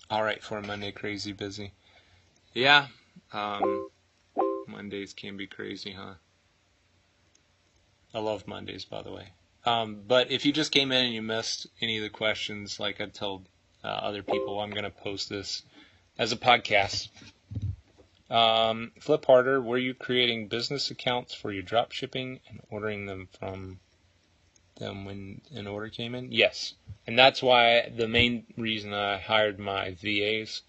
all 0.09 0.23
right 0.23 0.41
for 0.41 0.61
Monday, 0.61 0.91
crazy 0.91 1.33
busy. 1.33 1.71
Yeah, 2.53 2.87
um, 3.33 3.89
Mondays 4.67 5.13
can 5.13 5.35
be 5.37 5.45
crazy, 5.45 5.91
huh? 5.91 6.15
I 8.13 8.19
love 8.19 8.47
Mondays, 8.47 8.85
by 8.85 9.01
the 9.01 9.11
way. 9.11 9.29
Um, 9.67 10.03
but 10.07 10.31
if 10.31 10.45
you 10.45 10.53
just 10.53 10.71
came 10.71 10.93
in 10.93 11.05
and 11.05 11.13
you 11.13 11.21
missed 11.21 11.67
any 11.81 11.97
of 11.97 12.03
the 12.03 12.09
questions, 12.09 12.79
like 12.79 13.01
I 13.01 13.05
told 13.07 13.45
uh, 13.83 13.87
other 13.87 14.23
people, 14.23 14.61
I'm 14.61 14.71
going 14.71 14.85
to 14.85 14.89
post 14.89 15.27
this 15.27 15.61
as 16.17 16.31
a 16.31 16.37
podcast. 16.37 17.09
Um, 18.29 18.93
flip 19.01 19.25
harder, 19.25 19.61
were 19.61 19.77
you 19.77 19.93
creating 19.93 20.47
business 20.47 20.89
accounts 20.89 21.33
for 21.33 21.51
your 21.51 21.63
drop 21.63 21.91
shipping 21.91 22.39
and 22.47 22.61
ordering 22.69 23.07
them 23.07 23.27
from 23.37 23.81
them 24.77 25.03
when 25.03 25.41
an 25.53 25.67
order 25.67 25.89
came 25.89 26.15
in? 26.15 26.31
Yes. 26.31 26.73
And 27.05 27.19
that's 27.19 27.43
why 27.43 27.91
the 27.93 28.07
main 28.07 28.45
reason 28.55 28.93
I 28.93 29.17
hired 29.17 29.59
my 29.59 29.95
VAs 30.01 30.61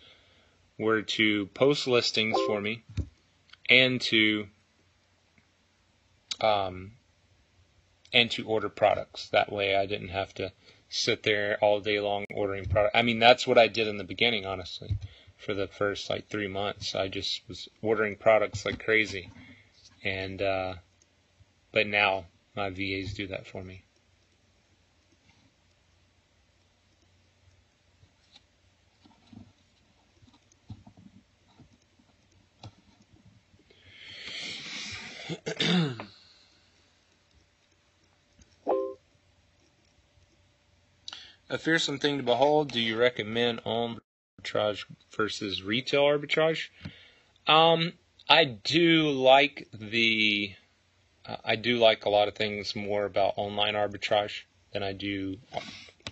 were 0.76 1.02
to 1.02 1.46
post 1.46 1.86
listings 1.86 2.36
for 2.48 2.60
me 2.60 2.82
and 3.68 4.00
to 4.00 4.48
um, 6.40 6.92
and 8.12 8.30
to 8.32 8.46
order 8.46 8.68
products. 8.68 9.28
That 9.30 9.52
way 9.52 9.76
I 9.76 9.86
didn't 9.86 10.08
have 10.08 10.34
to 10.34 10.52
sit 10.88 11.22
there 11.22 11.58
all 11.60 11.80
day 11.80 12.00
long 12.00 12.24
ordering 12.30 12.66
product. 12.66 12.96
I 12.96 13.02
mean, 13.02 13.18
that's 13.18 13.46
what 13.46 13.58
I 13.58 13.68
did 13.68 13.86
in 13.88 13.98
the 13.98 14.04
beginning, 14.04 14.46
honestly. 14.46 14.96
for 15.38 15.54
the 15.54 15.68
first 15.68 16.10
like 16.10 16.28
three 16.28 16.48
months. 16.48 16.94
I 16.94 17.08
just 17.08 17.42
was 17.48 17.68
ordering 17.82 18.16
products 18.16 18.64
like 18.66 18.84
crazy, 18.84 19.30
and 20.04 20.42
uh, 20.42 20.74
but 21.72 21.86
now 21.86 22.26
my 22.56 22.70
VAs 22.70 23.14
do 23.14 23.28
that 23.28 23.46
for 23.46 23.62
me. 23.64 23.84
A 41.50 41.56
fearsome 41.56 41.98
thing 41.98 42.18
to 42.18 42.22
behold. 42.22 42.72
Do 42.72 42.80
you 42.80 42.98
recommend 42.98 43.62
on 43.64 44.00
arbitrage 44.38 44.84
versus 45.16 45.62
retail 45.62 46.02
arbitrage? 46.02 46.68
Um, 47.46 47.94
I 48.28 48.44
do 48.44 49.08
like 49.10 49.66
the. 49.72 50.54
Uh, 51.24 51.36
I 51.42 51.56
do 51.56 51.78
like 51.78 52.04
a 52.04 52.10
lot 52.10 52.28
of 52.28 52.34
things 52.34 52.76
more 52.76 53.06
about 53.06 53.34
online 53.36 53.74
arbitrage 53.74 54.42
than 54.72 54.82
I 54.82 54.92
do 54.92 55.38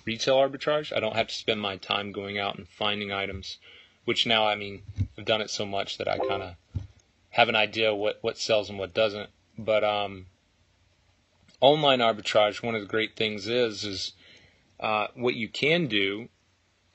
retail 0.07 0.37
arbitrage. 0.37 0.97
I 0.97 1.01
don't 1.01 1.17
have 1.17 1.29
to 1.29 1.35
spend 1.35 1.61
my 1.61 1.77
time 1.77 2.13
going 2.13 2.39
out 2.39 2.57
and 2.57 2.67
finding 2.67 3.13
items, 3.13 3.59
which 4.07 4.27
now 4.27 4.47
I 4.47 4.55
mean 4.55 4.85
I've 5.19 5.27
done 5.27 5.43
it 5.43 5.51
so 5.51 5.67
much 5.67 5.99
that 5.99 6.09
I 6.09 6.17
kind 6.17 6.43
of 6.43 6.55
have 7.31 7.51
an 7.51 7.57
idea 7.57 7.95
what 7.95 8.19
what 8.23 8.39
sells 8.39 8.71
and 8.71 8.79
what 8.79 8.95
doesn't. 8.95 9.29
But 9.59 9.85
um, 9.85 10.27
online 11.61 11.99
arbitrage, 11.99 12.63
one 12.63 12.75
of 12.75 12.81
the 12.81 12.89
great 12.89 13.17
things 13.17 13.47
is 13.49 13.85
is 13.85 14.13
uh, 14.81 15.09
what 15.15 15.35
you 15.35 15.49
can 15.49 15.87
do 15.87 16.29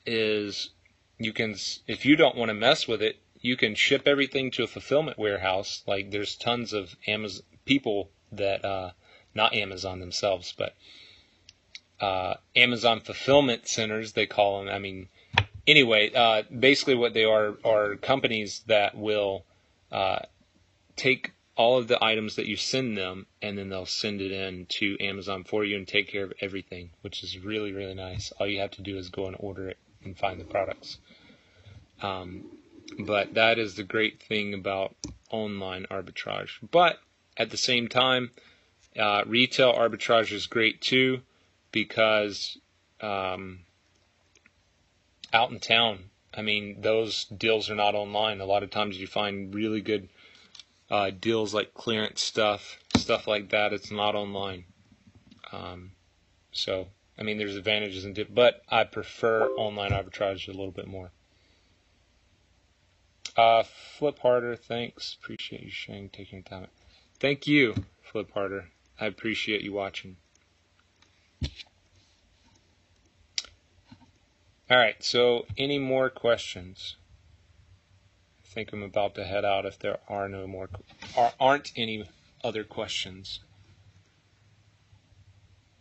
is 0.06 0.70
you 1.18 1.32
can 1.32 1.54
if 1.86 2.04
you 2.04 2.16
don't 2.16 2.36
want 2.36 2.48
to 2.48 2.54
mess 2.54 2.88
with 2.88 3.02
it, 3.02 3.16
you 3.40 3.56
can 3.56 3.74
ship 3.74 4.06
everything 4.06 4.50
to 4.52 4.64
a 4.64 4.66
fulfillment 4.66 5.18
warehouse. 5.18 5.82
Like 5.86 6.10
there's 6.10 6.36
tons 6.36 6.72
of 6.72 6.96
Amazon 7.06 7.44
people 7.64 8.10
that 8.32 8.64
uh, 8.64 8.90
not 9.34 9.54
Amazon 9.54 10.00
themselves, 10.00 10.54
but 10.56 10.74
uh, 12.00 12.34
Amazon 12.56 13.00
fulfillment 13.00 13.68
centers 13.68 14.12
they 14.12 14.26
call 14.26 14.58
them. 14.64 14.74
I 14.74 14.78
mean, 14.78 15.08
anyway, 15.66 16.12
uh, 16.12 16.42
basically 16.42 16.94
what 16.94 17.14
they 17.14 17.24
are 17.24 17.56
are 17.64 17.96
companies 17.96 18.62
that 18.66 18.96
will 18.96 19.44
uh, 19.90 20.20
take 20.96 21.32
all 21.56 21.78
of 21.78 21.88
the 21.88 22.02
items 22.02 22.36
that 22.36 22.46
you 22.46 22.56
send 22.56 22.96
them 22.96 23.26
and 23.42 23.58
then 23.58 23.68
they'll 23.68 23.84
send 23.84 24.20
it 24.20 24.32
in 24.32 24.66
to 24.66 24.96
Amazon 25.00 25.44
for 25.44 25.64
you 25.64 25.76
and 25.76 25.86
take 25.86 26.08
care 26.08 26.24
of 26.24 26.32
everything, 26.40 26.90
which 27.02 27.22
is 27.22 27.38
really, 27.38 27.72
really 27.72 27.94
nice. 27.94 28.32
All 28.32 28.46
you 28.46 28.60
have 28.60 28.70
to 28.72 28.82
do 28.82 28.96
is 28.96 29.10
go 29.10 29.26
and 29.26 29.36
order 29.38 29.68
it 29.68 29.78
and 30.02 30.16
find 30.16 30.40
the 30.40 30.44
products. 30.44 30.98
Um, 32.00 32.46
but 32.98 33.34
that 33.34 33.58
is 33.58 33.74
the 33.74 33.84
great 33.84 34.22
thing 34.22 34.54
about 34.54 34.94
online 35.30 35.86
arbitrage. 35.90 36.58
But 36.70 36.98
at 37.36 37.50
the 37.50 37.56
same 37.56 37.88
time, 37.88 38.30
uh, 38.98 39.22
retail 39.26 39.72
arbitrage 39.72 40.32
is 40.32 40.46
great 40.46 40.80
too 40.80 41.20
because 41.70 42.58
um, 43.00 43.60
out 45.32 45.50
in 45.50 45.60
town, 45.60 46.10
I 46.34 46.40
mean, 46.42 46.80
those 46.80 47.24
deals 47.24 47.70
are 47.70 47.74
not 47.74 47.94
online. 47.94 48.40
A 48.40 48.46
lot 48.46 48.62
of 48.62 48.70
times 48.70 48.98
you 48.98 49.06
find 49.06 49.54
really 49.54 49.82
good 49.82 50.08
uh, 50.92 51.10
deals 51.10 51.54
like 51.54 51.72
clearance 51.72 52.20
stuff, 52.20 52.78
stuff 52.98 53.26
like 53.26 53.48
that. 53.48 53.72
It's 53.72 53.90
not 53.90 54.14
online. 54.14 54.66
Um, 55.50 55.92
so, 56.52 56.88
I 57.18 57.22
mean, 57.22 57.38
there's 57.38 57.56
advantages 57.56 58.04
in 58.04 58.14
it, 58.14 58.34
but 58.34 58.62
I 58.68 58.84
prefer 58.84 59.50
online 59.56 59.92
arbitrage 59.92 60.48
a 60.48 60.50
little 60.50 60.70
bit 60.70 60.86
more. 60.86 61.10
Uh, 63.34 63.62
Flip 63.62 64.18
Harder, 64.18 64.54
thanks. 64.54 65.16
Appreciate 65.18 65.62
you 65.62 65.70
sharing, 65.70 66.10
taking 66.10 66.40
your 66.40 66.60
time. 66.60 66.68
Thank 67.18 67.46
you, 67.46 67.74
Flip 68.02 68.30
Harder. 68.34 68.66
I 69.00 69.06
appreciate 69.06 69.62
you 69.62 69.72
watching. 69.72 70.16
All 74.70 74.76
right, 74.76 75.02
so 75.02 75.46
any 75.56 75.78
more 75.78 76.10
questions? 76.10 76.96
Think 78.52 78.72
I'm 78.72 78.82
about 78.82 79.14
to 79.14 79.24
head 79.24 79.44
out 79.44 79.64
if 79.64 79.78
there 79.78 79.98
are 80.08 80.28
no 80.28 80.46
more 80.46 80.68
aren't 81.40 81.72
any 81.74 82.04
other 82.44 82.64
questions. 82.64 83.40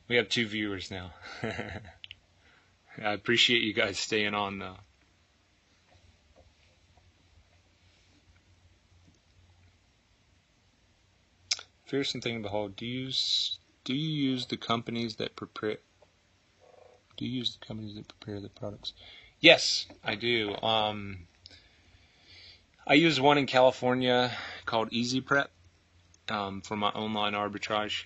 We 0.07 0.15
have 0.15 0.29
two 0.29 0.47
viewers 0.47 0.89
now. 0.89 1.11
I 1.43 3.11
appreciate 3.13 3.61
you 3.61 3.73
guys 3.73 3.99
staying 3.99 4.33
on 4.33 4.59
though. 4.59 4.77
Fearsome 11.85 12.21
thing 12.21 12.37
to 12.37 12.43
behold. 12.43 12.77
Do 12.77 12.85
you 12.85 13.11
do 13.83 13.93
you 13.93 14.31
use 14.31 14.45
the 14.45 14.55
companies 14.55 15.17
that 15.17 15.35
prepare? 15.35 15.77
Do 17.17 17.25
you 17.25 17.31
use 17.31 17.57
the 17.57 17.65
companies 17.65 17.95
that 17.95 18.07
prepare 18.07 18.39
the 18.39 18.49
products? 18.49 18.93
Yes, 19.41 19.87
I 20.03 20.15
do. 20.15 20.55
Um, 20.61 21.27
I 22.91 22.95
use 22.95 23.21
one 23.21 23.37
in 23.37 23.45
California 23.45 24.33
called 24.65 24.89
Easy 24.91 25.21
Prep 25.21 25.49
um, 26.27 26.59
for 26.59 26.75
my 26.75 26.89
online 26.89 27.35
arbitrage. 27.35 28.03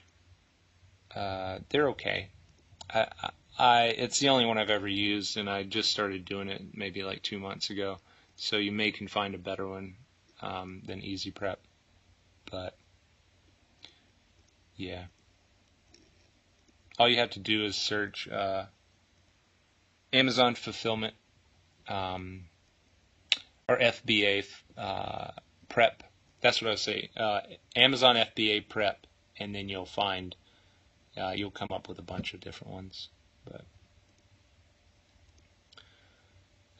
Uh, 1.15 1.57
they're 1.69 1.89
okay. 1.89 2.29
I, 2.93 3.07
I, 3.57 3.83
it's 3.85 4.19
the 4.19 4.29
only 4.29 4.45
one 4.45 4.59
I've 4.59 4.69
ever 4.69 4.87
used, 4.87 5.37
and 5.37 5.49
I 5.49 5.63
just 5.63 5.89
started 5.89 6.23
doing 6.23 6.49
it 6.49 6.61
maybe 6.75 7.01
like 7.01 7.23
two 7.23 7.39
months 7.39 7.71
ago. 7.71 7.97
So 8.35 8.57
you 8.57 8.71
may 8.71 8.91
can 8.91 9.07
find 9.07 9.33
a 9.33 9.39
better 9.39 9.67
one 9.67 9.95
um, 10.43 10.83
than 10.85 11.01
Easy 11.01 11.31
Prep, 11.31 11.57
but 12.51 12.77
yeah. 14.75 15.05
All 16.99 17.09
you 17.09 17.17
have 17.17 17.31
to 17.31 17.39
do 17.39 17.65
is 17.65 17.75
search 17.75 18.29
uh, 18.29 18.65
Amazon 20.13 20.53
fulfillment. 20.53 21.15
Um, 21.87 22.43
or 23.67 23.77
FBA 23.77 24.45
uh, 24.77 25.31
prep. 25.69 26.03
That's 26.41 26.61
what 26.61 26.71
I 26.71 26.75
say. 26.75 27.09
Uh, 27.15 27.41
Amazon 27.75 28.15
FBA 28.15 28.69
prep, 28.69 29.07
and 29.39 29.53
then 29.53 29.69
you'll 29.69 29.85
find 29.85 30.35
uh, 31.17 31.33
you'll 31.35 31.51
come 31.51 31.69
up 31.71 31.87
with 31.87 31.99
a 31.99 32.03
bunch 32.03 32.33
of 32.33 32.41
different 32.41 32.73
ones. 32.73 33.09
But 33.45 33.65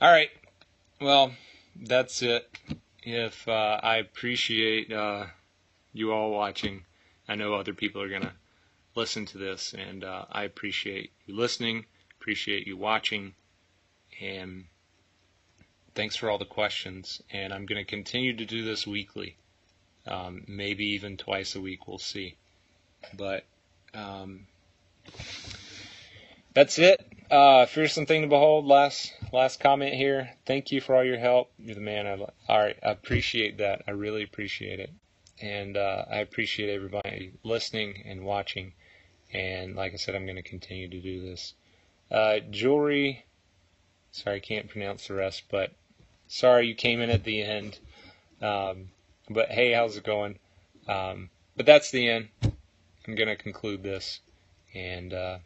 all 0.02 0.12
right, 0.12 0.30
well 1.00 1.32
that's 1.76 2.22
it. 2.22 2.50
If 3.04 3.48
uh, 3.48 3.80
I 3.82 3.98
appreciate 3.98 4.92
uh, 4.92 5.28
you 5.94 6.12
all 6.12 6.32
watching, 6.32 6.84
I 7.28 7.36
know 7.36 7.54
other 7.54 7.74
people 7.74 8.02
are 8.02 8.10
gonna 8.10 8.34
listen 8.96 9.26
to 9.28 9.38
this, 9.38 9.74
and 9.74 10.04
uh, 10.04 10.26
I 10.32 10.44
appreciate 10.44 11.12
you 11.26 11.36
listening. 11.36 11.86
Appreciate 12.20 12.66
you 12.66 12.78
watching, 12.78 13.36
and 14.20 14.66
thanks 15.96 16.16
for 16.16 16.30
all 16.30 16.38
the 16.38 16.46
questions. 16.46 17.22
And 17.32 17.54
I'm 17.54 17.66
going 17.66 17.84
to 17.84 17.90
continue 17.90 18.36
to 18.36 18.46
do 18.46 18.64
this 18.64 18.86
weekly, 18.86 19.38
um, 20.06 20.44
maybe 20.48 20.86
even 20.88 21.18
twice 21.18 21.56
a 21.56 21.62
week. 21.62 21.88
We'll 21.88 21.98
see. 21.98 22.36
But 23.18 23.46
um, 23.94 24.46
that's 26.54 26.78
it. 26.78 27.06
Uh, 27.32 27.66
fearsome 27.66 28.06
thing 28.06 28.22
to 28.22 28.28
behold. 28.28 28.66
Last 28.66 29.12
last 29.34 29.60
comment 29.60 29.96
here. 29.96 30.30
Thank 30.46 30.72
you 30.72 30.80
for 30.80 30.96
all 30.96 31.04
your 31.04 31.18
help. 31.18 31.52
You're 31.58 31.76
the 31.76 31.82
man. 31.82 32.06
I 32.06 32.12
all 32.48 32.60
right. 32.60 32.78
I 32.84 32.92
appreciate 32.92 33.58
that. 33.58 33.84
I 33.88 33.92
really 33.92 34.22
appreciate 34.22 34.80
it, 34.80 34.92
and 35.42 35.76
uh, 35.76 36.06
I 36.10 36.18
appreciate 36.18 36.70
everybody 36.70 37.34
listening 37.44 38.04
and 38.06 38.24
watching. 38.24 38.74
And 39.34 39.76
like 39.76 39.94
I 39.94 39.96
said, 39.96 40.14
I'm 40.14 40.26
going 40.26 40.36
to 40.36 40.44
continue 40.44 40.88
to 40.88 41.02
do 41.02 41.22
this. 41.22 41.56
Uh, 42.12 42.40
jewelry. 42.52 43.26
Sorry, 44.12 44.38
I 44.38 44.40
can't 44.40 44.70
pronounce 44.70 45.08
the 45.08 45.16
rest, 45.16 45.44
but 45.50 45.74
Sorry 46.28 46.68
you 46.68 46.76
came 46.76 47.02
in 47.02 47.10
at 47.10 47.24
the 47.24 47.42
end. 47.42 47.80
Um, 48.42 48.90
but 49.30 49.50
hey, 49.50 49.74
how's 49.74 49.98
it 49.98 50.04
going? 50.04 50.40
Um, 50.88 51.30
but 51.56 51.66
that's 51.66 51.92
the 51.92 52.10
end. 52.10 52.30
I'm 53.08 53.16
going 53.16 53.30
to 53.30 53.36
conclude 53.36 53.84
this. 53.84 54.20
And 54.74 55.14
uh, 55.14 55.38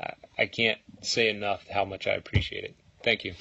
I, 0.00 0.14
I 0.38 0.46
can't 0.46 0.78
say 1.02 1.28
enough 1.28 1.66
how 1.68 1.84
much 1.84 2.06
I 2.06 2.12
appreciate 2.14 2.64
it. 2.64 2.74
Thank 3.02 3.24
you. 3.24 3.34